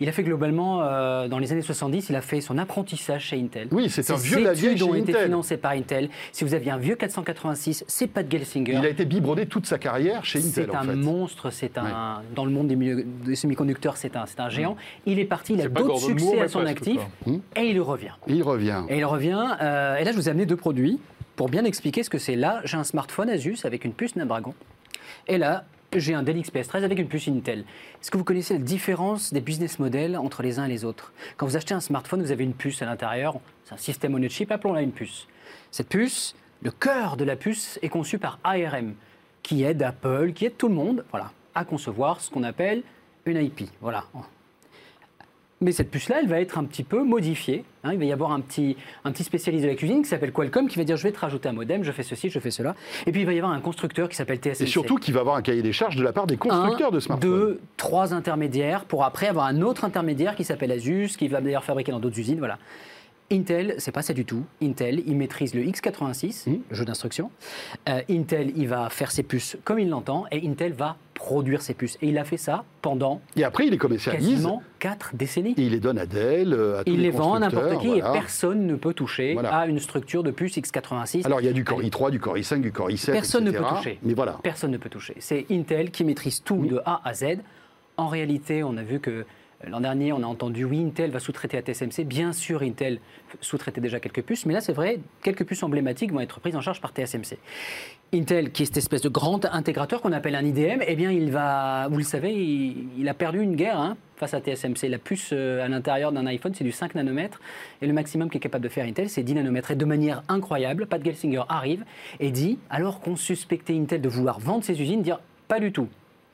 Il 0.00 0.08
a 0.08 0.12
fait 0.12 0.22
globalement, 0.22 0.82
euh, 0.82 1.28
dans 1.28 1.38
les 1.38 1.52
années 1.52 1.62
70, 1.62 2.08
il 2.10 2.16
a 2.16 2.20
fait 2.20 2.40
son 2.40 2.58
apprentissage 2.58 3.26
chez 3.26 3.40
Intel. 3.40 3.68
Oui, 3.70 3.90
c'est 3.90 4.10
un 4.10 4.16
vieux 4.16 4.42
lavier 4.42 4.76
chez 4.76 4.82
ont 4.82 4.94
été 4.94 5.12
financés 5.12 5.56
par 5.56 5.72
Intel. 5.72 6.08
Si 6.32 6.44
vous 6.44 6.54
aviez 6.54 6.70
un 6.70 6.78
vieux 6.78 6.94
486, 6.94 7.84
c'est 7.86 8.06
pas 8.06 8.22
de 8.22 8.30
Gelsinger. 8.30 8.74
Il 8.78 8.86
a 8.86 8.88
été 8.88 9.04
biberonné 9.04 9.46
toute 9.46 9.66
sa 9.66 9.78
carrière 9.78 10.24
chez 10.24 10.38
Intel. 10.38 10.68
C'est 10.70 10.74
un 10.74 10.94
monstre, 10.94 11.50
c'est 11.50 11.78
un 11.78 12.22
dans 12.34 12.44
le 12.44 12.50
monde 12.50 12.68
des, 12.68 13.04
des 13.04 13.36
semi-conducteurs, 13.36 13.96
c'est 13.96 14.16
un, 14.16 14.24
un 14.38 14.48
géant. 14.48 14.72
Mm. 14.72 14.76
Il 15.06 15.18
est 15.18 15.24
parti, 15.24 15.54
il 15.54 15.60
a 15.60 15.68
d'autres 15.68 15.98
succès 15.98 16.40
à 16.40 16.48
son 16.48 16.64
actif 16.64 17.00
mm. 17.26 17.36
et 17.56 17.70
il 17.70 17.80
revient. 17.80 18.14
Il 18.26 18.42
revient. 18.42 18.82
Et 18.88 18.98
il 18.98 19.04
revient. 19.04 19.56
Euh, 19.60 19.96
et 19.96 20.04
là, 20.04 20.12
je 20.12 20.16
vous 20.16 20.28
ai 20.28 20.30
amené 20.30 20.46
deux 20.46 20.56
produits 20.56 20.98
pour 21.38 21.48
bien 21.48 21.64
expliquer 21.64 22.02
ce 22.02 22.10
que 22.10 22.18
c'est. 22.18 22.34
Là, 22.34 22.60
j'ai 22.64 22.76
un 22.76 22.82
smartphone 22.82 23.30
Asus 23.30 23.58
avec 23.62 23.84
une 23.84 23.92
puce 23.92 24.10
Snapdragon. 24.14 24.54
Et 25.28 25.38
là, 25.38 25.64
j'ai 25.94 26.12
un 26.12 26.24
Dell 26.24 26.42
XPS 26.42 26.66
13 26.66 26.82
avec 26.82 26.98
une 26.98 27.06
puce 27.06 27.28
Intel. 27.28 27.60
Est-ce 27.60 28.10
que 28.10 28.18
vous 28.18 28.24
connaissez 28.24 28.54
la 28.54 28.60
différence 28.60 29.32
des 29.32 29.40
business 29.40 29.78
models 29.78 30.18
entre 30.18 30.42
les 30.42 30.58
uns 30.58 30.64
et 30.64 30.68
les 30.68 30.84
autres? 30.84 31.12
Quand 31.36 31.46
vous 31.46 31.56
achetez 31.56 31.74
un 31.74 31.80
smartphone, 31.80 32.22
vous 32.22 32.32
avez 32.32 32.42
une 32.42 32.54
puce 32.54 32.82
à 32.82 32.86
l'intérieur, 32.86 33.38
c'est 33.64 33.74
un 33.74 33.76
système 33.76 34.16
on 34.16 34.28
chip, 34.28 34.50
appelons-la 34.50 34.82
une 34.82 34.90
puce. 34.90 35.28
Cette 35.70 35.88
puce, 35.88 36.34
le 36.60 36.72
cœur 36.72 37.16
de 37.16 37.22
la 37.22 37.36
puce 37.36 37.78
est 37.82 37.88
conçu 37.88 38.18
par 38.18 38.40
ARM, 38.42 38.94
qui 39.44 39.62
aide 39.62 39.80
Apple, 39.84 40.32
qui 40.32 40.44
aide 40.44 40.56
tout 40.56 40.68
le 40.68 40.74
monde, 40.74 41.04
voilà, 41.12 41.30
à 41.54 41.64
concevoir 41.64 42.20
ce 42.20 42.32
qu'on 42.32 42.42
appelle 42.42 42.82
une 43.26 43.36
IP. 43.36 43.70
Voilà, 43.80 44.02
mais 45.60 45.72
cette 45.72 45.90
puce-là, 45.90 46.20
elle 46.20 46.28
va 46.28 46.40
être 46.40 46.58
un 46.58 46.64
petit 46.64 46.84
peu 46.84 47.02
modifiée. 47.02 47.64
Hein. 47.82 47.92
il 47.92 47.98
va 47.98 48.04
y 48.04 48.12
avoir 48.12 48.32
un 48.32 48.40
petit, 48.40 48.76
un 49.04 49.12
petit 49.12 49.24
spécialiste 49.24 49.64
de 49.64 49.68
la 49.68 49.74
cuisine 49.74 50.02
qui 50.02 50.08
s'appelle 50.08 50.32
Qualcomm 50.32 50.68
qui 50.68 50.78
va 50.78 50.84
dire 50.84 50.96
je 50.96 51.02
vais 51.02 51.12
te 51.12 51.18
rajouter 51.18 51.48
un 51.48 51.52
modem, 51.52 51.82
je 51.82 51.92
fais 51.92 52.02
ceci, 52.02 52.30
je 52.30 52.38
fais 52.38 52.50
cela. 52.50 52.74
Et 53.06 53.12
puis 53.12 53.22
il 53.22 53.26
va 53.26 53.32
y 53.32 53.38
avoir 53.38 53.52
un 53.52 53.60
constructeur 53.60 54.08
qui 54.08 54.16
s'appelle 54.16 54.38
TSMC. 54.38 54.62
Et 54.62 54.66
surtout 54.66 54.96
qui 54.96 55.10
va 55.10 55.20
avoir 55.20 55.36
un 55.36 55.42
cahier 55.42 55.62
des 55.62 55.72
charges 55.72 55.96
de 55.96 56.02
la 56.02 56.12
part 56.12 56.26
des 56.26 56.36
constructeurs 56.36 56.92
de 56.92 57.00
smartphones. 57.00 57.30
Deux, 57.30 57.60
trois 57.76 58.14
intermédiaires 58.14 58.84
pour 58.84 59.04
après 59.04 59.26
avoir 59.26 59.46
un 59.46 59.62
autre 59.62 59.84
intermédiaire 59.84 60.36
qui 60.36 60.44
s'appelle 60.44 60.70
Asus, 60.70 61.16
qui 61.16 61.28
va 61.28 61.40
d'ailleurs 61.40 61.64
fabriquer 61.64 61.92
dans 61.92 62.00
d'autres 62.00 62.18
usines. 62.18 62.38
Voilà. 62.38 62.58
Intel, 63.30 63.74
c'est 63.78 63.92
pas 63.92 64.02
ça 64.02 64.14
du 64.14 64.24
tout. 64.24 64.44
Intel, 64.62 65.02
il 65.06 65.16
maîtrise 65.16 65.54
le 65.54 65.62
x86, 65.62 66.48
mmh. 66.48 66.58
le 66.70 66.74
jeu 66.74 66.84
d'instruction. 66.86 67.30
Euh, 67.88 68.00
Intel, 68.08 68.52
il 68.56 68.68
va 68.68 68.88
faire 68.88 69.10
ses 69.10 69.22
puces 69.22 69.58
comme 69.64 69.78
il 69.78 69.90
l'entend, 69.90 70.24
et 70.32 70.48
Intel 70.48 70.72
va 70.72 70.96
produire 71.12 71.60
ses 71.60 71.74
puces. 71.74 71.98
Et 72.00 72.08
il 72.08 72.16
a 72.16 72.24
fait 72.24 72.38
ça 72.38 72.64
pendant. 72.80 73.20
Et 73.36 73.44
après, 73.44 73.66
il 73.66 73.70
les 73.70 73.76
commercialise. 73.76 74.28
Quasiment 74.28 74.62
quatre 74.78 75.14
décennies. 75.14 75.54
Et 75.58 75.62
il 75.62 75.72
les 75.72 75.80
donne 75.80 75.98
à 75.98 76.06
Dell, 76.06 76.54
à 76.54 76.84
tous 76.84 76.92
Il 76.92 77.02
les, 77.02 77.10
vend 77.10 77.34
à 77.34 77.40
n'importe 77.40 77.80
qui 77.80 77.98
et 77.98 78.00
personne 78.00 78.66
ne 78.66 78.76
peut 78.76 78.94
toucher 78.94 79.36
à 79.38 79.66
une 79.66 79.80
structure 79.80 80.22
de 80.22 80.30
puce 80.30 80.56
x86. 80.56 81.26
Alors 81.26 81.40
il 81.40 81.46
y 81.46 81.50
a 81.50 81.52
du 81.52 81.64
Core 81.64 81.82
i3, 81.82 82.10
du 82.10 82.20
Core 82.20 82.36
i5, 82.36 82.60
du 82.60 82.72
Core 82.72 82.88
i7. 82.88 83.12
Personne 83.12 83.44
ne 83.44 83.50
peut 83.50 83.64
toucher. 83.64 83.98
Mais 84.02 84.14
voilà. 84.14 84.38
Personne 84.42 84.70
ne 84.70 84.78
peut 84.78 84.90
toucher. 84.90 85.16
C'est 85.18 85.44
Intel 85.50 85.90
qui 85.90 86.04
maîtrise 86.04 86.42
tout 86.42 86.64
de 86.64 86.80
A 86.86 87.02
à 87.04 87.12
Z. 87.12 87.38
En 87.98 88.06
réalité, 88.06 88.62
on 88.62 88.76
a 88.76 88.82
vu 88.82 89.00
que 89.00 89.26
L'an 89.66 89.80
dernier, 89.80 90.12
on 90.12 90.22
a 90.22 90.26
entendu 90.26 90.64
oui, 90.64 90.80
Intel 90.80 91.10
va 91.10 91.18
sous-traiter 91.18 91.58
à 91.58 91.62
TSMC. 91.62 92.04
Bien 92.04 92.32
sûr, 92.32 92.62
Intel 92.62 93.00
sous-traitait 93.40 93.80
déjà 93.80 93.98
quelques 93.98 94.22
puces, 94.22 94.46
mais 94.46 94.54
là, 94.54 94.60
c'est 94.60 94.72
vrai, 94.72 95.00
quelques 95.20 95.44
puces 95.44 95.64
emblématiques 95.64 96.12
vont 96.12 96.20
être 96.20 96.38
prises 96.38 96.54
en 96.54 96.60
charge 96.60 96.80
par 96.80 96.92
TSMC. 96.92 97.38
Intel, 98.14 98.52
qui 98.52 98.62
est 98.62 98.66
cette 98.66 98.76
espèce 98.76 99.02
de 99.02 99.08
grand 99.08 99.44
intégrateur 99.46 100.00
qu'on 100.00 100.12
appelle 100.12 100.36
un 100.36 100.44
IDM, 100.44 100.80
eh 100.86 100.94
bien, 100.94 101.10
il 101.10 101.32
va, 101.32 101.88
vous 101.88 101.98
le 101.98 102.04
savez, 102.04 102.32
il, 102.32 103.08
a 103.08 103.14
perdu 103.14 103.42
une 103.42 103.56
guerre 103.56 103.80
hein, 103.80 103.96
face 104.16 104.32
à 104.32 104.40
TSMC. 104.40 104.88
La 104.88 104.98
puce 104.98 105.30
euh, 105.32 105.64
à 105.64 105.68
l'intérieur 105.68 106.12
d'un 106.12 106.26
iPhone, 106.26 106.54
c'est 106.54 106.62
du 106.62 106.72
5 106.72 106.94
nanomètres, 106.94 107.40
et 107.82 107.88
le 107.88 107.92
maximum 107.92 108.30
qu'est 108.30 108.38
capable 108.38 108.62
de 108.62 108.68
faire 108.68 108.86
Intel, 108.86 109.10
c'est 109.10 109.24
10 109.24 109.34
nanomètres. 109.34 109.72
Et 109.72 109.76
de 109.76 109.84
manière 109.84 110.22
incroyable, 110.28 110.86
Pat 110.86 111.04
Gelsinger 111.04 111.42
arrive 111.48 111.84
et 112.20 112.30
dit, 112.30 112.60
alors 112.70 113.00
qu'on 113.00 113.16
suspectait 113.16 113.76
Intel 113.76 114.00
de 114.02 114.08
vouloir 114.08 114.38
vendre 114.38 114.62
ses 114.62 114.80
usines, 114.80 115.02
dire 115.02 115.18
pas 115.48 115.58
du 115.58 115.72
tout. 115.72 115.88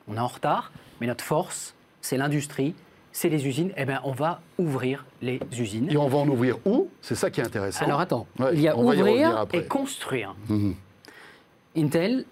On 0.07 0.15
est 0.15 0.19
en 0.19 0.27
retard, 0.27 0.71
mais 1.01 1.07
notre 1.07 1.23
force, 1.23 1.73
c'est 2.01 2.17
l'industrie, 2.17 2.75
c'est 3.15 3.29
les 3.29 3.47
usines, 3.47 3.71
eh 3.77 3.85
bien, 3.85 4.01
on 4.03 4.11
va 4.11 4.41
ouvrir 4.57 5.05
les 5.21 5.39
usines. 5.57 5.89
Et 5.89 5.95
on 5.95 6.09
va 6.09 6.17
en 6.17 6.27
ouvrir 6.27 6.57
où? 6.65 6.89
C'est 6.99 7.15
ça 7.15 7.29
qui 7.29 7.39
est 7.39 7.45
intéressant. 7.45 7.85
Alors 7.85 8.01
attends, 8.01 8.27
il 8.51 8.59
y 8.59 8.67
a 8.67 8.77
ouvrir 8.77 9.45
et 9.53 9.63
construire. 9.63 10.35
Mhm. 10.49 10.75
Intel, 11.77 12.25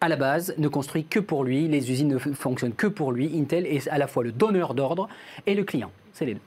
à 0.00 0.08
la 0.08 0.16
base, 0.16 0.54
ne 0.56 0.68
construit 0.68 1.04
que 1.04 1.20
pour 1.20 1.44
lui, 1.44 1.68
les 1.68 1.90
usines 1.90 2.08
ne 2.08 2.16
fonctionnent 2.16 2.72
que 2.72 2.86
pour 2.86 3.12
lui. 3.12 3.30
Intel 3.38 3.66
est 3.66 3.86
à 3.88 3.98
la 3.98 4.06
fois 4.06 4.24
le 4.24 4.32
donneur 4.32 4.72
d'ordre 4.72 5.06
et 5.44 5.54
le 5.54 5.64
client. 5.64 5.90
C'est 6.14 6.24
les 6.24 6.34
deux. 6.34 6.40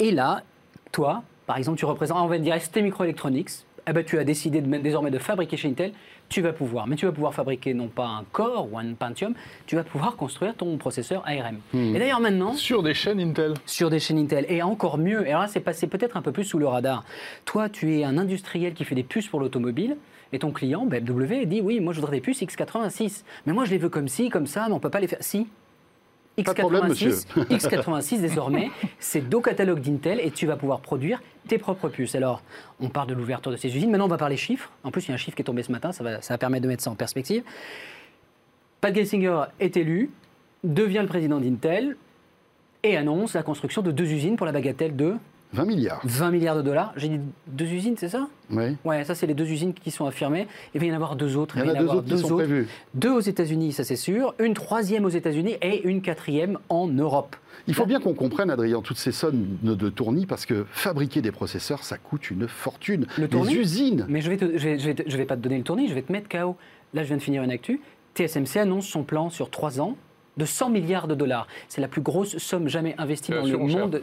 Et 0.00 0.10
là, 0.10 0.42
toi, 0.90 1.22
par 1.46 1.58
exemple, 1.58 1.78
tu 1.78 1.84
représentes, 1.84 2.18
on 2.18 2.26
va 2.26 2.38
dire 2.38 2.60
ST 2.60 2.78
Microelectronics, 2.78 3.50
eh 3.86 3.92
ben, 3.92 4.04
tu 4.04 4.18
as 4.18 4.24
décidé 4.24 4.60
de, 4.60 4.78
désormais 4.78 5.12
de 5.12 5.18
fabriquer 5.20 5.56
chez 5.56 5.68
Intel, 5.68 5.92
tu 6.30 6.40
vas 6.40 6.54
pouvoir. 6.54 6.86
Mais 6.86 6.96
tu 6.96 7.04
vas 7.04 7.12
pouvoir 7.12 7.34
fabriquer 7.34 7.74
non 7.74 7.88
pas 7.88 8.06
un 8.06 8.24
Core 8.32 8.68
ou 8.72 8.78
un 8.78 8.94
Pentium, 8.94 9.34
tu 9.66 9.76
vas 9.76 9.84
pouvoir 9.84 10.16
construire 10.16 10.54
ton 10.54 10.78
processeur 10.78 11.22
ARM. 11.26 11.58
Hmm. 11.74 11.94
Et 11.94 11.98
d'ailleurs 11.98 12.20
maintenant... 12.20 12.54
Sur 12.54 12.82
des 12.82 12.94
chaînes 12.94 13.20
Intel. 13.20 13.54
Sur 13.66 13.90
des 13.90 14.00
chaînes 14.00 14.18
Intel. 14.18 14.46
Et 14.48 14.62
encore 14.62 14.96
mieux, 14.96 15.26
et 15.26 15.30
alors 15.30 15.42
là 15.42 15.48
c'est 15.48 15.60
passé 15.60 15.86
peut-être 15.86 16.16
un 16.16 16.22
peu 16.22 16.32
plus 16.32 16.44
sous 16.44 16.58
le 16.58 16.66
radar. 16.66 17.04
Toi, 17.44 17.68
tu 17.68 17.98
es 17.98 18.04
un 18.04 18.16
industriel 18.16 18.72
qui 18.72 18.84
fait 18.84 18.94
des 18.94 19.02
puces 19.02 19.28
pour 19.28 19.40
l'automobile. 19.40 19.96
Et 20.32 20.38
ton 20.38 20.52
client, 20.52 20.86
BMW, 20.86 21.44
dit 21.44 21.60
oui, 21.60 21.80
moi 21.80 21.92
je 21.92 22.00
voudrais 22.00 22.16
des 22.16 22.20
puces 22.20 22.40
x86. 22.40 23.24
Mais 23.46 23.52
moi 23.52 23.64
je 23.64 23.72
les 23.72 23.78
veux 23.78 23.88
comme 23.88 24.06
ci, 24.06 24.28
comme 24.28 24.46
ça, 24.46 24.66
mais 24.68 24.72
on 24.72 24.76
ne 24.76 24.80
peut 24.80 24.88
pas 24.88 25.00
les 25.00 25.08
faire. 25.08 25.18
Si, 25.20 25.48
X86, 26.42 27.26
X86 27.50 28.20
désormais, 28.20 28.70
c'est 28.98 29.20
deux 29.20 29.40
catalogues 29.40 29.80
d'Intel 29.80 30.20
et 30.20 30.30
tu 30.30 30.46
vas 30.46 30.56
pouvoir 30.56 30.80
produire 30.80 31.22
tes 31.48 31.58
propres 31.58 31.88
puces. 31.88 32.14
Alors, 32.14 32.42
on 32.80 32.88
parle 32.88 33.08
de 33.08 33.14
l'ouverture 33.14 33.50
de 33.50 33.56
ces 33.56 33.74
usines. 33.74 33.90
Maintenant, 33.90 34.06
on 34.06 34.08
va 34.08 34.18
parler 34.18 34.36
chiffres. 34.36 34.70
En 34.84 34.90
plus, 34.90 35.06
il 35.06 35.08
y 35.08 35.10
a 35.12 35.14
un 35.14 35.18
chiffre 35.18 35.36
qui 35.36 35.42
est 35.42 35.44
tombé 35.44 35.62
ce 35.62 35.72
matin, 35.72 35.92
ça 35.92 36.04
va, 36.04 36.22
ça 36.22 36.34
va 36.34 36.38
permettre 36.38 36.62
de 36.62 36.68
mettre 36.68 36.82
ça 36.82 36.90
en 36.90 36.94
perspective. 36.94 37.42
Pat 38.80 38.94
Gelsinger 38.94 39.42
est 39.58 39.76
élu, 39.76 40.10
devient 40.64 41.00
le 41.02 41.08
président 41.08 41.38
d'Intel 41.38 41.96
et 42.82 42.96
annonce 42.96 43.34
la 43.34 43.42
construction 43.42 43.82
de 43.82 43.90
deux 43.90 44.10
usines 44.10 44.36
pour 44.36 44.46
la 44.46 44.52
bagatelle 44.52 44.96
de 44.96 45.16
20 45.52 45.64
milliards. 45.64 46.00
20 46.04 46.30
milliards 46.30 46.56
de 46.56 46.62
dollars. 46.62 46.92
J'ai 46.96 47.08
dit 47.08 47.20
deux 47.48 47.66
usines, 47.66 47.96
c'est 47.98 48.08
ça? 48.08 48.28
Oui. 48.50 48.76
Ouais, 48.84 49.04
ça, 49.04 49.14
c'est 49.14 49.26
les 49.26 49.34
deux 49.34 49.48
usines 49.50 49.74
qui 49.74 49.90
sont 49.90 50.06
affirmées. 50.06 50.46
Il 50.74 50.80
va 50.80 50.86
y 50.86 50.92
en 50.92 50.94
avoir 50.94 51.16
deux 51.16 51.36
autres. 51.36 51.56
Il 51.56 51.64
y 51.64 51.68
en 51.68 51.74
a 51.74 51.74
deux 51.74 51.88
autres 51.88 52.08
qui 52.08 52.18
sont 52.18 52.36
prévues. 52.36 52.68
Deux 52.94 53.10
aux 53.10 53.20
États-Unis, 53.20 53.72
ça 53.72 53.84
c'est 53.84 53.96
sûr. 53.96 54.34
Une 54.38 54.54
troisième 54.54 55.04
aux 55.04 55.10
États-Unis 55.10 55.56
et 55.60 55.82
une 55.82 56.02
quatrième 56.02 56.58
en 56.68 56.86
Europe. 56.86 57.36
Il 57.66 57.74
faut 57.74 57.86
bien 57.86 58.00
qu'on 58.00 58.14
comprenne, 58.14 58.50
Adrien, 58.50 58.80
toutes 58.80 58.96
ces 58.96 59.12
sommes 59.12 59.58
de 59.62 59.88
tournis, 59.90 60.26
parce 60.26 60.46
que 60.46 60.66
fabriquer 60.70 61.20
des 61.20 61.32
processeurs, 61.32 61.84
ça 61.84 61.98
coûte 61.98 62.30
une 62.30 62.48
fortune. 62.48 63.06
Le 63.18 63.28
tournis, 63.28 63.54
usines. 63.54 64.06
Mais 64.08 64.20
je 64.20 64.30
vais, 64.30 64.38
je, 64.38 64.68
vais, 64.68 64.78
je, 64.78 65.16
vais 65.16 65.24
pas 65.24 65.36
te 65.36 65.42
donner 65.42 65.58
le 65.58 65.64
tournis, 65.64 65.88
je 65.88 65.94
vais 65.94 66.02
te 66.02 66.12
mettre 66.12 66.28
KO. 66.28 66.56
Là, 66.94 67.02
je 67.02 67.08
viens 67.08 67.16
de 67.16 67.22
finir 67.22 67.42
une 67.42 67.50
actu. 67.50 67.80
TSMC 68.14 68.56
annonce 68.56 68.86
son 68.86 69.02
plan 69.02 69.30
sur 69.30 69.50
trois 69.50 69.80
ans 69.80 69.96
de 70.36 70.44
100 70.44 70.70
milliards 70.70 71.06
de 71.06 71.14
dollars. 71.14 71.46
C'est 71.68 71.80
la 71.80 71.88
plus 71.88 72.00
grosse 72.00 72.38
somme 72.38 72.68
jamais 72.68 72.94
investie 72.98 73.32
dans 73.32 73.44
le 73.44 73.58
monde. 73.58 74.00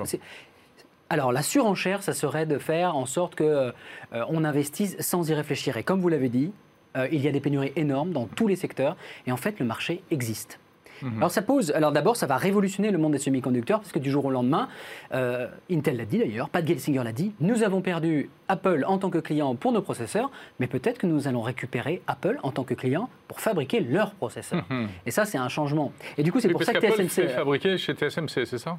Alors 1.09 1.31
la 1.31 1.41
surenchère, 1.41 2.03
ça 2.03 2.13
serait 2.13 2.45
de 2.45 2.57
faire 2.57 2.95
en 2.95 3.05
sorte 3.05 3.35
qu'on 3.35 3.43
euh, 3.43 3.71
on 4.11 4.43
investisse 4.43 4.97
sans 4.99 5.29
y 5.29 5.33
réfléchir. 5.33 5.77
Et 5.77 5.83
comme 5.83 6.01
vous 6.01 6.09
l'avez 6.09 6.29
dit, 6.29 6.51
euh, 6.97 7.07
il 7.11 7.21
y 7.21 7.27
a 7.27 7.31
des 7.31 7.39
pénuries 7.39 7.71
énormes 7.75 8.11
dans 8.11 8.25
tous 8.25 8.47
les 8.47 8.55
secteurs, 8.55 8.97
et 9.25 9.31
en 9.31 9.37
fait 9.37 9.59
le 9.59 9.65
marché 9.65 10.03
existe. 10.11 10.59
Mhm. 11.01 11.17
Alors 11.17 11.31
ça 11.31 11.43
pose, 11.43 11.71
alors 11.71 11.91
d'abord 11.91 12.15
ça 12.15 12.25
va 12.25 12.37
révolutionner 12.37 12.89
le 12.89 12.97
monde 12.97 13.11
des 13.11 13.19
semi-conducteurs 13.19 13.79
parce 13.79 13.91
que 13.91 13.99
du 13.99 14.09
jour 14.09 14.25
au 14.25 14.31
lendemain, 14.31 14.67
euh, 15.13 15.47
Intel 15.71 15.97
l'a 15.97 16.05
dit 16.05 16.17
d'ailleurs, 16.17 16.49
Pat 16.49 16.67
Gelsinger 16.67 17.03
l'a 17.03 17.11
dit, 17.11 17.33
nous 17.39 17.61
avons 17.63 17.81
perdu 17.81 18.29
Apple 18.47 18.83
en 18.87 18.97
tant 18.97 19.11
que 19.11 19.19
client 19.19 19.55
pour 19.55 19.71
nos 19.71 19.81
processeurs, 19.81 20.31
mais 20.59 20.67
peut-être 20.67 20.97
que 20.97 21.05
nous 21.05 21.27
allons 21.27 21.41
récupérer 21.41 22.01
Apple 22.07 22.39
en 22.41 22.51
tant 22.51 22.63
que 22.63 22.73
client 22.73 23.09
pour 23.27 23.39
fabriquer 23.39 23.79
leurs 23.79 24.11
processeurs. 24.11 24.65
Mhm. 24.69 24.87
Et 25.05 25.11
ça 25.11 25.25
c'est 25.25 25.37
un 25.37 25.49
changement. 25.49 25.93
Et 26.17 26.23
du 26.23 26.31
coup 26.31 26.39
c'est 26.39 26.49
pour 26.49 26.63
ça 26.63 26.73
que 26.73 26.79
TSMC 26.79 27.09
fait 27.09 27.27
fabriquer 27.29 27.77
chez 27.77 27.93
TSMC, 27.93 28.45
c'est 28.45 28.57
ça? 28.57 28.77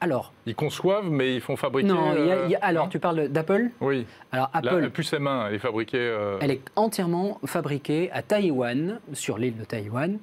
Alors. 0.00 0.32
Ils 0.46 0.54
conçoivent, 0.54 1.10
mais 1.10 1.34
ils 1.34 1.40
font 1.40 1.56
fabriquer. 1.56 1.88
Non, 1.88 2.14
euh, 2.16 2.48
alors 2.60 2.88
tu 2.88 2.98
parles 2.98 3.28
d'Apple 3.28 3.70
Oui. 3.80 4.06
Alors 4.32 4.50
Apple. 4.52 4.78
La, 4.78 4.90
puce 4.90 5.12
M1, 5.12 5.48
elle 5.48 5.54
est 5.54 5.58
fabriquée. 5.58 5.98
Euh, 5.98 6.38
elle 6.40 6.50
est 6.50 6.62
entièrement 6.76 7.40
fabriquée 7.44 8.10
à 8.12 8.22
Taïwan, 8.22 9.00
sur 9.12 9.38
l'île 9.38 9.56
de 9.56 9.64
Taïwan. 9.64 10.18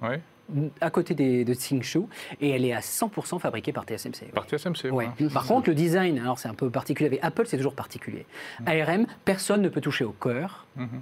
À 0.80 0.92
côté 0.92 1.16
de 1.16 1.54
Tsingshu, 1.54 2.02
et 2.40 2.52
elle 2.52 2.66
est 2.66 2.74
à 2.74 2.80
100% 2.80 3.40
fabriquée 3.40 3.74
par 3.74 3.84
TSMC. 3.84 4.32
Par 4.32 4.46
TSMC, 4.46 4.92
oui. 4.92 5.06
Par 5.34 5.48
contre, 5.48 5.70
le 5.70 5.76
design, 5.76 6.20
alors 6.20 6.38
c'est 6.38 6.48
un 6.48 6.54
peu 6.54 6.70
particulier. 6.70 7.08
Avec 7.08 7.24
Apple, 7.24 7.46
c'est 7.48 7.58
toujours 7.58 7.74
particulier. 7.74 8.28
Mm. 8.60 8.68
ARM, 8.68 9.06
personne 9.26 9.64
ne 9.64 9.70
peut 9.70 9.82
toucher 9.82 10.04
au 10.04 10.12
cœur, 10.12 10.68
mm-hmm. 10.78 11.00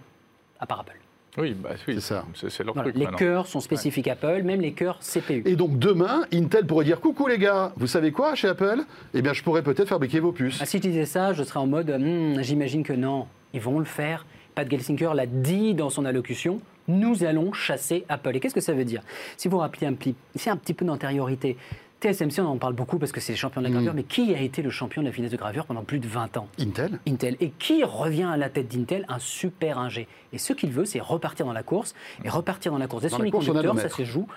à 0.61 0.65
part 0.65 0.79
Apple. 0.79 1.02
Oui, 1.37 1.53
bah, 1.53 1.71
c'est 1.85 1.99
ça. 1.99 2.25
C'est 2.35 2.63
leur 2.63 2.75
truc. 2.75 2.95
Les 2.95 3.07
cœurs 3.07 3.47
sont 3.47 3.59
spécifiques 3.59 4.07
Apple, 4.07 4.43
même 4.43 4.61
les 4.61 4.73
cœurs 4.73 4.99
CPU. 4.99 5.43
Et 5.45 5.55
donc 5.55 5.79
demain, 5.79 6.25
Intel 6.33 6.65
pourrait 6.65 6.85
dire 6.85 6.99
Coucou 6.99 7.27
les 7.27 7.37
gars, 7.37 7.73
vous 7.75 7.87
savez 7.87 8.11
quoi 8.11 8.35
chez 8.35 8.47
Apple? 8.47 8.81
Eh 9.13 9.21
bien, 9.21 9.33
je 9.33 9.41
pourrais 9.43 9.63
peut-être 9.63 9.89
fabriquer 9.89 10.19
vos 10.19 10.31
puces. 10.31 10.59
Ah, 10.61 10.65
si 10.65 10.77
je 10.77 10.83
disais 10.83 11.05
ça, 11.05 11.33
je 11.33 11.43
serais 11.43 11.59
en 11.59 11.67
mode 11.67 11.89
hmm, 11.89 12.41
J'imagine 12.41 12.83
que 12.83 12.93
non, 12.93 13.27
ils 13.53 13.61
vont 13.61 13.79
le 13.79 13.85
faire. 13.85 14.25
Pat 14.55 14.69
Gelsinger 14.69 15.11
l'a 15.15 15.25
dit 15.25 15.73
dans 15.73 15.89
son 15.89 16.05
allocution 16.05 16.61
nous 16.87 17.23
allons 17.23 17.53
chasser 17.53 18.05
Apple. 18.09 18.35
Et 18.35 18.39
qu'est-ce 18.39 18.53
que 18.53 18.61
ça 18.61 18.73
veut 18.73 18.85
dire? 18.85 19.01
Si 19.37 19.47
vous 19.47 19.57
rappelez 19.57 19.87
un 19.87 19.93
petit, 19.93 20.15
un 20.47 20.57
petit 20.57 20.73
peu 20.73 20.85
d'antériorité, 20.85 21.57
TSMC, 22.03 22.39
on 22.39 22.47
en 22.47 22.57
parle 22.57 22.73
beaucoup 22.73 22.99
parce 22.99 23.11
que 23.11 23.21
c'est 23.21 23.33
les 23.33 23.37
champions 23.37 23.61
de 23.61 23.67
la 23.67 23.71
gravure, 23.71 23.93
mm. 23.93 23.95
mais 23.95 24.03
qui 24.03 24.33
a 24.35 24.41
été 24.41 24.61
le 24.61 24.69
champion 24.69 25.01
de 25.01 25.07
la 25.07 25.13
finesse 25.13 25.31
de 25.31 25.37
gravure 25.37 25.65
pendant 25.65 25.83
plus 25.83 25.99
de 25.99 26.07
20 26.07 26.37
ans? 26.37 26.47
Intel. 26.59 26.99
Intel. 27.07 27.37
Et 27.39 27.49
qui 27.51 27.83
revient 27.83 28.29
à 28.31 28.37
la 28.37 28.49
tête 28.49 28.67
d'Intel? 28.67 29.05
Un 29.07 29.19
super 29.19 29.79
ingé. 29.79 30.07
Et 30.33 30.37
ce 30.37 30.53
qu'il 30.53 30.71
veut, 30.71 30.85
c'est 30.85 30.99
repartir 30.99 31.45
dans 31.45 31.53
la 31.53 31.63
course. 31.63 31.93
Et 32.23 32.29
repartir 32.29 32.71
dans 32.71 32.77
la 32.77 32.87
course 32.87 33.03
des 33.03 33.09
semi-conducteurs, 33.09 33.79
ça 33.79 33.89
se 33.89 34.03
joue 34.03 34.27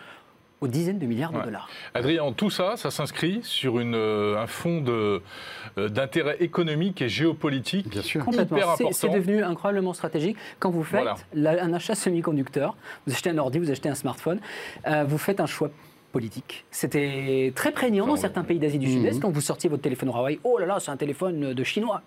aux 0.60 0.68
dizaines 0.68 0.98
de 0.98 1.06
milliards 1.06 1.32
de 1.32 1.42
dollars. 1.42 1.68
Adrien, 1.94 2.32
tout 2.32 2.50
ça, 2.50 2.76
ça 2.76 2.90
s'inscrit 2.90 3.40
sur 3.42 3.78
une, 3.78 3.94
euh, 3.94 4.38
un 4.38 4.46
fond 4.46 4.82
euh, 4.88 5.20
d'intérêt 5.76 6.36
économique 6.40 7.02
et 7.02 7.08
géopolitique 7.08 7.90
Bien 7.90 8.02
sûr. 8.02 8.24
Complètement. 8.24 8.58
C'est 8.92 9.10
devenu 9.10 9.42
incroyablement 9.42 9.92
stratégique. 9.92 10.36
Quand 10.58 10.70
vous 10.70 10.84
faites 10.84 11.08
un 11.36 11.72
achat 11.72 11.94
semi-conducteur, 11.94 12.74
vous 13.06 13.12
achetez 13.12 13.30
un 13.30 13.38
ordi, 13.38 13.58
vous 13.58 13.70
achetez 13.70 13.88
un 13.88 13.94
smartphone, 13.94 14.40
euh, 14.86 15.04
vous 15.04 15.18
faites 15.18 15.40
un 15.40 15.46
choix 15.46 15.70
politique. 16.16 16.64
C'était 16.70 17.52
très 17.54 17.72
prégnant 17.72 18.06
dans 18.06 18.16
certains 18.16 18.42
pays 18.42 18.58
d'Asie 18.58 18.78
du 18.78 18.90
Sud-Est. 18.90 19.16
Mhm. 19.16 19.20
Quand 19.20 19.30
vous 19.30 19.42
sortiez 19.42 19.68
votre 19.68 19.82
téléphone 19.82 20.08
Huawei, 20.08 20.40
oh 20.44 20.56
là 20.56 20.64
là, 20.64 20.80
c'est 20.80 20.90
un 20.90 20.96
téléphone 20.96 21.52
de 21.52 21.62
chinois. 21.62 22.00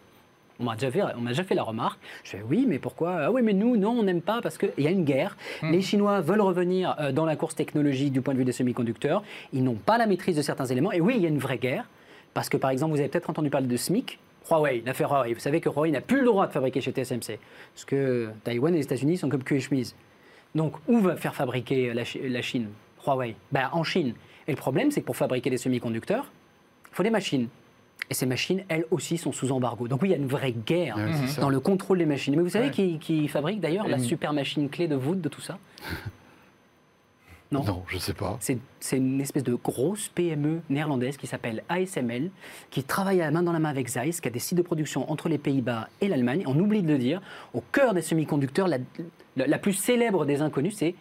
On 0.59 0.63
m'a 0.63 0.73
déjà, 0.73 0.89
fait, 0.89 1.03
on 1.15 1.21
déjà 1.21 1.43
fait 1.43 1.53
la 1.53 1.61
remarque. 1.61 1.99
Je 2.23 2.31
fais 2.31 2.41
oui, 2.49 2.65
mais 2.67 2.79
pourquoi? 2.79 3.25
Ah 3.25 3.31
oui, 3.31 3.43
mais 3.43 3.53
nous, 3.53 3.77
non, 3.77 3.91
on 3.91 4.01
n'aime 4.01 4.23
pas 4.23 4.41
parce 4.41 4.57
qu'il 4.57 4.71
y 4.79 4.87
a 4.87 4.89
une 4.89 5.05
guerre. 5.05 5.37
Hmm. 5.61 5.71
Les 5.71 5.83
Chinois 5.83 6.21
veulent 6.21 6.41
revenir 6.41 6.95
euh, 6.99 7.11
dans 7.11 7.25
la 7.25 7.35
course 7.35 7.53
technologique 7.53 8.11
du 8.11 8.21
point 8.21 8.33
de 8.33 8.39
vue 8.39 8.45
des 8.45 8.51
semi-conducteurs. 8.51 9.21
Ils 9.53 9.63
n'ont 9.63 9.75
pas 9.75 9.99
la 9.99 10.07
maîtrise 10.07 10.35
de 10.35 10.41
certains 10.41 10.65
éléments. 10.65 10.91
Et 10.91 11.01
oui, 11.01 11.13
il 11.17 11.21
y 11.21 11.27
a 11.27 11.29
une 11.29 11.37
vraie 11.37 11.59
guerre. 11.59 11.87
Parce 12.33 12.49
que, 12.49 12.57
par 12.57 12.71
exemple, 12.71 12.93
vous 12.93 12.99
avez 12.99 13.09
peut-être 13.09 13.29
entendu 13.29 13.51
parler 13.51 13.67
de 13.67 13.77
SMIC, 13.77 14.17
Huawei, 14.49 14.81
l'affaire 14.87 15.11
Huawei. 15.11 15.35
Vous 15.35 15.39
savez 15.39 15.61
que 15.61 15.69
Huawei 15.69 15.91
n'a 15.91 16.01
plus 16.01 16.21
le 16.21 16.25
droit 16.25 16.47
de 16.47 16.51
fabriquer 16.51 16.81
chez 16.81 16.91
TSMC. 16.91 17.37
Parce 17.75 17.85
que 17.85 18.29
Taïwan 18.43 18.73
et 18.73 18.77
les 18.77 18.83
États-Unis 18.83 19.17
sont 19.17 19.29
comme 19.29 19.43
cul 19.43 19.57
et 19.57 19.59
chemise. 19.59 19.93
Donc, 20.55 20.73
où 20.87 20.99
va 20.99 21.15
faire 21.15 21.35
fabriquer 21.35 21.93
la, 21.93 22.41
Chine? 22.41 22.69
Huawei 23.09 23.35
ben, 23.51 23.69
En 23.71 23.83
Chine. 23.83 24.13
Et 24.47 24.51
le 24.51 24.57
problème, 24.57 24.91
c'est 24.91 25.01
que 25.01 25.05
pour 25.05 25.17
fabriquer 25.17 25.49
des 25.49 25.57
semi-conducteurs, 25.57 26.31
il 26.91 26.95
faut 26.95 27.03
des 27.03 27.09
machines. 27.09 27.47
Et 28.09 28.13
ces 28.13 28.25
machines, 28.25 28.63
elles 28.69 28.85
aussi, 28.89 29.17
sont 29.17 29.31
sous 29.31 29.51
embargo. 29.51 29.87
Donc 29.87 30.01
oui, 30.01 30.09
il 30.09 30.11
y 30.11 30.15
a 30.15 30.17
une 30.17 30.27
vraie 30.27 30.51
guerre 30.51 30.97
dans 31.39 31.49
le 31.49 31.59
contrôle 31.59 31.99
des 31.99 32.05
machines. 32.05 32.35
Mais 32.35 32.41
vous 32.41 32.49
savez 32.49 32.71
qui, 32.71 33.27
fabrique 33.27 33.59
d'ailleurs 33.59 33.87
la 33.87 33.99
super 33.99 34.33
machine 34.33 34.69
clé 34.69 34.87
de 34.87 34.95
voûte 34.95 35.21
de 35.21 35.29
tout 35.29 35.41
ça? 35.41 35.57
Non. 37.51 37.63
non, 37.63 37.83
je 37.87 37.95
ne 37.95 37.99
sais 37.99 38.13
pas. 38.13 38.37
C'est 38.39 38.97
une 38.97 39.19
espèce 39.19 39.41
de 39.41 39.55
grosse 39.55 40.07
PME 40.09 40.61
néerlandaise 40.69 41.17
qui 41.17 41.25
s'appelle 41.25 41.63
ASML, 41.67 42.29
qui 42.69 42.83
travaille 42.83 43.21
à 43.21 43.25
la 43.25 43.31
main 43.31 43.41
dans 43.41 43.51
la 43.51 43.57
main 43.57 43.69
avec 43.69 43.87
Zeiss, 43.87 44.21
qui 44.21 44.27
a 44.27 44.31
des 44.31 44.37
sites 44.37 44.59
de 44.59 44.61
production 44.61 45.11
entre 45.11 45.29
les 45.29 45.39
Pays-Bas 45.39 45.89
et 45.99 46.07
l'Allemagne. 46.07 46.43
On 46.45 46.59
oublie 46.59 46.83
de 46.83 46.89
le 46.89 46.99
dire, 46.99 47.23
au 47.55 47.61
cœur 47.61 47.95
des 47.95 48.03
semi-conducteurs, 48.03 48.67
la, 48.67 48.77
la, 49.35 49.57
plus 49.57 49.73
célèbre 49.73 50.27
des 50.27 50.43
inconnus, 50.43 50.75
c'est 50.77 50.93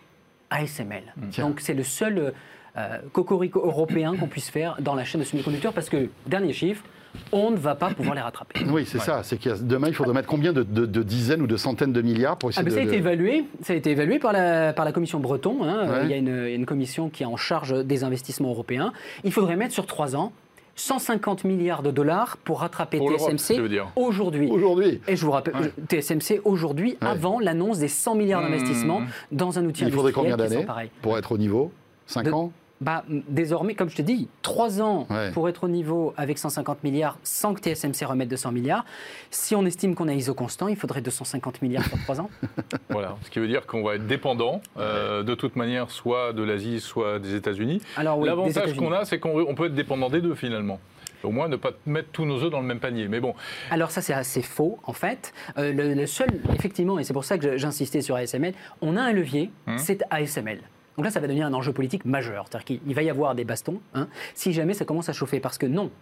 ASML. 0.51 1.14
Donc 1.38 1.61
c'est 1.61 1.74
le 1.74 1.84
seul 1.84 2.32
euh, 2.78 2.99
cocorico 3.12 3.61
européen 3.64 4.14
qu'on 4.16 4.26
puisse 4.28 4.51
faire 4.51 4.76
dans 4.80 4.94
la 4.94 5.05
chaîne 5.05 5.20
de 5.20 5.26
semi-conducteurs 5.26 5.72
parce 5.72 5.88
que, 5.88 6.09
dernier 6.26 6.53
chiffre, 6.53 6.84
on 7.32 7.51
ne 7.51 7.57
va 7.57 7.74
pas 7.74 7.90
pouvoir 7.90 8.14
les 8.14 8.20
rattraper. 8.20 8.61
Oui, 8.70 8.84
c'est 8.86 9.01
ça. 9.01 9.22
C'est 9.24 9.40
que 9.40 9.61
demain, 9.61 9.88
il 9.88 9.94
faudrait 9.94 10.14
mettre 10.14 10.28
combien 10.28 10.53
de, 10.53 10.62
dizaines 11.03 11.42
ou 11.42 11.46
de 11.46 11.57
centaines 11.57 11.92
de 11.92 12.03
milliards 12.03 12.36
pour 12.36 12.51
essayer 12.51 12.64
ah, 12.66 12.70
de... 12.70 12.74
Ça 12.74 12.80
a, 12.80 12.84
été 12.84 12.96
évalué, 12.96 13.46
ça 13.62 13.72
a 13.72 13.76
été 13.76 13.90
évalué 13.90 14.18
par 14.18 14.32
la, 14.32 14.72
par 14.72 14.84
la 14.84 14.92
commission 14.92 15.18
Breton. 15.18 15.64
Hein. 15.64 16.03
Il, 16.05 16.11
y 16.11 16.14
a 16.14 16.16
une, 16.16 16.66
commission 16.66 17.09
qui 17.09 17.22
est 17.22 17.26
en 17.26 17.36
charge 17.36 17.84
des 17.84 18.05
investissements 18.05 18.51
européens. 18.51 18.92
Il 19.24 19.32
faudrait 19.32 19.57
mettre 19.57 19.74
sur 19.74 19.86
trois 19.86 20.14
ans 20.14 20.32
150 20.79 21.45
milliards 21.45 21.83
de 21.83 21.91
dollars 21.91 22.37
pour 22.39 22.61
rattraper 22.61 22.99
TSMC 22.99 23.61
aujourd'hui. 23.97 24.49
Aujourd'hui. 24.51 25.01
Et 25.09 25.16
je 25.16 25.24
vous 25.24 25.33
rappelle, 25.33 25.72
TSMC 25.89 26.41
aujourd'hui, 26.45 26.97
avant 27.01 27.41
l'annonce 27.41 27.79
des 27.79 27.89
100 27.89 28.14
milliards 28.14 28.41
mmh. 28.41 28.45
d'investissements 28.45 29.03
dans 29.33 29.59
un 29.59 29.64
outil 29.64 29.85
il 29.85 29.93
faudrait 29.93 30.12
combien 30.12 30.37
d'années 30.37 30.66
pour 31.03 31.18
être 31.18 31.33
au 31.33 31.39
niveau? 31.39 31.72
5 32.07 32.33
ans? 32.33 32.53
Bah, 32.81 33.05
désormais, 33.09 33.74
comme 33.74 33.89
je 33.89 33.97
te 33.97 34.03
dis, 34.03 34.29
3 34.43 34.81
ans 34.81 35.07
pour 35.33 35.49
être 35.49 35.64
au 35.64 35.68
niveau 35.68 36.14
avec 36.16 36.39
150 36.39 36.85
milliards 36.85 37.18
sans 37.22 37.55
que 37.55 37.61
TSMC 37.61 38.05
remette 38.07 38.29
200 38.29 38.53
milliards. 38.53 38.85
Si 39.31 39.55
on 39.55 39.64
estime 39.66 39.95
qu'on 39.95 40.09
a 40.09 40.14
ISO 40.14 40.35
constant, 40.35 40.68
il 40.68 40.76
faudrait 40.76 41.01
250 41.01 41.62
milliards 41.62 41.89
pour 41.89 41.99
3 42.01 42.20
ans. 42.20 42.31
voilà, 42.91 43.16
ce 43.24 43.31
qui 43.31 43.41
veut 43.41 43.49
dire 43.49 43.66
qu'on 43.66 43.83
va 43.83 43.97
être 43.97 44.07
dépendant 44.07 44.61
euh, 44.79 45.22
de 45.22 45.35
toute 45.35 45.57
manière, 45.57 45.91
soit 45.91 46.33
de 46.33 46.43
l'Asie, 46.43 46.81
soit 46.81 47.18
des 47.18 47.35
États-Unis. 47.35 47.81
L'avantage 47.97 48.74
qu'on 48.74 48.93
a, 48.93 49.05
c'est 49.05 49.18
qu'on 49.18 49.55
peut 49.55 49.66
être 49.66 49.74
dépendant 49.74 50.09
des 50.09 50.20
deux 50.20 50.35
finalement 50.35 50.79
au 51.24 51.31
moins 51.31 51.49
ne 51.49 51.57
pas 51.57 51.72
mettre 51.85 52.11
tous 52.12 52.24
nos 52.24 52.45
œufs 52.45 52.51
dans 52.51 52.61
le 52.61 52.66
même 52.66 52.79
panier. 52.79 53.09
Mais 53.09 53.18
bon. 53.18 53.35
Alors 53.72 53.91
ça 53.91 54.03
c'est 54.03 54.12
assez 54.12 54.41
faux 54.41 54.79
en 54.85 54.93
fait. 54.93 55.33
Euh, 55.59 55.72
le, 55.72 56.07
seul, 56.07 56.29
effectivement, 56.55 56.99
et 57.01 57.05
c'est 57.05 57.12
pour 57.12 57.24
ça 57.24 57.39
que 57.39 57.57
j'insistais 57.57 58.03
sur 58.03 58.14
ASML, 58.14 58.55
on 58.81 58.97
a 58.97 59.03
un 59.03 59.12
levier, 59.12 59.51
hum. 59.66 59.79
c'est 59.79 60.05
ASML. 60.11 60.61
Donc 60.99 61.05
là, 61.05 61.12
ça 61.12 61.20
va 61.20 61.28
devenir 61.28 61.46
un 61.46 61.55
enjeu 61.55 61.72
politique 61.72 62.05
majeur. 62.05 62.46
C'est-à-dire 62.51 62.80
qu'il 62.80 62.94
va 62.94 63.05
y 63.05 63.09
avoir 63.09 63.36
des 63.36 63.44
bastons 63.44 63.80
hein, 63.94 64.09
si 64.34 64.53
jamais 64.53 64.74
ça 64.74 64.84
commence 64.84 65.09
à 65.09 65.12
chauffer. 65.12 65.38
Parce 65.38 65.57
que 65.57 65.64
non, 65.64 65.92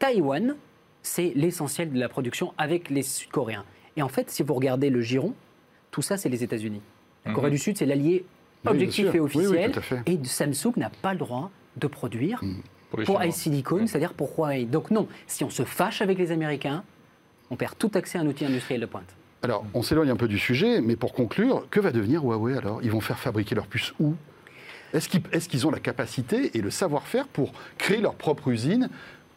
Taïwan, 0.00 0.56
c'est 1.00 1.30
l'essentiel 1.36 1.92
de 1.92 2.00
la 2.00 2.08
production 2.08 2.52
avec 2.58 2.90
les 2.90 3.04
Sud-Coréens. 3.04 3.64
Et 3.96 4.02
en 4.02 4.08
fait, 4.08 4.30
si 4.30 4.42
vous 4.42 4.54
regardez 4.54 4.90
le 4.90 5.00
giron, 5.00 5.32
tout 5.92 6.02
ça, 6.02 6.16
c'est 6.16 6.28
les 6.28 6.42
États-Unis. 6.42 6.82
La 7.24 7.30
mhm. 7.30 7.36
Corée 7.36 7.50
du 7.52 7.58
Sud, 7.58 7.78
c'est 7.78 7.86
l'allié 7.86 8.24
objectif 8.66 9.14
et 9.14 9.20
officiel. 9.20 9.70
et 10.06 10.18
Samsung 10.24 10.72
n'a 10.76 10.90
pas 10.90 11.12
le 11.12 11.20
droit 11.20 11.52
de 11.76 11.86
produire 11.86 12.42
mhm. 12.42 12.62
pour, 12.90 13.02
pour 13.04 13.22
iSilicon, 13.22 13.86
c'est-à-dire 13.86 14.12
pour 14.12 14.36
Huawei. 14.36 14.64
Donc 14.64 14.90
non, 14.90 15.06
si 15.28 15.44
on 15.44 15.50
se 15.50 15.62
fâche 15.62 16.02
avec 16.02 16.18
les 16.18 16.32
Américains, 16.32 16.82
on 17.48 17.54
perd 17.54 17.78
tout 17.78 17.92
accès 17.94 18.18
à 18.18 18.22
un 18.22 18.26
outil 18.26 18.44
industriel 18.44 18.80
de 18.80 18.86
pointe. 18.86 19.14
Alors, 19.44 19.64
on 19.74 19.82
s'éloigne 19.82 20.10
un 20.10 20.16
peu 20.16 20.26
du 20.26 20.38
sujet, 20.38 20.80
mais 20.80 20.96
pour 20.96 21.12
conclure, 21.12 21.68
que 21.70 21.78
va 21.78 21.92
devenir 21.92 22.24
Huawei 22.24 22.56
alors? 22.56 22.80
Ils 22.82 22.90
vont 22.90 23.00
faire 23.00 23.20
fabriquer 23.20 23.54
leurs 23.54 23.68
puces 23.68 23.94
où? 24.00 24.14
Est-ce 24.92 25.48
qu'ils 25.48 25.66
ont 25.66 25.70
la 25.70 25.80
capacité 25.80 26.56
et 26.56 26.60
le 26.60 26.70
savoir-faire 26.70 27.26
pour 27.28 27.52
créer 27.78 28.00
leur 28.00 28.14
propre 28.14 28.48
usine 28.48 28.88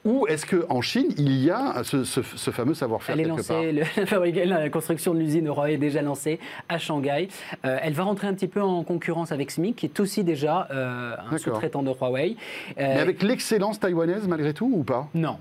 ou 0.05 0.27
est-ce 0.27 0.45
qu'en 0.45 0.81
Chine, 0.81 1.07
il 1.17 1.35
y 1.43 1.49
a 1.49 1.83
ce, 1.83 2.21
fameux 2.21 2.75
savoir-faire 2.75 3.15
Elle 3.15 3.21
est 3.21 3.27
lancée, 3.27 3.71
la, 4.45 4.69
construction 4.69 5.15
de 5.15 5.19
l'usine 5.19 5.47
Huawei 5.47 5.73
est 5.73 5.77
déjà 5.77 6.03
lancée 6.03 6.39
à 6.69 6.77
Shanghai. 6.77 7.27
Euh, 7.65 7.79
elle 7.81 7.93
va 7.93 8.03
rentrer 8.03 8.27
un 8.27 8.35
petit 8.35 8.47
peu 8.47 8.61
en 8.61 8.83
concurrence 8.83 9.31
avec 9.31 9.49
SMIC, 9.49 9.75
qui 9.75 9.87
est 9.87 9.99
aussi 9.99 10.23
déjà 10.23 10.67
euh, 10.69 11.15
un 11.31 11.37
sous-traitant 11.39 11.81
de 11.81 11.89
Huawei. 11.89 12.37
Euh, 12.69 12.73
Mais 12.77 12.99
avec 12.99 13.23
l'excellence 13.23 13.79
taïwanaise 13.79 14.27
malgré 14.27 14.53
tout 14.53 14.71
ou 14.71 14.83
pas? 14.83 15.07
Non. 15.15 15.39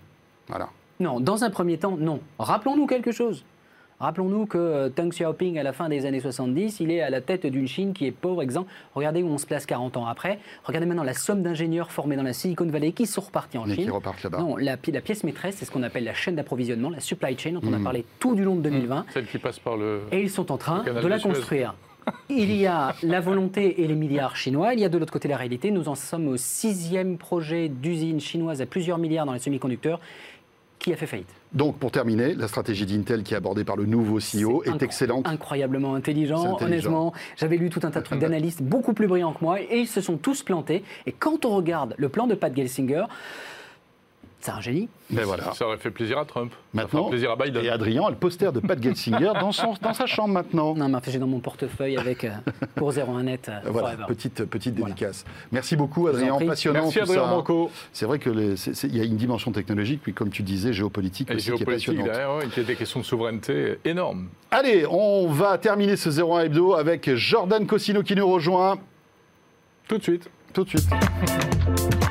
Voilà. 0.49 0.71
Non, 0.99 1.21
dans 1.21 1.45
un 1.45 1.51
premier 1.51 1.77
temps, 1.77 1.97
non. 1.99 2.21
Rappelons-nous 2.39 2.87
quelque 2.87 3.13
chose. 3.13 3.45
Rappelons-nous 4.05 4.45
que 4.45 4.59
euh, 4.59 4.89
Deng 4.95 5.09
Xiaoping, 5.09 5.59
à 5.59 5.63
la 5.63 5.73
fin 5.73 5.89
des 5.89 6.05
années 6.05 6.21
70, 6.21 6.81
il 6.81 6.91
est 6.91 7.01
à 7.01 7.09
la 7.09 7.23
tête 7.23 7.47
d'une 7.47 7.67
Chine 7.67 7.95
qui 7.95 8.05
est 8.05 8.11
pauvre, 8.11 8.43
exemple. 8.43 8.71
Regardez 8.95 9.23
où 9.23 9.29
on 9.29 9.39
se 9.39 9.47
place 9.47 9.65
40 9.65 9.97
ans 9.97 10.05
après. 10.05 10.39
Regardez 10.65 10.85
maintenant 10.85 11.05
la 11.05 11.15
somme 11.15 11.43
d'ingénieurs 11.43 11.91
formés 11.91 12.15
dans 12.15 12.23
la 12.23 12.35
Silicon 12.35 12.67
Valley 12.67 12.93
qui 12.93 13.07
sont 13.07 13.23
repartis 13.23 13.57
en 13.57 13.65
Chine. 13.65 13.77
Qui 13.77 13.89
repartent 13.89 14.23
là-bas. 14.23 14.41
Non, 14.41 14.57
la, 14.59 14.77
pièce 14.77 15.25
maîtresse, 15.25 15.57
c'est 15.57 15.65
ce 15.65 15.71
qu'on 15.71 15.83
appelle 15.83 16.05
la 16.05 16.13
chaîne 16.13 16.35
d'approvisionnement, 16.35 16.91
la 16.91 17.01
supply 17.01 17.39
chain, 17.39 17.53
dont 17.53 17.63
on 17.65 17.73
a 17.73 17.79
hmm. 17.79 17.83
parlé 17.83 18.05
tout 18.19 18.35
du 18.35 18.45
long 18.45 18.57
de 18.57 18.61
2020. 18.61 19.01
Hmm. 19.01 19.05
Celle 19.15 19.27
qui 19.27 19.39
passe 19.39 19.59
par 19.59 19.79
le. 19.79 20.03
Et 20.13 20.21
ils 20.21 20.31
sont 20.31 20.53
en 20.53 20.59
train 20.59 20.83
de 20.83 21.09
la 21.09 21.19
construire. 21.19 21.75
Il 22.29 22.55
y 22.55 22.67
a 22.67 22.95
la 23.03 23.21
volonté 23.21 23.83
et 23.83 23.87
les 23.87 23.95
milliards 23.95 24.37
chinois. 24.37 24.75
Il 24.75 24.81
y 24.81 24.85
a 24.85 24.91
de 24.91 24.99
l'autre 24.99 25.15
côté 25.15 25.29
la 25.29 25.39
réalité. 25.39 25.71
Nous 25.71 25.89
en 25.89 25.95
sommes 25.95 26.29
au 26.29 26.37
sixième 26.37 27.17
projet 27.17 27.71
d'usine 27.71 28.21
chinoise 28.21 28.61
à 28.61 28.67
plusieurs 28.67 28.99
milliards 28.99 29.25
dans 29.25 29.33
les 29.33 29.39
semi-conducteurs 29.39 29.99
qui 30.79 30.93
a 30.93 30.97
fait 30.97 31.07
faillite. 31.07 31.29
Donc, 31.53 31.79
pour 31.79 31.93
terminer, 31.93 32.35
la 32.35 32.49
stratégie 32.49 32.85
d'Intel 32.85 33.23
qui 33.23 33.35
est 33.35 33.37
abordée 33.37 33.65
par 33.65 33.77
le 33.77 33.87
nouveau 33.87 34.19
CEO 34.19 34.65
est, 34.65 34.83
excellente. 34.83 35.27
Incroyablement 35.27 35.95
intelligent, 35.95 36.59
honnêtement. 36.61 37.13
J'avais 37.37 37.57
lu 37.57 37.71
tout 37.71 37.81
un 37.85 37.91
tas 37.91 38.01
de 38.01 38.05
trucs 38.05 38.19
d'analystes 38.21 38.63
beaucoup 38.63 38.93
plus 38.93 39.07
brillants 39.07 39.33
que 39.33 39.43
moi 39.43 39.61
et 39.61 39.79
ils 39.79 39.89
se 39.89 40.01
sont 40.01 40.17
tous 40.17 40.43
plantés. 40.43 40.83
Et 41.07 41.13
quand 41.13 41.45
on 41.45 41.55
regarde 41.57 41.95
le 41.97 42.09
plan 42.09 42.27
de 42.27 42.35
Pat 42.35 42.55
Gelsinger, 42.55 43.05
c'est 44.45 44.51
un 44.51 44.61
génie. 44.61 44.91
Mais 45.09 45.23
voilà. 45.23 45.55
Ça 45.55 45.67
aurait 45.67 45.79
fait 45.79 45.91
plaisir 45.91 46.19
à 46.19 46.27
Trump. 46.27 46.53
Maintenant, 46.75 47.09
plaisir 47.09 47.31
à 47.31 47.37
Biden. 47.37 47.65
Et 47.65 47.71
Adrien 47.71 48.05
a 48.05 48.11
le 48.11 48.17
poster 48.17 48.53
de 48.53 48.61
Pat 48.61 48.81
Gelsinger 48.81 49.33
dans, 49.41 49.53
son, 49.53 49.75
dans 49.81 49.95
sa 49.95 50.05
chambre 50.05 50.35
maintenant. 50.35 50.75
Non, 50.75 50.87
mais 50.87 50.99
j'ai 51.07 51.19
dans 51.19 51.27
mon 51.27 51.41
portefeuille 51.41 51.97
avec 51.97 52.25
euh, 52.25 52.31
pour 52.75 52.93
01net. 52.93 53.49
Euh, 53.49 53.61
voilà, 53.71 53.97
petite, 54.07 54.45
petite 54.45 54.75
dédicace. 54.75 55.25
Merci 55.51 55.77
beaucoup, 55.77 56.09
Adrien. 56.09 56.37
Passionnant. 56.47 56.83
Merci, 56.83 57.01
Adrien 57.01 57.27
Manco. 57.27 57.71
C'est 57.95 58.05
vrai 58.05 58.19
qu'il 58.19 58.55
y 58.93 59.01
a 59.01 59.05
une 59.05 59.17
dimension 59.17 59.51
technologique, 59.51 60.01
puis 60.03 60.13
comme 60.13 60.29
tu 60.29 60.43
disais, 60.43 60.75
géopolitique, 60.75 61.31
Et 61.31 61.39
géopolitique 61.39 61.95
qui 61.95 61.95
est 61.95 62.05
passionnante. 62.05 62.45
il 62.53 62.59
y 62.59 62.61
a 62.61 62.65
des 62.65 62.77
questions 62.77 63.01
de 63.01 63.07
souveraineté 63.07 63.79
énormes. 63.87 64.29
Allez, 64.51 64.85
on 64.87 65.29
va 65.29 65.57
terminer 65.57 65.97
ce 65.97 66.11
01 66.11 66.41
hebdo 66.41 66.75
avec 66.75 67.15
Jordan 67.15 67.67
Cosino 67.67 68.03
qui 68.03 68.15
nous 68.15 68.29
rejoint. 68.29 68.77
Tout 69.89 69.97
de 69.97 70.03
suite. 70.03 70.29
Tout 70.53 70.65
de 70.65 70.69
suite. 70.69 70.89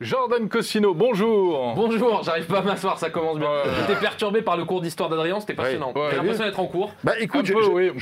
Jordan 0.00 0.48
Cosino, 0.48 0.94
bonjour 0.94 1.74
Bonjour, 1.74 2.22
j'arrive 2.22 2.46
pas 2.46 2.60
à 2.60 2.62
m'asseoir, 2.62 3.00
ça 3.00 3.10
commence 3.10 3.36
bien. 3.36 3.48
J'étais 3.80 3.98
perturbé 3.98 4.42
par 4.42 4.56
le 4.56 4.64
cours 4.64 4.80
d'histoire 4.80 5.08
d'Adrien, 5.08 5.40
c'était 5.40 5.54
passionnant. 5.54 5.92
J'ai 6.10 6.18
l'impression 6.18 6.44
d'être 6.44 6.60
en 6.60 6.66
cours. 6.66 6.92
Bah 7.02 7.14
écoute, 7.18 7.46
je, 7.46 7.52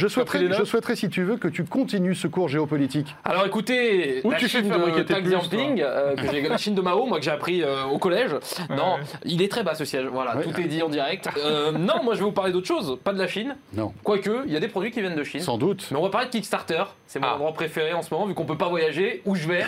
souhaiterais, 0.07 0.53
je, 0.53 0.65
souhaiterais, 0.65 0.95
si 0.95 1.09
tu 1.09 1.23
veux, 1.23 1.39
que 1.39 1.49
tu 1.49 1.65
continues 1.65 2.15
ce 2.15 2.29
cours 2.29 2.51
géopolitique. 2.51 3.17
Alors 3.25 3.47
écoutez, 3.47 4.21
Où 4.25 4.31
la 4.31 4.37
tu 4.37 4.47
Chine 4.47 4.69
de 4.69 5.03
Tang 5.05 5.81
euh, 5.81 6.15
la 6.51 6.59
Chine 6.59 6.75
de 6.75 6.83
Mao, 6.83 7.07
moi 7.07 7.17
que 7.17 7.25
j'ai 7.25 7.31
appris 7.31 7.63
euh, 7.63 7.85
au 7.85 7.97
collège, 7.97 8.33
non, 8.69 8.99
il 9.25 9.41
est 9.41 9.51
très 9.51 9.63
bas 9.63 9.75
ce 9.75 9.87
siège, 9.87 10.05
voilà, 10.05 10.37
tout 10.43 10.61
est 10.61 10.65
dit 10.65 10.83
en 10.83 10.91
direct. 10.91 11.31
Euh, 11.39 11.73
non, 11.73 12.03
moi 12.05 12.13
je 12.13 12.19
vais 12.19 12.27
vous 12.27 12.33
parler 12.33 12.53
d'autre 12.53 12.67
chose, 12.67 12.99
pas 13.03 13.15
de 13.15 13.19
la 13.19 13.27
Chine. 13.27 13.57
Non. 13.73 13.95
Quoique, 14.05 14.43
il 14.45 14.53
y 14.53 14.57
a 14.57 14.61
des 14.61 14.69
produits 14.69 14.91
qui 14.91 15.01
viennent 15.01 15.17
de 15.17 15.25
Chine. 15.25 15.41
Sans 15.41 15.57
doute. 15.57 15.89
Mais 15.91 15.97
on 15.97 16.03
va 16.03 16.11
parler 16.11 16.27
de 16.27 16.33
Kickstarter, 16.33 16.85
c'est 17.07 17.21
mon 17.21 17.29
ah. 17.29 17.35
endroit 17.37 17.55
préféré 17.55 17.95
en 17.95 18.03
ce 18.03 18.13
moment, 18.13 18.27
vu 18.27 18.35
qu'on 18.35 18.45
peut 18.45 18.59
pas 18.59 18.69
voyager, 18.69 19.23
où 19.25 19.35
je 19.35 19.49
vais? 19.49 19.65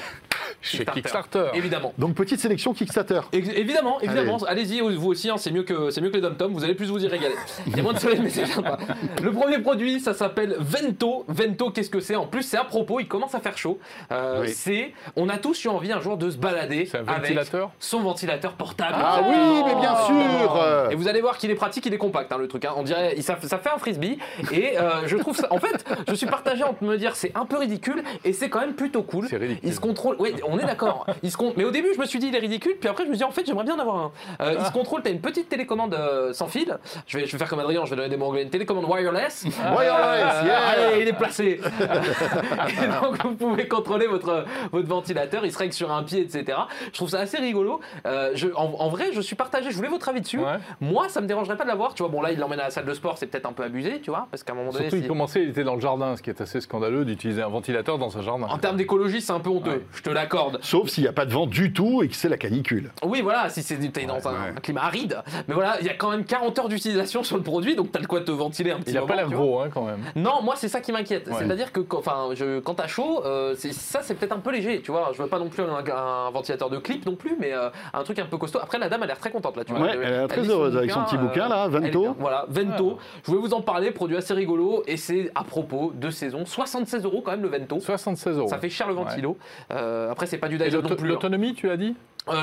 Chez 0.62 0.84
Kickstarter. 0.84 1.46
Évidemment. 1.54 1.92
Donc 1.98 2.14
petite 2.14 2.40
sélection 2.40 2.74
Kickstarter. 2.74 3.20
évidemment, 3.32 4.00
évidemment. 4.00 4.38
Allez-y, 4.46 4.80
vous 4.80 5.08
aussi, 5.08 5.30
hein, 5.30 5.36
c'est 5.36 5.50
mieux 5.50 5.62
que 5.62 5.90
c'est 5.90 6.00
mieux 6.00 6.10
que 6.10 6.16
les 6.16 6.22
dom 6.22 6.52
Vous 6.52 6.64
allez 6.64 6.74
plus 6.74 6.86
vous 6.86 7.04
y 7.04 7.08
régaler. 7.08 7.34
Il 7.66 7.76
y 7.76 7.80
a 7.80 7.82
moins 7.82 7.92
de 7.92 7.98
soleil, 7.98 8.20
mais 8.22 8.30
c'est 8.30 8.46
sympa. 8.46 8.78
Le 9.22 9.32
premier 9.32 9.58
produit, 9.58 10.00
ça 10.00 10.14
s'appelle 10.14 10.56
Vento. 10.58 11.24
Vento, 11.28 11.70
qu'est-ce 11.70 11.90
que 11.90 12.00
c'est? 12.00 12.16
En 12.16 12.26
plus, 12.26 12.42
c'est 12.42 12.56
à 12.56 12.64
propos. 12.64 13.00
Il 13.00 13.08
commence 13.08 13.34
à 13.34 13.40
faire 13.40 13.56
chaud. 13.56 13.78
Euh, 14.12 14.46
c'est, 14.48 14.92
on 15.16 15.28
a 15.28 15.38
tous 15.38 15.64
eu 15.64 15.68
envie 15.68 15.92
un 15.92 16.00
jour 16.00 16.16
de 16.16 16.30
se 16.30 16.36
balader 16.36 16.88
un 16.94 17.02
ventilateur? 17.02 17.62
avec 17.64 17.72
son 17.80 18.00
ventilateur 18.00 18.52
portable. 18.54 18.96
Ah 18.96 19.22
oui, 19.26 19.62
mais 19.66 19.74
bien 19.80 19.96
sûr. 20.06 20.90
Et 20.90 20.94
vous 20.94 21.08
allez 21.08 21.20
voir 21.20 21.38
qu'il 21.38 21.50
est 21.50 21.54
pratique, 21.54 21.86
il 21.86 21.94
est 21.94 21.98
compact, 21.98 22.32
hein, 22.32 22.38
le 22.38 22.48
truc. 22.48 22.64
Hein. 22.64 22.72
On 22.76 22.82
dirait, 22.82 23.20
ça, 23.20 23.38
ça, 23.42 23.58
fait 23.58 23.70
un 23.70 23.78
frisbee. 23.78 24.18
Et 24.52 24.78
euh, 24.78 25.06
je 25.06 25.16
trouve 25.16 25.36
ça. 25.36 25.48
En 25.50 25.58
fait, 25.58 25.84
je 26.08 26.14
suis 26.14 26.26
partagé 26.26 26.62
entre 26.64 26.82
me 26.84 26.96
dire 26.96 27.16
c'est 27.16 27.32
un 27.34 27.46
peu 27.46 27.58
ridicule 27.58 28.02
et 28.24 28.32
c'est 28.32 28.48
quand 28.48 28.60
même 28.60 28.74
plutôt 28.74 29.02
cool. 29.02 29.26
C'est 29.28 29.36
ridicule. 29.36 29.60
Il 29.62 29.74
se 29.74 29.80
contrôle. 29.80 30.16
Oui, 30.18 30.27
on 30.46 30.58
est 30.58 30.64
d'accord. 30.64 31.06
Il 31.22 31.30
se 31.30 31.36
Mais 31.56 31.64
au 31.64 31.70
début, 31.70 31.88
je 31.94 32.00
me 32.00 32.06
suis 32.06 32.18
dit, 32.18 32.28
il 32.28 32.34
est 32.34 32.40
ridicule. 32.40 32.76
Puis 32.80 32.88
après, 32.88 33.04
je 33.04 33.08
me 33.08 33.14
suis 33.14 33.18
dit, 33.18 33.24
en 33.24 33.30
fait, 33.30 33.46
j'aimerais 33.46 33.64
bien 33.64 33.74
en 33.74 33.78
avoir 33.78 33.96
un. 33.96 34.12
Euh, 34.40 34.56
Il 34.58 34.66
se 34.66 34.72
contrôle. 34.72 35.02
T'as 35.02 35.10
une 35.10 35.20
petite 35.20 35.48
télécommande 35.48 35.94
euh, 35.94 36.32
sans 36.32 36.46
fil. 36.46 36.78
Je 37.06 37.18
vais, 37.18 37.26
je 37.26 37.32
vais 37.32 37.38
faire 37.38 37.48
comme 37.48 37.60
Adrien. 37.60 37.84
Je 37.84 37.90
vais 37.90 37.96
donner 37.96 38.08
des 38.08 38.16
mots 38.16 38.26
anglais. 38.26 38.42
Une 38.42 38.50
télécommande 38.50 38.84
wireless. 38.84 39.44
wireless. 39.76 40.44
Yeah. 40.44 40.58
Allez, 40.68 41.02
il 41.02 41.08
est 41.08 41.12
placé. 41.12 41.60
et 41.80 43.02
donc, 43.02 43.22
vous 43.22 43.34
pouvez 43.34 43.68
contrôler 43.68 44.06
votre 44.06 44.44
votre 44.72 44.88
ventilateur. 44.88 45.44
Il 45.44 45.52
se 45.52 45.58
règle 45.58 45.72
sur 45.72 45.92
un 45.92 46.02
pied, 46.02 46.20
etc. 46.20 46.58
Je 46.86 46.92
trouve 46.92 47.08
ça 47.08 47.20
assez 47.20 47.38
rigolo. 47.38 47.80
Euh, 48.06 48.32
je, 48.34 48.48
en, 48.54 48.88
vrai, 48.88 49.12
je 49.12 49.20
suis 49.20 49.36
partagé. 49.36 49.70
Je 49.70 49.76
voulais 49.76 49.88
votre 49.88 50.08
avis 50.08 50.20
dessus. 50.20 50.40
Moi, 50.80 51.08
ça 51.08 51.20
me 51.20 51.26
dérangerait 51.26 51.56
pas 51.56 51.64
de 51.64 51.68
l'avoir. 51.68 51.94
Tu 51.94 52.02
vois, 52.02 52.10
bon 52.10 52.20
là, 52.20 52.32
il 52.32 52.38
l'emmène 52.38 52.60
à 52.60 52.64
la 52.64 52.70
salle 52.70 52.86
de 52.86 52.94
sport. 52.94 53.18
C'est 53.18 53.26
peut-être 53.26 53.46
un 53.46 53.52
peu 53.52 53.62
abusé, 53.62 54.00
tu 54.00 54.10
vois, 54.10 54.28
parce 54.30 54.42
qu'à 54.42 54.52
un 54.52 54.56
moment 54.56 54.70
donné. 54.70 54.90
Surtout, 54.90 55.02
il 55.02 55.08
commençait, 55.08 55.42
il 55.42 55.50
était 55.50 55.64
dans 55.64 55.74
le 55.74 55.80
jardin, 55.80 56.16
ce 56.16 56.22
qui 56.22 56.30
est 56.30 56.40
assez 56.40 56.60
scandaleux 56.60 57.04
d'utiliser 57.04 57.42
un 57.42 57.48
ventilateur 57.48 57.98
dans 57.98 58.16
un 58.16 58.22
jardin. 58.22 58.46
En 58.46 58.58
termes 58.58 58.76
d'écologie, 58.76 59.20
c'est 59.20 59.32
un 59.32 59.40
peu 59.40 59.50
honteux. 59.50 59.84
Je 59.92 60.02
te 60.02 60.10
l'accorde. 60.18 60.58
Sauf 60.62 60.88
s'il 60.88 61.04
n'y 61.04 61.08
a 61.08 61.12
pas 61.12 61.26
de 61.26 61.32
vent 61.32 61.46
du 61.46 61.72
tout 61.72 62.02
et 62.02 62.08
que 62.08 62.14
c'est 62.14 62.28
la 62.28 62.36
canicule. 62.36 62.90
Oui, 63.02 63.20
voilà, 63.22 63.48
si 63.48 63.62
c'est 63.62 63.78
dans 64.06 64.28
un, 64.28 64.52
climat 64.62 64.84
aride. 64.84 65.22
Mais 65.46 65.54
voilà, 65.54 65.76
il 65.80 65.86
y 65.86 65.90
a 65.90 65.94
quand 65.94 66.10
même 66.10 66.24
40 66.24 66.58
heures 66.58 66.68
d'utilisation 66.68 67.22
sur 67.22 67.36
le 67.36 67.42
produit, 67.42 67.74
donc 67.74 67.90
tu 67.92 67.98
as 67.98 68.00
le 68.00 68.06
quoi 68.06 68.20
te 68.20 68.30
ventiler 68.30 68.70
un 68.70 68.76
petit 68.76 68.84
peu. 68.86 68.90
Il 68.90 69.00
n'a 69.00 69.06
pas 69.06 69.16
l'air 69.16 69.30
gros, 69.30 69.60
hein, 69.60 69.68
quand 69.72 69.84
même. 69.84 70.00
Non, 70.16 70.42
moi, 70.42 70.54
c'est 70.56 70.68
ça 70.68 70.80
qui 70.80 70.92
m'inquiète. 70.92 71.28
C'est-à-dire 71.38 71.72
que 71.72 71.80
enfin, 71.92 72.30
je, 72.34 72.60
quand 72.60 72.74
t'as 72.74 72.86
chaud, 72.86 73.22
euh, 73.24 73.54
ça, 73.54 74.00
c'est 74.02 74.14
peut-être 74.14 74.32
un 74.32 74.40
peu 74.40 74.52
léger, 74.52 74.80
tu 74.82 74.90
vois. 74.90 75.10
Je 75.14 75.22
veux 75.22 75.28
pas 75.28 75.38
non 75.38 75.48
plus 75.48 75.62
un, 75.62 76.30
ventilateur 76.30 76.70
de 76.70 76.78
clip 76.78 77.06
non 77.06 77.16
plus, 77.16 77.36
mais 77.38 77.52
euh, 77.52 77.70
un 77.92 78.02
truc 78.02 78.18
un 78.18 78.26
peu 78.26 78.36
costaud. 78.36 78.58
Après, 78.62 78.78
la 78.78 78.88
dame 78.88 79.02
a 79.02 79.06
l'air 79.06 79.18
très 79.18 79.30
contente 79.30 79.56
là, 79.56 79.64
tu 79.64 79.72
vois. 79.72 79.90
elle, 79.90 80.02
est 80.02 80.28
très 80.28 80.48
heureuse 80.48 80.76
avec 80.76 80.90
son 80.90 81.04
petit 81.04 81.16
bouquin 81.16 81.48
là, 81.48 81.68
Vento. 81.68 82.16
voilà, 82.18 82.46
Vento. 82.48 82.98
Ah. 82.98 83.20
Je 83.24 83.30
voulais 83.30 83.42
vous 83.42 83.54
en 83.54 83.60
parler, 83.60 83.90
produit 83.90 84.16
assez 84.16 84.34
rigolo, 84.34 84.82
et 84.86 84.96
c'est 84.96 85.30
à 85.34 85.44
propos 85.44 85.92
de 85.94 86.10
saison. 86.10 86.44
76 86.44 87.04
euros 87.04 87.22
quand 87.22 87.30
même 87.30 87.42
le 87.42 87.48
Vento. 87.48 87.80
76 87.80 88.38
euros. 88.38 88.48
Ça 88.48 88.58
fait 88.58 88.68
cher 88.68 88.88
le 88.88 88.94
ventilo. 88.94 89.36
Euh, 89.70 90.07
après, 90.10 90.26
c'est 90.26 90.38
pas 90.38 90.48
du 90.48 90.58
Dyson 90.58 90.82
non 90.82 90.88
plus. 90.88 91.04
Hein. 91.04 91.12
L'autonomie, 91.12 91.54
tu 91.54 91.70
as 91.70 91.76
dit 91.76 91.94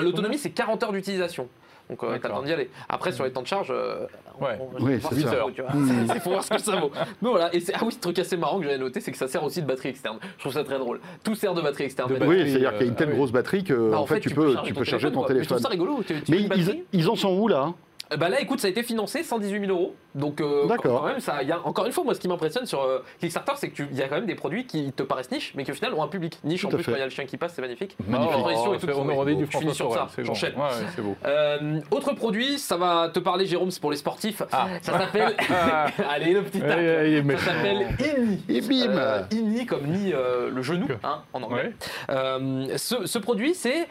L'autonomie, 0.02 0.38
c'est 0.38 0.52
40 0.52 0.84
heures 0.84 0.92
d'utilisation. 0.92 1.48
Donc 1.90 2.04
euh, 2.04 2.18
t'as 2.20 2.30
le 2.30 2.34
temps 2.34 2.44
d'y 2.44 2.52
aller. 2.52 2.70
Après 2.90 3.12
sur 3.12 3.26
les 3.26 3.32
temps 3.32 3.44
de 3.44 3.48
charge, 3.48 3.68
euh, 3.70 4.08
ouais. 4.42 4.58
oui, 4.80 5.00
c'est 5.02 5.22
ça. 5.22 5.36
Il 6.16 6.20
faut 6.20 6.30
voir 6.32 6.44
ce 6.44 6.50
que 6.50 6.58
ça 6.58 6.76
vaut. 6.78 6.92
Mais 7.22 7.30
voilà, 7.30 7.56
et 7.56 7.62
ah 7.74 7.80
oui, 7.84 7.92
ce 7.92 8.00
truc 8.00 8.18
assez 8.18 8.38
marrant 8.38 8.58
que 8.58 8.64
j'avais 8.64 8.80
noté, 8.80 9.00
c'est 9.02 9.12
que 9.12 9.18
ça 9.18 9.28
sert 9.28 9.44
aussi 9.44 9.62
de 9.62 9.68
batterie 9.68 9.90
externe. 9.90 10.18
Je 10.38 10.40
trouve 10.40 10.54
ça 10.54 10.64
très 10.64 10.80
drôle. 10.80 11.00
Tout 11.24 11.36
sert 11.36 11.54
de 11.54 11.62
batterie 11.62 11.84
externe. 11.84 12.12
oui, 12.26 12.50
c'est-à-dire 12.50 12.72
qu'il 12.74 12.82
y 12.82 12.90
a 12.90 12.92
une 12.92 12.96
telle 12.96 13.10
euh, 13.10 13.16
grosse 13.16 13.32
batterie 13.32 13.64
que 13.64 13.92
bah, 13.92 14.00
en, 14.00 14.06
fait, 14.08 14.20
tu, 14.20 14.32
peux, 14.32 14.56
tu 14.64 14.74
peux 14.74 14.84
charger 14.84 15.12
ton 15.12 15.24
téléphone. 15.26 15.38
Mais 15.38 15.44
je 15.44 15.50
trouve 15.50 15.62
ça 15.62 15.70
rigolo. 15.70 16.00
Mais 16.30 16.48
ils 16.92 17.10
en 17.10 17.16
sont 17.16 17.38
où 17.38 17.48
là? 17.48 17.74
Bah 18.18 18.30
là, 18.30 18.40
écoute, 18.40 18.60
ça 18.60 18.68
a 18.68 18.70
été 18.70 18.84
financé 18.84 19.24
118 19.24 19.60
000 19.60 19.72
euros. 19.72 19.96
Donc, 20.16 20.40
euh, 20.40 20.68
quand 20.82 21.06
même, 21.06 21.20
ça, 21.20 21.44
y 21.44 21.52
a, 21.52 21.60
encore 21.66 21.86
une 21.86 21.92
fois, 21.92 22.04
moi, 22.04 22.14
ce 22.14 22.22
qui 22.22 22.30
m'impressionne 22.30 22.66
sur 22.66 22.82
euh, 22.82 23.04
Kickstarter, 23.20 23.52
c'est 23.58 23.70
qu'il 23.70 23.94
y 23.94 24.02
a 24.02 24.08
quand 24.08 24.16
même 24.16 24.26
des 24.26 24.36
produits 24.36 24.66
qui 24.66 24.94
te 24.94 25.04
paraissent 25.04 25.32
niches, 25.32 25.54
mais 25.56 25.66
qui 25.66 25.72
au 25.72 25.74
final 25.74 25.94
ont 25.94 26.04
un 26.04 26.08
public. 26.08 26.40
Niche 26.44 26.64
en 26.64 26.70
plus, 26.70 26.84
quand 26.84 26.94
il 26.94 27.00
y 27.00 27.02
a 27.02 27.06
le 27.06 27.10
chien 27.10 27.26
qui 27.26 27.36
passe, 27.36 27.54
c'est 27.54 27.62
magnifique. 27.62 27.98
Magnifique. 28.08 28.36
Oh, 28.38 28.74
et 28.74 28.78
tout, 28.78 28.88
on 28.96 29.10
aura 29.10 29.26
du 29.26 29.46
finis 29.48 29.76
sur 29.76 29.94
ça, 29.94 30.08
j'enchaîne. 30.20 30.54
Euh, 31.26 31.82
autre 31.92 32.14
produit, 32.14 32.60
ça 32.60 32.78
va 32.78 33.10
te 33.10 33.20
parler, 33.20 33.46
Jérôme, 33.46 33.72
c'est 33.72 33.82
pour 33.82 33.92
les 33.92 33.98
sportifs. 33.98 34.42
Ah. 34.52 34.68
Ça 34.82 34.98
s'appelle. 34.98 35.36
Allez, 36.10 36.34
le 36.34 36.44
petit 36.44 36.60
tac. 36.60 37.40
Ça 37.40 37.46
s'appelle 37.46 37.88
INI. 38.00 38.44
Et 38.48 38.62
bim 38.62 38.98
euh, 38.98 39.24
INI, 39.32 39.66
comme 39.66 39.86
ni 39.88 40.12
le 40.12 40.62
genou, 40.62 40.88
hein, 41.04 41.24
en 41.34 41.44
anglais. 41.44 41.74
Ce, 42.78 43.06
ce, 43.06 43.20
produit, 43.20 43.54
c'est 43.54 43.88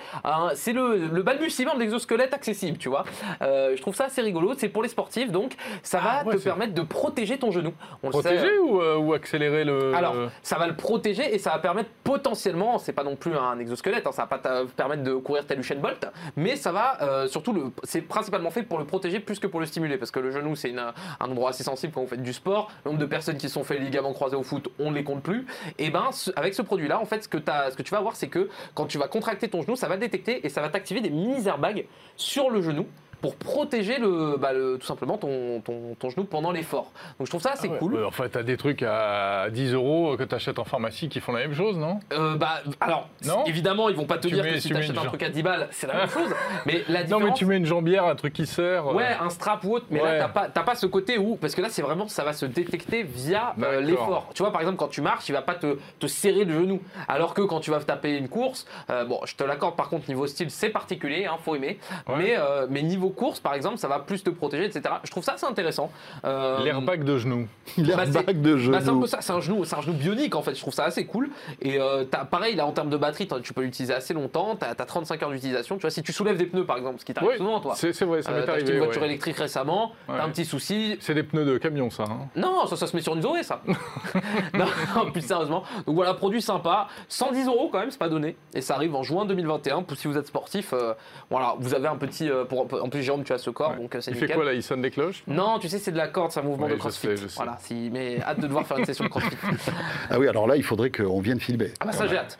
c'est 0.54 0.72
le, 0.72 1.08
le 1.12 1.22
balbutiement 1.22 1.74
de 1.74 1.80
l'exosquelette 1.80 2.32
accessible, 2.32 2.78
tu 2.78 2.88
vois. 2.88 3.04
je 3.40 3.80
trouve 3.80 3.94
ça 3.94 4.03
assez 4.04 4.22
rigolo. 4.22 4.54
C'est 4.56 4.68
pour 4.68 4.82
les 4.82 4.88
sportifs, 4.88 5.30
donc 5.30 5.54
ça 5.82 5.98
va 5.98 6.22
ah, 6.26 6.30
te 6.30 6.36
permettre 6.36 6.74
de 6.74 6.82
protéger 6.82 7.38
ton 7.38 7.50
genou. 7.50 7.72
On 8.02 8.10
protéger 8.10 8.58
ou, 8.58 8.80
euh, 8.80 8.96
ou, 8.96 9.12
accélérer 9.12 9.64
le. 9.64 9.94
Alors, 9.94 10.14
ça 10.42 10.56
va 10.56 10.66
le 10.66 10.76
protéger 10.76 11.34
et 11.34 11.38
ça 11.38 11.50
va 11.50 11.58
permettre 11.58 11.90
potentiellement, 12.02 12.78
c'est 12.78 12.92
pas 12.92 13.04
non 13.04 13.16
plus 13.16 13.36
un 13.36 13.58
exosquelette, 13.58 14.06
hein, 14.06 14.12
ça 14.12 14.22
va 14.22 14.38
pas 14.38 14.38
te 14.38 14.64
permettre 14.72 15.02
de 15.02 15.14
courir 15.14 15.46
tel 15.46 15.60
Usain 15.60 15.76
Bolt, 15.76 16.06
mais 16.36 16.56
ça 16.56 16.72
va 16.72 17.02
euh, 17.02 17.26
surtout, 17.28 17.52
le, 17.52 17.64
c'est 17.82 18.02
principalement 18.02 18.50
fait 18.50 18.62
pour 18.62 18.78
le 18.78 18.84
protéger 18.84 19.20
plus 19.20 19.38
que 19.38 19.46
pour 19.46 19.60
le 19.60 19.66
stimuler, 19.66 19.96
parce 19.98 20.10
que 20.10 20.20
le 20.20 20.30
genou 20.30 20.56
c'est 20.56 20.74
un 20.76 20.92
endroit 21.20 21.50
assez 21.50 21.64
sensible 21.64 21.92
quand 21.92 22.02
vous 22.02 22.08
faites 22.08 22.22
du 22.22 22.32
sport. 22.32 22.70
Le 22.84 22.90
nombre 22.90 23.00
de 23.00 23.06
personnes 23.06 23.36
qui 23.36 23.48
sont 23.48 23.64
fait 23.64 23.78
les 23.78 23.84
ligaments 23.86 24.12
croisés 24.12 24.36
au 24.36 24.42
foot, 24.42 24.68
on 24.78 24.90
ne 24.90 24.96
les 24.96 25.04
compte 25.04 25.22
plus. 25.22 25.46
Et 25.78 25.90
ben, 25.90 26.10
avec 26.36 26.54
ce 26.54 26.62
produit-là, 26.62 27.00
en 27.00 27.04
fait, 27.04 27.24
ce 27.24 27.28
que, 27.28 27.38
as, 27.50 27.70
ce 27.70 27.76
que 27.76 27.82
tu 27.82 27.90
vas 27.90 28.00
voir, 28.00 28.16
c'est 28.16 28.28
que 28.28 28.48
quand 28.74 28.86
tu 28.86 28.98
vas 28.98 29.08
contracter 29.08 29.48
ton 29.48 29.62
genou, 29.62 29.76
ça 29.76 29.88
va 29.88 29.96
détecter 29.96 30.44
et 30.44 30.48
ça 30.48 30.60
va 30.60 30.68
t'activer 30.68 31.00
des 31.00 31.10
mini 31.10 31.46
airbags 31.46 31.86
sur 32.16 32.50
le 32.50 32.62
genou 32.62 32.86
pour 33.24 33.36
protéger 33.36 33.96
le, 33.96 34.36
bah, 34.36 34.50
tout 34.52 34.84
simplement 34.84 35.16
ton, 35.16 35.62
ton, 35.62 36.10
genou 36.10 36.24
pendant 36.24 36.52
l'effort. 36.52 36.92
Donc 37.18 37.26
je 37.26 37.30
trouve 37.30 37.40
ça 37.40 37.52
assez 37.52 37.70
ah 37.72 37.78
cool. 37.78 38.04
en 38.04 38.10
fait, 38.10 38.28
tu 38.28 38.36
as 38.36 38.42
des 38.42 38.58
trucs 38.58 38.82
à 38.82 39.48
10 39.50 39.72
euros 39.72 40.14
que 40.18 40.24
tu 40.24 40.34
achètes 40.34 40.58
en 40.58 40.64
pharmacie 40.64 41.08
qui 41.08 41.20
font 41.20 41.32
la 41.32 41.40
même 41.40 41.54
chose, 41.54 41.78
non? 41.78 42.00
Euh, 42.12 42.36
bah, 42.36 42.60
Alors, 42.82 43.08
non? 43.24 43.44
évidemment, 43.46 43.88
ils 43.88 43.96
vont 43.96 44.04
pas 44.04 44.18
te 44.18 44.28
dire 44.28 44.44
que 44.44 44.58
si 44.58 44.68
tu 44.68 44.76
achètes 44.76 44.98
un 44.98 45.06
truc 45.06 45.22
à 45.22 45.30
10 45.30 45.42
balles, 45.42 45.68
c'est 45.70 45.86
la 45.86 45.94
même 45.94 46.08
chose. 46.10 46.28
Mais 46.66 46.84
la 46.86 47.02
différence... 47.02 47.22
Non, 47.22 47.28
mais 47.30 47.32
tu 47.32 47.46
mets 47.46 47.56
une 47.56 47.64
jambière, 47.64 48.04
un 48.04 48.14
truc 48.14 48.34
qui 48.34 48.44
sert. 48.44 48.88
Euh. 48.88 48.92
Ouais, 48.92 49.16
un 49.18 49.30
strap 49.30 49.64
ou 49.64 49.76
autre. 49.76 49.86
Mais 49.90 50.02
là, 50.02 50.28
tu 50.28 50.38
n'as 50.38 50.62
pas, 50.62 50.74
ce 50.74 50.84
côté 50.84 51.16
où. 51.16 51.36
Parce 51.36 51.54
que 51.54 51.62
là, 51.62 51.70
c'est 51.70 51.80
vraiment, 51.80 52.08
ça 52.08 52.24
va 52.24 52.34
se 52.34 52.44
détecter 52.44 53.04
via 53.04 53.54
euh, 53.62 53.80
l'effort. 53.80 54.28
Tu 54.34 54.42
vois, 54.42 54.52
par 54.52 54.60
exemple, 54.60 54.76
quand 54.76 54.88
tu 54.88 55.00
marches, 55.00 55.30
il 55.30 55.32
va 55.32 55.40
pas 55.40 55.54
te, 55.54 55.78
te, 55.98 56.06
serrer 56.06 56.44
le 56.44 56.52
genou. 56.52 56.82
Alors 57.08 57.32
que 57.32 57.40
quand 57.40 57.60
tu 57.60 57.70
vas 57.70 57.80
taper 57.80 58.18
une 58.18 58.28
course, 58.28 58.66
bon, 59.08 59.20
je 59.24 59.34
te 59.34 59.44
l'accorde, 59.44 59.76
par 59.76 59.88
contre, 59.88 60.10
niveau 60.10 60.26
style, 60.26 60.50
c'est 60.50 60.68
particulier, 60.68 61.24
hein, 61.24 61.36
faut 61.42 61.56
aimer. 61.56 61.78
Mais, 62.18 62.36
mais 62.68 62.82
niveau 62.82 63.13
course, 63.14 63.40
par 63.40 63.54
exemple, 63.54 63.78
ça 63.78 63.88
va 63.88 63.98
plus 63.98 64.22
te 64.22 64.30
protéger, 64.30 64.64
etc. 64.64 64.96
Je 65.04 65.10
trouve 65.10 65.24
ça 65.24 65.32
assez 65.34 65.46
intéressant. 65.46 65.90
Euh, 66.24 66.62
L'airbag 66.62 67.04
de 67.04 67.18
genou. 67.18 67.48
L'airbag 67.78 68.40
de 68.42 68.56
genou. 68.56 68.72
Bah, 68.72 68.80
c'est 68.82 68.90
un 68.90 68.98
peu 68.98 69.06
ça, 69.06 69.18
c'est 69.20 69.32
un 69.32 69.40
genou, 69.40 69.64
c'est 69.64 69.76
un 69.76 69.80
genou 69.80 69.94
bionique 69.94 70.34
en 70.34 70.42
fait. 70.42 70.54
Je 70.54 70.60
trouve 70.60 70.74
ça 70.74 70.84
assez 70.84 71.06
cool. 71.06 71.30
Et 71.60 71.80
euh, 71.80 72.04
pareil, 72.30 72.54
là 72.54 72.66
en 72.66 72.72
termes 72.72 72.90
de 72.90 72.96
batterie, 72.96 73.28
tu 73.42 73.52
peux 73.52 73.62
l'utiliser 73.62 73.94
assez 73.94 74.14
longtemps. 74.14 74.56
Tu 74.56 74.66
as, 74.66 74.74
35 74.74 75.22
heures 75.22 75.30
d'utilisation. 75.30 75.76
Tu 75.76 75.82
vois, 75.82 75.90
si 75.90 76.02
tu 76.02 76.12
soulèves 76.12 76.36
des 76.36 76.46
pneus 76.46 76.64
par 76.64 76.76
exemple, 76.76 77.00
ce 77.00 77.04
qui 77.04 77.14
t'arrive 77.14 77.36
souvent, 77.36 77.60
toi. 77.60 77.74
C'est 77.76 77.98
vrai, 78.02 78.22
ça 78.22 78.32
m'est 78.32 78.38
euh, 78.38 78.52
arrivé. 78.52 78.72
une 78.72 78.78
voiture 78.78 79.04
électrique 79.04 79.36
récemment, 79.36 79.92
t'as 80.06 80.24
un 80.24 80.28
petit 80.30 80.44
souci. 80.44 80.96
C'est 81.00 81.14
des 81.14 81.22
pneus 81.22 81.44
de 81.44 81.58
camion, 81.58 81.90
ça. 81.90 82.04
Hein. 82.04 82.28
Non, 82.36 82.66
ça, 82.66 82.76
ça 82.76 82.86
se 82.86 82.96
met 82.96 83.02
sur 83.02 83.14
une 83.14 83.22
Zoé, 83.22 83.42
ça. 83.42 83.62
non, 84.54 85.10
plus 85.12 85.22
sérieusement. 85.22 85.64
Donc 85.86 85.94
voilà, 85.94 86.14
produit 86.14 86.42
sympa. 86.42 86.88
110 87.08 87.46
euros 87.46 87.68
quand 87.70 87.80
même, 87.80 87.90
c'est 87.90 87.98
pas 87.98 88.08
donné. 88.08 88.36
Et 88.54 88.60
ça 88.60 88.74
arrive 88.74 88.94
en 88.94 89.02
juin 89.02 89.24
2021. 89.24 89.82
Pour 89.82 89.96
si 89.96 90.08
vous 90.08 90.18
êtes 90.18 90.26
sportif, 90.26 90.72
euh, 90.72 90.94
voilà, 91.30 91.54
vous 91.58 91.74
avez 91.74 91.88
un 91.88 91.96
petit. 91.96 92.30
Pour, 92.48 92.66
en 92.82 92.88
plus, 92.88 93.02
Tu 93.24 93.32
as 93.32 93.38
ce 93.38 93.50
corps, 93.50 93.76
donc 93.76 93.96
c'est 94.00 94.12
nickel. 94.12 94.34
quoi 94.34 94.44
là 94.44 94.52
Il 94.52 94.62
sonne 94.62 94.82
des 94.82 94.90
cloches? 94.90 95.22
Non, 95.26 95.58
tu 95.58 95.68
sais, 95.68 95.78
c'est 95.78 95.92
de 95.92 95.96
la 95.96 96.08
corde, 96.08 96.32
c'est 96.32 96.40
un 96.40 96.44
mouvement 96.44 96.68
de 96.68 96.74
crossfit. 96.74 97.08
Je 97.08 97.16
sais, 97.16 97.22
je 97.22 97.28
sais. 97.28 97.36
Voilà, 97.36 97.56
si, 97.60 97.90
mais 97.92 98.20
hâte 98.20 98.40
de 98.40 98.46
devoir 98.46 98.66
faire 98.66 98.78
une 98.78 98.84
session 98.84 99.04
de 99.04 99.10
crossfit. 99.10 99.36
ah 100.10 100.18
oui, 100.18 100.28
alors 100.28 100.46
là, 100.46 100.56
il 100.56 100.62
faudrait 100.62 100.90
qu'on 100.90 101.20
vienne 101.20 101.40
filmer. 101.40 101.72
Ah 101.80 101.86
bah 101.86 101.92
ça, 101.92 102.06
j'ai 102.06 102.18
hâte. 102.18 102.38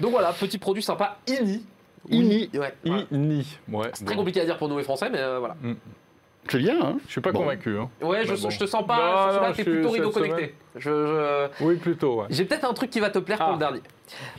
Donc 0.00 0.12
voilà, 0.12 0.32
petit 0.32 0.58
produit 0.58 0.82
sympa, 0.82 1.18
INI. 1.26 1.64
INI. 2.08 2.50
Ouais, 2.54 2.74
INI. 3.10 3.58
Ouais, 3.70 3.90
c'est 3.92 4.04
très 4.04 4.16
compliqué 4.16 4.40
à 4.40 4.44
dire 4.44 4.56
pour 4.56 4.68
nous 4.68 4.78
les 4.78 4.84
Français, 4.84 5.10
mais 5.10 5.18
euh, 5.18 5.38
voilà. 5.38 5.56
Mm. 5.62 5.74
C'est 6.48 6.58
bien, 6.58 6.82
hein 6.82 6.98
Je 7.06 7.12
suis 7.12 7.20
pas 7.20 7.32
convaincu. 7.32 7.78
Hein. 7.78 7.90
Ouais, 8.00 8.24
je, 8.24 8.34
je, 8.34 8.58
te 8.58 8.66
sens 8.66 8.86
pas. 8.86 8.96
Non, 9.32 9.40
là, 9.42 9.52
t'es 9.54 9.62
plutôt 9.62 9.90
rideau 9.90 10.10
connecté. 10.10 10.54
Je, 10.74 11.48
Oui, 11.60 11.76
plutôt. 11.76 12.22
Ouais. 12.22 12.26
J'ai 12.30 12.44
peut-être 12.44 12.64
un 12.64 12.72
truc 12.72 12.90
qui 12.90 12.98
va 12.98 13.10
te 13.10 13.18
plaire 13.18 13.38
pour 13.38 13.48
le 13.48 13.54
ah. 13.54 13.58
dernier. 13.58 13.80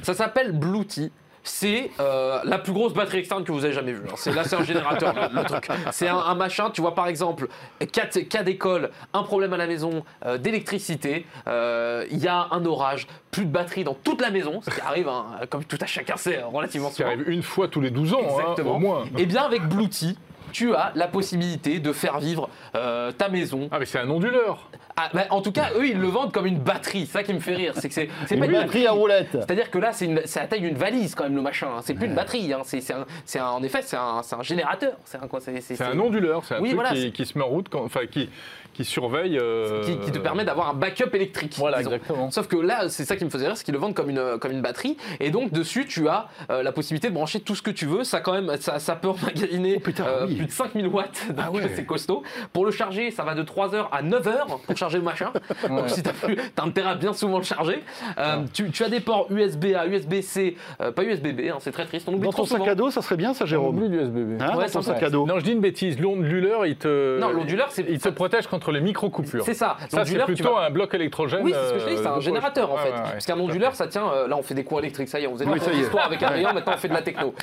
Ça 0.01 0.13
s'appelle 0.13 0.51
Bluetooth 0.51 1.11
c'est 1.43 1.91
euh, 1.99 2.39
la 2.43 2.59
plus 2.59 2.73
grosse 2.73 2.93
batterie 2.93 3.19
externe 3.19 3.43
que 3.43 3.51
vous 3.51 3.65
avez 3.65 3.73
jamais 3.73 3.93
vue. 3.93 4.03
C'est 4.15 4.33
là, 4.33 4.43
c'est 4.43 4.55
un 4.55 4.63
générateur, 4.63 5.13
le, 5.33 5.43
truc. 5.43 5.67
C'est 5.91 6.07
un, 6.07 6.35
machin, 6.35 6.69
tu 6.69 6.81
vois, 6.81 6.95
par 6.95 7.07
exemple, 7.07 7.47
cas 7.91 8.43
d'école, 8.43 8.91
un 9.13 9.23
problème 9.23 9.53
à 9.53 9.57
la 9.57 9.67
maison, 9.67 10.03
euh, 10.25 10.37
d'électricité, 10.37 11.25
euh, 11.47 12.05
il 12.11 12.19
y 12.19 12.27
a 12.27 12.47
un 12.51 12.65
orage, 12.65 13.07
plus 13.31 13.45
de 13.45 13.51
batterie 13.51 13.83
dans 13.83 13.93
toute 13.93 14.21
la 14.21 14.29
maison, 14.29 14.61
ce 14.61 14.69
qui 14.69 14.81
arrive, 14.81 15.07
hein, 15.07 15.25
comme 15.49 15.63
tout 15.63 15.77
à 15.79 15.85
chacun 15.85 16.17
sait, 16.17 16.41
relativement 16.43 16.89
souvent. 16.89 17.09
Ça 17.09 17.13
arrive 17.13 17.29
une 17.29 17.43
fois 17.43 17.67
tous 17.67 17.81
les 17.81 17.91
12 17.91 18.13
ans, 18.13 18.19
hein, 18.21 18.41
Exactement. 18.41 18.75
au 18.75 18.79
moins. 18.79 19.03
Et 19.17 19.21
eh 19.21 19.25
bien, 19.25 19.43
avec 19.43 19.63
Bluetooth, 19.63 20.17
tu 20.51 20.75
as 20.75 20.91
la 20.95 21.07
possibilité 21.07 21.79
de 21.79 21.93
faire 21.93 22.19
vivre 22.19 22.49
ta 22.73 23.29
maison. 23.29 23.69
Ah, 23.71 23.79
mais 23.79 23.85
c'est 23.85 23.99
un 23.99 24.09
onduleur 24.09 24.69
ah, 24.97 25.09
bah, 25.13 25.25
en 25.29 25.41
tout 25.41 25.51
cas, 25.51 25.69
eux, 25.75 25.87
ils 25.87 25.99
le 25.99 26.07
vendent 26.07 26.31
comme 26.31 26.45
une 26.45 26.59
batterie. 26.59 27.05
C'est 27.05 27.13
ça 27.13 27.23
qui 27.23 27.33
me 27.33 27.39
fait 27.39 27.55
rire. 27.55 27.73
C'est 27.75 27.87
que 27.87 27.93
c'est, 27.93 28.07
pas 28.07 28.45
une 28.45 28.51
batterie 28.51 28.87
à 28.87 28.91
roulette. 28.91 29.31
C'est-à-dire 29.31 29.71
que 29.71 29.79
là, 29.79 29.93
c'est, 29.93 30.05
une, 30.05 30.15
la 30.15 30.47
taille 30.47 30.61
d'une 30.61 30.75
valise 30.75 31.15
quand 31.15 31.23
même 31.23 31.35
le 31.35 31.41
machin. 31.41 31.67
Hein. 31.75 31.81
C'est 31.83 31.93
plus 31.93 32.07
une 32.07 32.15
batterie. 32.15 32.53
Hein. 32.53 32.61
C'est, 32.63 33.41
en 33.41 33.63
effet, 33.63 33.81
c'est 33.81 33.97
un, 33.97 34.21
un 34.31 34.43
générateur. 34.43 34.93
C'est 35.05 35.17
un, 35.17 35.27
quoi, 35.27 35.39
c'est, 35.41 35.81
un 35.81 35.99
onduleur. 35.99 36.43
C'est 36.45 36.55
un 36.55 36.63
truc 36.63 36.83
qui, 36.93 37.11
qui, 37.11 37.25
se 37.25 37.37
met 37.37 37.43
en 37.43 37.47
route. 37.47 37.69
Quand, 37.69 37.83
enfin, 37.83 38.05
qui, 38.09 38.29
qui 38.73 38.85
surveille. 38.85 39.37
Euh, 39.37 39.83
qui, 39.83 40.11
te 40.11 40.19
permet 40.19 40.43
d'avoir 40.43 40.69
un 40.69 40.73
backup 40.73 41.13
électrique. 41.13 41.55
Voilà, 41.57 41.79
exactement. 41.79 42.31
Sauf 42.31 42.47
que 42.47 42.57
là, 42.57 42.89
c'est 42.89 43.05
ça 43.05 43.15
qui 43.15 43.25
me 43.25 43.29
faisait 43.29 43.47
rire, 43.47 43.57
c'est 43.57 43.63
qu'ils 43.63 43.73
le 43.73 43.79
vendent 43.79 43.93
comme 43.93 44.09
une, 44.09 44.37
comme 44.39 44.51
une 44.51 44.61
batterie. 44.61 44.97
Et 45.19 45.29
donc, 45.31 45.51
dessus, 45.51 45.85
tu 45.85 46.07
as 46.07 46.27
euh, 46.49 46.63
la 46.63 46.71
possibilité 46.71 47.09
de 47.09 47.13
brancher 47.13 47.39
tout 47.39 47.55
ce 47.55 47.61
que 47.61 47.71
tu 47.71 47.85
veux. 47.85 48.03
Ça, 48.03 48.19
quand 48.19 48.33
même, 48.33 48.55
ça, 48.59 48.79
ça 48.79 48.95
peut 48.95 49.09
emmagasiner 49.09 49.81
oh, 49.85 50.01
euh, 50.01 50.25
plus 50.27 50.45
de 50.45 50.51
5000 50.51 50.87
watts. 50.87 51.27
Donc, 51.29 51.61
ah 51.63 51.67
c'est 51.75 51.85
costaud. 51.85 52.23
Pour 52.53 52.65
le 52.65 52.71
charger, 52.71 53.11
ça 53.11 53.23
va 53.23 53.35
de 53.35 53.43
3 53.43 53.75
heures 53.75 53.89
à 53.91 54.01
9 54.01 54.27
heures 54.27 54.59
pour 54.65 54.77
charger 54.77 54.97
le 54.97 55.03
machin. 55.03 55.31
Donc 55.67 55.89
si 55.89 56.03
t'as 56.03 56.13
plus, 56.13 56.37
t'as 56.55 56.63
intérêt 56.63 56.91
à 56.91 56.95
bien 56.95 57.13
souvent 57.13 57.37
le 57.37 57.43
charger. 57.43 57.83
Euh, 58.17 58.43
tu, 58.53 58.83
as 58.83 58.89
des 58.89 58.99
ports 58.99 59.27
USB 59.31 59.73
A, 59.75 59.87
USB 59.87 60.21
C, 60.21 60.55
pas 60.77 61.03
USB 61.03 61.29
B. 61.29 61.41
Hein, 61.51 61.57
c'est 61.59 61.71
très 61.71 61.85
triste. 61.85 62.07
On 62.07 62.13
oublie 62.13 62.23
Dans 62.23 62.33
ton 62.33 62.45
sac 62.45 62.67
à 62.67 62.75
dos, 62.75 62.89
ça 62.91 63.01
serait 63.01 63.17
bien, 63.17 63.33
ça, 63.33 63.45
Jérôme. 63.45 63.81
On 63.81 63.87
l'USB 63.87 64.13
B. 64.13 64.41
Hein, 64.41 64.57
ouais, 64.57 64.65
dans 64.65 64.71
ton 64.71 64.81
sac 64.81 65.01
à 65.03 65.09
dos. 65.09 65.25
Non, 65.25 65.39
je 65.39 65.43
dis 65.43 65.51
une 65.51 65.59
bêtise. 65.59 65.99
L'onduleur, 65.99 66.65
il 66.65 66.75
te. 66.75 67.19
Non, 67.19 67.31
l'onduleur, 67.31 67.67
c'est. 67.71 67.85
Il 67.89 67.99
te 67.99 68.09
protège 68.09 68.47
contre 68.61 68.71
les 68.73 68.81
micro 68.81 69.09
coupures. 69.09 69.43
C'est 69.43 69.53
ça. 69.53 69.77
Ça, 69.89 70.05
c'est 70.05 70.23
plutôt 70.25 70.55
un 70.57 70.69
bloc 70.69 70.93
électrogène. 70.93 71.41
Oui, 71.43 71.53
c'est 71.53 71.67
ce 71.67 71.73
que 71.73 71.79
je 71.79 71.95
dis. 71.95 72.01
C'est 72.01 72.07
un 72.07 72.19
générateur 72.19 72.71
en 72.71 72.77
fait. 72.77 72.91
Parce 72.91 73.25
qu'un 73.25 73.39
onduleur, 73.39 73.75
ça 73.75 73.87
tient. 73.87 74.27
Là, 74.27 74.37
on 74.37 74.43
fait 74.43 74.53
des 74.53 74.63
cours 74.63 74.79
électriques. 74.79 75.09
Ça 75.09 75.19
y 75.19 75.23
est, 75.23 75.27
on 75.27 75.33
faisait 75.33 75.45
une 75.45 75.79
histoire 75.81 76.05
avec 76.05 76.21
un 76.23 76.27
rayon. 76.29 76.53
Maintenant, 76.53 76.73
on 76.75 76.77
fait 76.77 76.87
de 76.87 76.93
la 76.93 77.01
techno. 77.01 77.33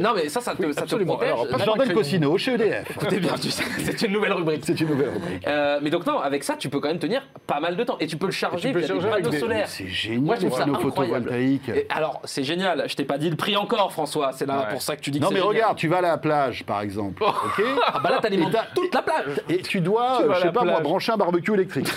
Non, 0.00 0.12
mais 0.14 0.28
ça, 0.28 0.40
ça 0.40 0.54
te 0.54 1.04
protège. 1.04 1.64
Jordan 1.64 1.92
Cosino 1.92 2.38
chez 2.38 2.54
EDF. 2.54 2.90
Écoutez 2.90 3.18
bien, 3.18 3.34
c'est 3.36 4.02
une 4.02 4.12
nouvelle 4.12 4.32
rubrique. 4.32 4.62
C'est 4.64 4.80
une 4.80 4.88
nouvelle 4.88 5.10
rubrique. 5.10 5.46
Euh, 5.46 5.78
mais 5.82 5.90
donc 5.90 6.06
non, 6.06 6.18
avec 6.20 6.44
ça, 6.44 6.54
tu 6.56 6.68
peux 6.68 6.80
quand 6.80 6.88
même 6.88 6.98
tenir 6.98 7.22
pas 7.46 7.60
mal 7.60 7.76
de 7.76 7.84
temps 7.84 7.96
et 8.00 8.06
tu 8.06 8.16
peux 8.16 8.26
le 8.26 8.32
charger 8.32 8.72
via 8.72 8.86
des 8.86 9.00
panneaux 9.00 9.32
solaires. 9.32 9.68
C'est 9.68 9.88
génial. 9.88 10.38
Ça 10.50 10.66
photovoltaïques. 10.80 11.70
alors, 11.90 12.20
c'est 12.24 12.44
génial. 12.44 12.84
Je 12.86 12.94
t'ai 12.96 13.04
pas 13.04 13.18
dit 13.18 13.30
le 13.30 13.36
prix 13.36 13.56
encore, 13.56 13.92
François. 13.92 14.32
C'est 14.32 14.46
là 14.46 14.68
pour 14.70 14.82
ça 14.82 14.96
que 14.96 15.00
tu 15.00 15.10
dis. 15.10 15.20
Non, 15.20 15.30
mais 15.32 15.40
regarde, 15.40 15.76
tu 15.76 15.88
vas 15.88 15.98
à 15.98 16.02
la 16.02 16.18
plage, 16.18 16.64
par 16.64 16.80
exemple. 16.80 17.22
Oh. 17.24 17.28
Ok. 17.46 17.64
Ah 17.86 18.00
bah 18.02 18.10
là, 18.10 18.18
t'alimentes 18.20 18.56
toute 18.74 18.94
la 18.94 19.02
plage. 19.02 19.40
Et 19.48 19.58
tu 19.58 19.80
dois, 19.80 20.22
je 20.36 20.42
sais 20.42 20.52
pas 20.52 20.64
moi, 20.64 20.80
brancher 20.80 21.12
un 21.12 21.16
barbecue 21.16 21.52
électrique. 21.54 21.88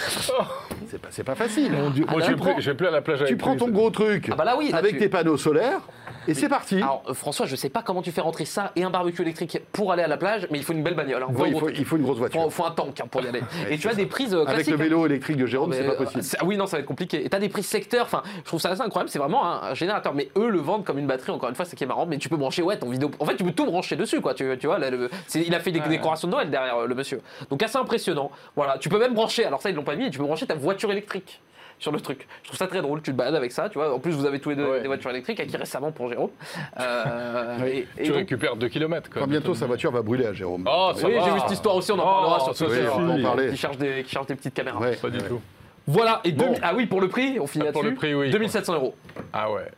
C'est 1.11 1.23
pas, 1.23 1.35
facile. 1.35 1.71
Moi, 1.71 2.21
je 2.57 2.69
vais 2.71 2.75
plus 2.75 2.87
à 2.87 2.91
la 2.91 3.01
plage. 3.01 3.23
Tu 3.25 3.37
prends 3.37 3.55
ton 3.55 3.69
gros 3.69 3.91
truc. 3.91 4.29
Ah 4.31 4.35
bah 4.35 4.43
là 4.43 4.57
oui. 4.57 4.71
Avec 4.73 4.97
tes 4.97 5.07
panneaux 5.07 5.37
solaires. 5.37 5.81
Et 6.29 6.33
c'est 6.33 6.49
parti. 6.49 6.77
Alors 6.77 7.03
euh, 7.07 7.13
François, 7.13 7.45
je 7.45 7.55
sais 7.55 7.69
pas 7.69 7.81
comment 7.81 8.01
tu 8.01 8.11
fais 8.11 8.21
rentrer 8.21 8.45
ça 8.45 8.71
et 8.75 8.83
un 8.83 8.89
barbecue 8.89 9.21
électrique 9.21 9.59
pour 9.71 9.91
aller 9.91 10.03
à 10.03 10.07
la 10.07 10.17
plage, 10.17 10.47
mais 10.51 10.59
il 10.59 10.63
faut 10.63 10.73
une 10.73 10.83
belle 10.83 10.95
bagnole. 10.95 11.23
Hein. 11.23 11.27
il, 11.73 11.85
faut, 11.85 11.97
une 11.97 12.03
grosse 12.03 12.17
voiture. 12.17 12.41
Il 12.45 12.51
faut, 12.51 12.65
un 12.65 12.71
tank 12.71 12.99
hein, 12.99 13.07
pour 13.09 13.21
y 13.21 13.27
aller. 13.27 13.41
et 13.69 13.77
tu 13.77 13.87
as 13.87 13.95
des 13.95 14.05
prises 14.05 14.33
euh, 14.33 14.45
Avec 14.45 14.67
le 14.67 14.75
vélo 14.75 15.05
électrique 15.05 15.37
de 15.37 15.45
Jérôme, 15.45 15.73
c'est 15.73 15.83
pas 15.83 15.93
euh, 15.93 15.97
possible. 15.97 16.23
oui, 16.45 16.57
non, 16.57 16.67
ça 16.67 16.77
va 16.77 16.81
être 16.81 16.87
compliqué. 16.87 17.25
Et 17.25 17.29
tu 17.29 17.35
as 17.35 17.39
des 17.39 17.49
prises 17.49 17.67
secteurs. 17.67 18.05
Enfin, 18.05 18.23
je 18.37 18.43
trouve 18.43 18.59
ça 18.59 18.69
assez 18.69 18.81
incroyable. 18.81 19.09
C'est 19.09 19.19
vraiment 19.19 19.45
un, 19.45 19.73
générateur. 19.73 20.13
Mais 20.13 20.29
eux 20.37 20.49
le 20.49 20.59
vendent 20.59 20.85
comme 20.85 20.99
une 20.99 21.07
batterie. 21.07 21.31
Encore 21.31 21.49
une 21.49 21.55
fois, 21.55 21.65
c'est 21.65 21.75
qui 21.75 21.83
est 21.83 21.87
marrant. 21.87 22.05
Mais 22.05 22.17
tu 22.17 22.29
peux 22.29 22.37
brancher 22.37 22.61
ouais 22.61 22.77
ton 22.77 22.89
vidéo. 22.89 23.09
En 23.19 23.25
fait, 23.25 23.35
tu 23.35 23.43
peux 23.43 23.51
tout 23.51 23.65
brancher 23.65 23.95
dessus, 23.95 24.21
quoi. 24.21 24.33
Tu, 24.33 24.45
tu 24.59 24.67
vois, 24.67 24.79
il 25.35 25.55
a 25.55 25.59
fait 25.59 25.71
des 25.71 25.79
décorations 25.79 26.27
de 26.27 26.33
Noël 26.33 26.49
derrière 26.49 26.85
le 26.85 26.95
monsieur. 26.95 27.21
Donc 27.49 27.63
assez 27.63 27.77
impressionnant. 27.77 28.31
Voilà, 28.55 28.77
tu 28.77 28.89
peux 28.89 28.99
même 28.99 29.13
brancher. 29.13 29.45
Alors 29.45 29.61
ça, 29.61 29.69
ils 29.69 29.75
l'ont 29.75 29.83
pas 29.83 29.95
mis. 29.95 30.09
Tu 30.11 30.19
peux 30.19 30.25
brancher 30.25 30.45
ta 30.45 30.55
voiture 30.55 30.91
électrique 30.91 31.41
sur 31.79 31.91
le 31.91 31.99
truc. 31.99 32.27
Je 32.43 32.49
trouve 32.49 32.57
ça 32.57 32.67
très 32.67 32.81
drôle, 32.81 33.01
tu 33.01 33.11
te 33.11 33.15
balades 33.15 33.35
avec 33.35 33.51
ça, 33.51 33.69
tu 33.69 33.77
vois. 33.77 33.93
En 33.93 33.99
plus, 33.99 34.11
vous 34.11 34.25
avez 34.25 34.39
tous 34.39 34.49
les 34.49 34.55
deux 34.55 34.81
des 34.81 34.87
voitures 34.87 35.09
électriques, 35.09 35.39
acquis 35.39 35.57
récemment 35.57 35.91
pour 35.91 36.09
Jérôme. 36.09 36.29
Euh, 36.79 37.81
et, 37.97 38.03
tu 38.03 38.11
récupères 38.11 38.55
2 38.55 38.67
km. 38.67 39.09
Quand 39.09 39.27
bientôt 39.27 39.55
sa 39.55 39.65
voiture 39.65 39.91
va 39.91 40.01
brûler 40.01 40.25
à 40.25 40.33
Jérôme. 40.33 40.67
Oh, 40.69 40.91
oui, 40.95 41.13
j'ai 41.23 41.31
vu 41.31 41.39
cette 41.39 41.51
histoire 41.51 41.75
aussi, 41.75 41.91
on 41.91 41.99
en 41.99 42.03
parlera 42.03 42.45
oh, 42.49 42.53
sur 42.53 43.21
parler. 43.23 43.49
Qui 43.49 43.57
charge 43.57 43.77
des, 43.77 44.03
qui 44.03 44.11
charge 44.11 44.27
des 44.27 44.35
petites 44.35 44.53
caméras. 44.53 44.79
Pas 45.01 45.09
du 45.09 45.19
tout. 45.19 45.41
Voilà, 45.87 46.21
et 46.23 46.35
ah 46.61 46.73
oui, 46.75 46.85
pour 46.85 47.01
le 47.01 47.07
prix, 47.07 47.39
on 47.39 47.47
finit 47.47 47.63
ah, 47.63 47.71
là-dessus. 47.71 47.81
Pour 47.81 47.89
le 47.89 47.95
prix, 47.95 48.13
oui. 48.13 48.29
2700 48.29 48.75
euros. 48.75 48.95
Ah 49.33 49.51
ouais. 49.51 49.71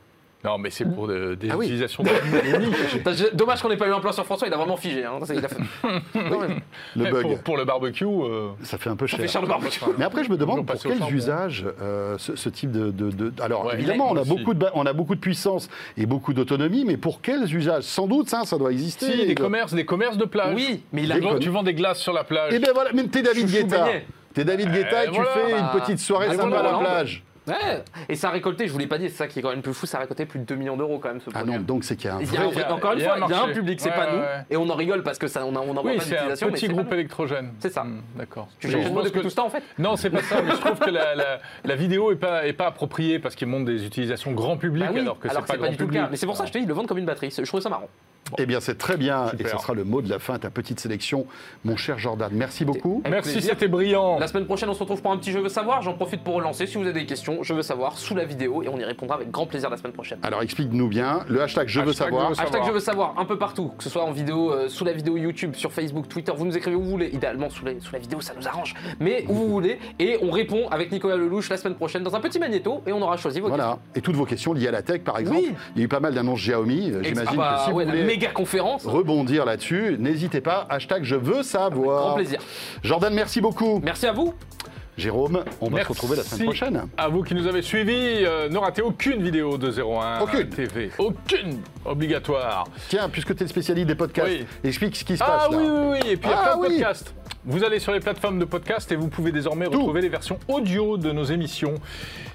Non, 0.44 0.58
mais 0.58 0.72
c'est 0.72 0.86
pour 0.86 1.08
des 1.08 1.50
ah 1.50 1.56
utilisations 1.56 2.04
Dommage 3.34 3.62
qu'on 3.62 3.70
n'ait 3.70 3.78
pas 3.78 3.88
eu 3.88 3.94
un 3.94 4.00
plan 4.00 4.12
sur 4.12 4.26
François, 4.26 4.48
il 4.48 4.54
a 4.54 4.58
vraiment 4.58 4.78
figé. 4.78 5.06
Hein. 5.06 5.20
Il 5.30 5.46
a 5.46 5.48
fait... 5.48 5.58
le 6.96 7.12
bug. 7.12 7.38
Pour, 7.44 7.58
le 7.58 7.66
barbecue. 7.66 8.06
Euh, 8.06 8.50
ça 8.64 8.78
fait 8.78 8.90
un 8.90 8.96
peu 8.96 9.06
cher. 9.06 9.18
Ça 9.18 9.24
fait 9.24 9.32
cher 9.32 9.42
le 9.42 9.48
barbecue. 9.48 9.80
Mais 9.98 10.06
après, 10.06 10.24
je 10.24 10.32
me 10.32 10.38
demande 10.38 10.66
pour 10.66 10.82
quels 10.82 11.14
usages 11.14 11.66
euh, 11.82 12.18
ce, 12.18 12.50
type 12.50 12.72
de. 12.72 13.34
Alors, 13.42 13.72
évidemment, 13.74 14.12
on 14.12 14.18
a, 14.18 14.24
beaucoup 14.24 14.54
de, 14.54 14.66
on 14.74 14.86
a 14.86 14.94
beaucoup 14.94 15.16
de 15.16 15.20
puissance 15.20 15.70
et 15.98 16.06
beaucoup 16.06 16.34
d'autonomie, 16.34 16.86
mais 16.86 16.98
pour 16.98 17.22
quels 17.22 17.54
usages? 17.56 17.84
Sans 17.84 18.08
doute, 18.08 18.30
ça, 18.30 18.44
ça 18.46 18.58
doit 18.58 18.72
exister. 18.72 19.12
Si, 19.12 19.28
des 19.28 19.36
commerces, 19.36 19.74
des 19.74 19.86
commerces 19.86 20.18
de 20.18 20.26
plage. 20.26 20.56
Oui, 20.56 20.84
mais 20.92 21.04
il 21.04 21.12
a... 21.12 21.20
Tu 21.40 21.50
vends 21.50 21.64
des 21.64 21.74
glaces 21.74 22.00
sur 22.00 22.14
la 22.14 22.24
plage. 22.24 22.54
Et 22.54 22.58
eh 22.58 22.60
ben 22.60 22.72
voilà, 22.74 22.94
même 22.94 23.10
t'es 23.10 23.22
David 23.22 23.50
Guetta. 23.50 23.88
T'es 24.34 24.44
David 24.44 24.72
Guetta 24.72 25.06
et 25.06 25.12
tu 25.12 25.22
fais 25.34 25.52
une 25.52 25.80
petite 25.80 26.00
soirée 26.00 26.28
bah, 26.30 26.36
sympa 26.36 26.60
à 26.60 26.64
la 26.64 26.78
plage. 26.78 27.24
Ouais. 27.48 27.84
Et 28.08 28.16
ça 28.16 28.30
a 28.30 28.32
récolté, 28.32 28.68
je 28.68 28.72
vous 28.72 28.78
l'ai 28.78 28.88
pas 28.88 28.98
dit, 28.98 29.10
c'est 29.10 29.16
ça 29.16 29.28
qui 29.28 29.40
est 29.40 29.42
quand 29.42 29.50
même 29.50 29.62
plus 29.62 29.74
fou, 29.74 29.86
ça 29.86 29.98
a 29.98 30.02
récolté 30.02 30.26
plus 30.26 30.40
de 30.40 30.46
2 30.46 30.56
millions 30.56 30.78
d'euros 30.78 31.00
quand 31.00 31.10
même 31.10 31.20
ce 31.20 31.30
produit. 31.30 31.54
Ah 31.54 31.58
non, 31.58 31.64
donc 31.64 31.84
c'est 31.84 31.96
qu'il 31.96 32.06
y 32.06 32.10
a 32.10 32.18
un 32.18 32.24
vrai... 32.24 32.66
encore 32.66 32.94
une 32.94 33.02
fois, 33.02 33.16
il 33.18 33.30
y 33.30 33.34
a 33.34 33.44
un 33.44 33.54
public, 33.54 33.80
c'est 33.82 33.90
pas 33.90 34.12
nous, 34.12 34.22
et 34.50 34.58
on 34.58 34.70
en 34.70 34.76
rigole 34.76 35.04
parce 35.04 35.18
que 35.18 35.28
ça, 35.28 35.46
on, 35.46 35.56
a, 35.56 35.60
on 35.60 35.76
en 35.76 35.84
oui, 35.84 35.98
c'est 36.00 36.18
un 36.18 36.50
petit 36.52 36.68
groupe 36.68 36.92
électrogène. 36.94 37.54
C'est 37.60 37.72
ça. 37.72 37.84
Hmm, 37.84 38.02
d'accord. 38.16 38.48
Tu 38.60 38.70
changes 38.70 38.92
de 38.92 39.02
depuis 39.02 39.22
tout 39.22 39.30
ce 39.30 39.36
temps 39.36 39.48
en 39.48 39.50
fait 39.50 39.64
Non, 39.80 39.96
c'est 39.96 40.10
pas 40.10 40.22
ça, 40.22 40.42
mais 40.42 40.52
je 40.52 40.62
trouve 40.62 40.80
que 40.80 40.90
la, 40.90 41.16
la, 41.64 41.76
vidéo 41.76 42.12
est 42.12 42.16
pas, 42.16 42.46
est 42.46 42.54
pas 42.54 42.68
appropriée 42.68 43.20
parce 43.20 43.36
qu'il 43.36 43.48
montre 43.48 43.66
des 43.66 43.86
utilisations 43.86 44.32
grand 44.32 44.58
public 44.58 44.86
bah 44.86 45.00
alors 45.00 45.20
que 45.20 45.28
c'est 45.28 45.36
pas, 45.36 45.58
pas 45.58 45.70
du 45.70 45.78
tout 45.78 45.88
le 45.88 45.94
cas. 45.94 46.08
Mais 46.10 46.18
c'est 46.18 46.26
pour 46.26 46.38
ça 46.38 46.44
que 46.44 46.50
je 46.50 46.54
te 46.54 46.58
dis, 46.60 46.66
ils 46.66 46.68
le 46.68 46.74
vendent 46.74 46.88
comme 46.88 46.98
une 46.98 47.06
batterie. 47.06 47.34
Je 47.36 47.44
trouve 47.44 47.62
ça 47.62 47.70
marrant. 47.70 47.90
Eh 48.38 48.46
bien, 48.46 48.60
c'est 48.60 48.78
très 48.78 48.98
bien. 48.98 49.32
Et 49.40 49.44
ce 49.48 49.58
sera 49.58 49.74
le 49.74 49.84
mot 49.84 50.02
de 50.02 50.10
la 50.10 50.20
fin, 50.20 50.40
ta 50.40 50.50
petite 50.50 50.80
sélection, 50.80 51.26
mon 51.66 51.76
cher 51.76 52.00
Jordan. 52.00 52.32
Merci 52.34 52.66
beaucoup. 52.66 53.04
Merci, 53.10 53.42
c'était 53.42 53.68
brillant. 53.68 54.20
La 54.20 54.28
semaine 54.28 54.46
prochaine, 54.46 54.70
on 54.70 54.74
se 54.74 54.80
retrouve 54.80 55.02
pour 55.02 55.12
un 55.12 55.18
petit 55.18 55.32
Je 55.32 55.40
veux 55.40 55.50
savoir. 55.50 55.82
J'en 55.82 55.94
profite 55.94 56.24
pour 56.24 56.36
relancer. 56.36 56.68
Si 56.68 56.78
vous 56.78 56.84
avez 56.84 56.94
des 56.94 57.06
questions, 57.06 57.44
je 57.44 57.54
veux 57.54 57.62
savoir 57.62 57.98
sous 57.98 58.16
la 58.16 58.26
vidéo 58.26 58.64
et 58.64 58.70
on 58.70 58.78
y 58.78 58.84
répondra 58.84 59.16
avec 59.16 59.32
grand 59.32 59.46
plaisir 59.46 59.70
la 59.70 59.78
semaine 59.78 59.94
prochaine. 59.94 60.20
Alors, 60.24 60.42
explique-nous 60.42 60.88
bien 60.88 61.22
le 61.28 61.42
hashtag 61.42 61.68
Je 61.68 61.82
veux 61.82 61.94
savoir. 61.94 62.32
Hashtag 62.32 62.64
Je 62.66 62.72
veux 62.72 62.80
savoir 62.80 63.16
un 63.18 63.26
peu 63.26 63.38
partout, 63.38 63.74
que 63.78 63.84
ce 63.84 63.90
soit 63.90 64.04
en 64.04 64.12
vidéo, 64.12 64.52
euh, 64.52 64.70
sous 64.70 64.86
la 64.86 64.94
vidéo 64.94 65.18
YouTube, 65.18 65.56
sur 65.56 65.72
Facebook, 65.72 66.08
Twitter. 66.08 66.32
Vous 66.36 66.46
nous 66.46 66.56
écrivez 66.56 66.76
où 66.76 66.84
vous 66.84 66.90
voulez. 66.90 67.10
Idéalement, 67.14 67.50
sous, 67.50 67.66
sous 67.80 67.94
la 67.94 68.00
vidéo, 68.00 68.22
ça 68.22 68.34
nous 68.38 68.48
arrange. 68.48 68.76
Mais 69.00 69.26
où 69.28 69.34
vous 69.34 69.50
voulez. 69.50 69.80
Et 70.00 70.18
on 70.22 70.32
répond 70.32 70.68
avec 70.70 70.92
Nicolas 70.92 71.18
Lelouch 71.18 71.50
la 71.50 71.58
semaine 71.58 71.76
prochaine 71.76 72.04
dans 72.04 72.16
un 72.16 72.22
petit 72.22 72.40
magnéto 72.40 72.82
et 72.88 72.94
on 72.94 73.02
aura 73.02 73.18
choisi 73.18 73.40
vos 73.40 73.50
voilà. 73.50 73.80
Et 73.96 74.02
toutes 74.02 74.16
vos 74.16 74.26
questions 74.26 74.54
liées 74.54 74.68
à 74.68 74.72
la 74.72 74.82
tech, 74.82 75.02
par 75.02 75.18
exemple. 75.18 75.42
Il 75.76 75.80
y 75.80 75.82
a 75.82 75.86
eu 75.86 75.90
pas 75.90 76.00
mal 76.00 76.14
d'annonces 76.14 76.40
Xiaomi. 76.40 76.94
J'imagine 77.02 77.26
ah 77.28 77.36
bah, 77.36 77.56
que 77.58 77.66
si 77.66 77.72
vous 77.72 77.80
voulez. 77.80 78.11
Méga 78.12 78.30
conférence 78.30 78.86
rebondir 78.86 79.46
là-dessus, 79.46 79.96
n'hésitez 79.98 80.42
pas, 80.42 80.68
hashtag 80.70 81.04
je 81.04 81.16
veux 81.16 81.44
savoir. 81.44 82.08
grand 82.08 82.16
plaisir. 82.16 82.42
Jordan, 82.84 83.14
merci 83.14 83.40
beaucoup. 83.40 83.80
Merci 83.82 84.06
à 84.06 84.12
vous. 84.12 84.34
Jérôme, 84.98 85.46
on 85.62 85.70
va 85.70 85.84
se 85.84 85.88
retrouver 85.88 86.18
la 86.18 86.24
semaine 86.24 86.48
prochaine. 86.48 86.88
À 86.98 87.08
vous 87.08 87.24
qui 87.24 87.34
nous 87.34 87.48
avez 87.48 87.62
suivis, 87.62 88.26
euh, 88.26 88.50
ne 88.50 88.58
ratez 88.58 88.82
aucune 88.82 89.24
vidéo 89.24 89.58
de 89.58 89.72
01 89.72 90.20
aucune. 90.20 90.50
TV. 90.50 90.92
Aucune 90.98 91.62
Obligatoire. 91.86 92.66
Tiens, 92.90 93.08
puisque 93.08 93.34
tu 93.34 93.42
es 93.42 93.46
le 93.46 93.50
spécialiste 93.50 93.88
des 93.88 93.96
podcasts, 93.96 94.46
explique 94.64 94.98
ce 94.98 95.06
qui 95.06 95.16
se 95.16 95.24
ah 95.24 95.28
passe. 95.28 95.44
Ah 95.46 95.56
oui, 95.56 95.66
oui, 95.70 96.00
oui. 96.04 96.12
Et 96.12 96.18
puis 96.18 96.30
ah 96.32 96.44
plein 96.44 96.58
de 96.58 96.68
podcasts. 96.68 97.14
Vous 97.46 97.64
allez 97.64 97.80
sur 97.80 97.92
les 97.92 98.00
plateformes 98.00 98.38
de 98.38 98.46
podcast 98.46 98.92
et 98.92 98.96
vous 98.96 99.08
pouvez 99.08 99.32
désormais 99.32 99.66
retrouver 99.66 100.02
les 100.02 100.10
versions 100.10 100.38
audio 100.48 100.98
de 100.98 101.12
nos 101.12 101.24
émissions. 101.24 101.76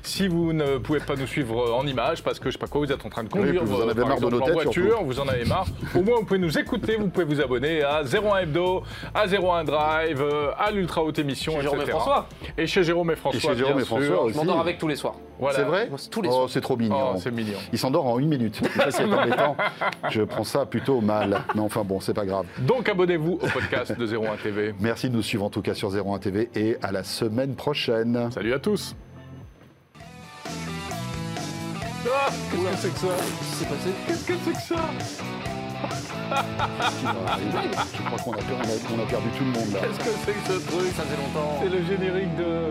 Si 0.03 0.29
vous 0.29 0.53
ne 0.53 0.79
pouvez 0.79 1.01
pas 1.01 1.15
nous 1.17 1.27
suivre 1.27 1.73
en 1.75 1.87
images, 1.87 2.23
parce 2.23 2.39
que 2.39 2.51
je 2.51 2.55
sais 2.55 2.59
pas 2.59 2.67
quoi, 2.67 2.81
vous 2.81 2.93
êtes 2.93 3.05
en 3.05 3.09
train 3.09 3.25
de 3.25 3.29
conduire 3.29 3.65
vous 3.65 3.83
en 3.83 3.89
avez 3.89 4.05
marre 4.05 4.21
de 4.21 4.31
nos 4.31 4.41
en 4.41 4.53
voiture, 4.53 5.03
vous 5.05 5.21
en 5.21 5.29
avez 5.29 5.45
marre. 5.45 5.67
Au 5.95 6.03
moins, 6.03 6.17
vous 6.17 6.25
pouvez 6.25 6.39
nous 6.39 6.59
écouter, 6.59 6.97
vous 6.97 7.09
pouvez 7.09 7.25
vous 7.25 7.41
abonner 7.41 7.83
à 7.83 8.03
01 8.03 8.39
Hebdo, 8.39 8.83
à 9.15 9.27
01 9.27 9.65
Drive, 9.65 10.25
à 10.59 10.71
l'Ultra 10.71 11.03
Haute 11.03 11.19
Émission, 11.19 11.53
chez 11.57 11.63
Jérôme 11.63 11.83
et 11.83 11.87
François. 11.87 12.29
Et 12.59 12.67
chez 12.67 12.83
Jérôme 12.83 13.11
et 13.11 13.17
François. 13.17 13.39
Et 13.39 13.55
chez 13.55 13.59
Jérôme 13.59 13.81
et 13.81 13.85
François 13.85 14.23
aussi. 14.23 14.35
Je 14.35 14.39
m'endors 14.39 14.61
avec 14.61 14.79
tous 14.79 14.89
les 14.89 14.97
soirs. 14.97 15.15
C'est 15.53 15.63
vrai 15.63 15.89
Tous 16.11 16.23
les 16.23 16.31
oh, 16.33 16.47
c'est 16.49 16.61
trop 16.61 16.77
mignon. 16.77 17.13
Oh, 17.15 17.19
c'est 17.19 17.31
mignon. 17.31 17.59
Il 17.73 17.79
s'endort 17.79 18.07
en 18.07 18.19
une 18.19 18.29
minute. 18.29 18.61
Ça, 18.77 18.91
c'est 18.91 19.05
embêtant. 19.05 19.57
Je 20.11 20.23
prends 20.23 20.45
ça 20.45 20.67
plutôt 20.67 21.01
mal. 21.01 21.43
Mais 21.55 21.61
enfin 21.61 21.85
bon, 21.85 22.01
c'est 22.01 22.15
pas 22.15 22.25
grave. 22.25 22.47
Donc 22.61 22.89
abonnez-vous 22.89 23.35
au 23.35 23.47
podcast 23.47 23.97
de 23.99 24.07
01 24.07 24.37
TV. 24.43 24.75
Merci 24.87 25.11
de 25.11 25.17
nous 25.17 25.23
suivre 25.23 25.45
en 25.45 25.51
tout 25.51 25.63
cas 25.63 25.75
sur 25.75 25.93
01 25.93 26.21
TV 26.21 26.49
et 26.55 26.77
à 26.81 26.93
la 26.93 27.03
semaine 27.03 27.57
prochaine. 27.57 28.31
Salut 28.31 28.53
à 28.53 28.61
tous. 28.61 28.95
Ah, 32.09 32.31
Qu'est-ce 32.53 32.63
que 32.63 32.77
c'est 32.77 32.95
que 32.95 33.01
ça? 33.01 33.09
Qu'est-ce 33.09 33.41
qui 33.41 33.47
s'est 33.57 33.65
passé 33.65 33.91
Qu'est-ce 34.07 34.25
que 34.25 34.35
c'est 34.45 34.53
que 34.53 34.63
ça? 34.63 34.77
Je 37.03 38.03
crois 38.05 38.19
qu'on 38.21 38.33
a, 38.33 38.37
a, 38.37 38.39
perdu 39.07 39.29
tout 39.37 39.45
le 39.45 39.51
monde 39.51 39.73
là. 39.75 39.81
Qu'est-ce 39.81 39.99
que 39.99 40.11
c'est 40.25 40.35
que 40.35 40.47
ce 40.47 40.53
truc? 40.71 40.87
Ça 40.95 41.03
fait 41.03 41.17
longtemps. 41.17 41.59
C'est 41.61 41.69
le 41.69 41.83
générique 41.85 42.37
de. 42.37 42.71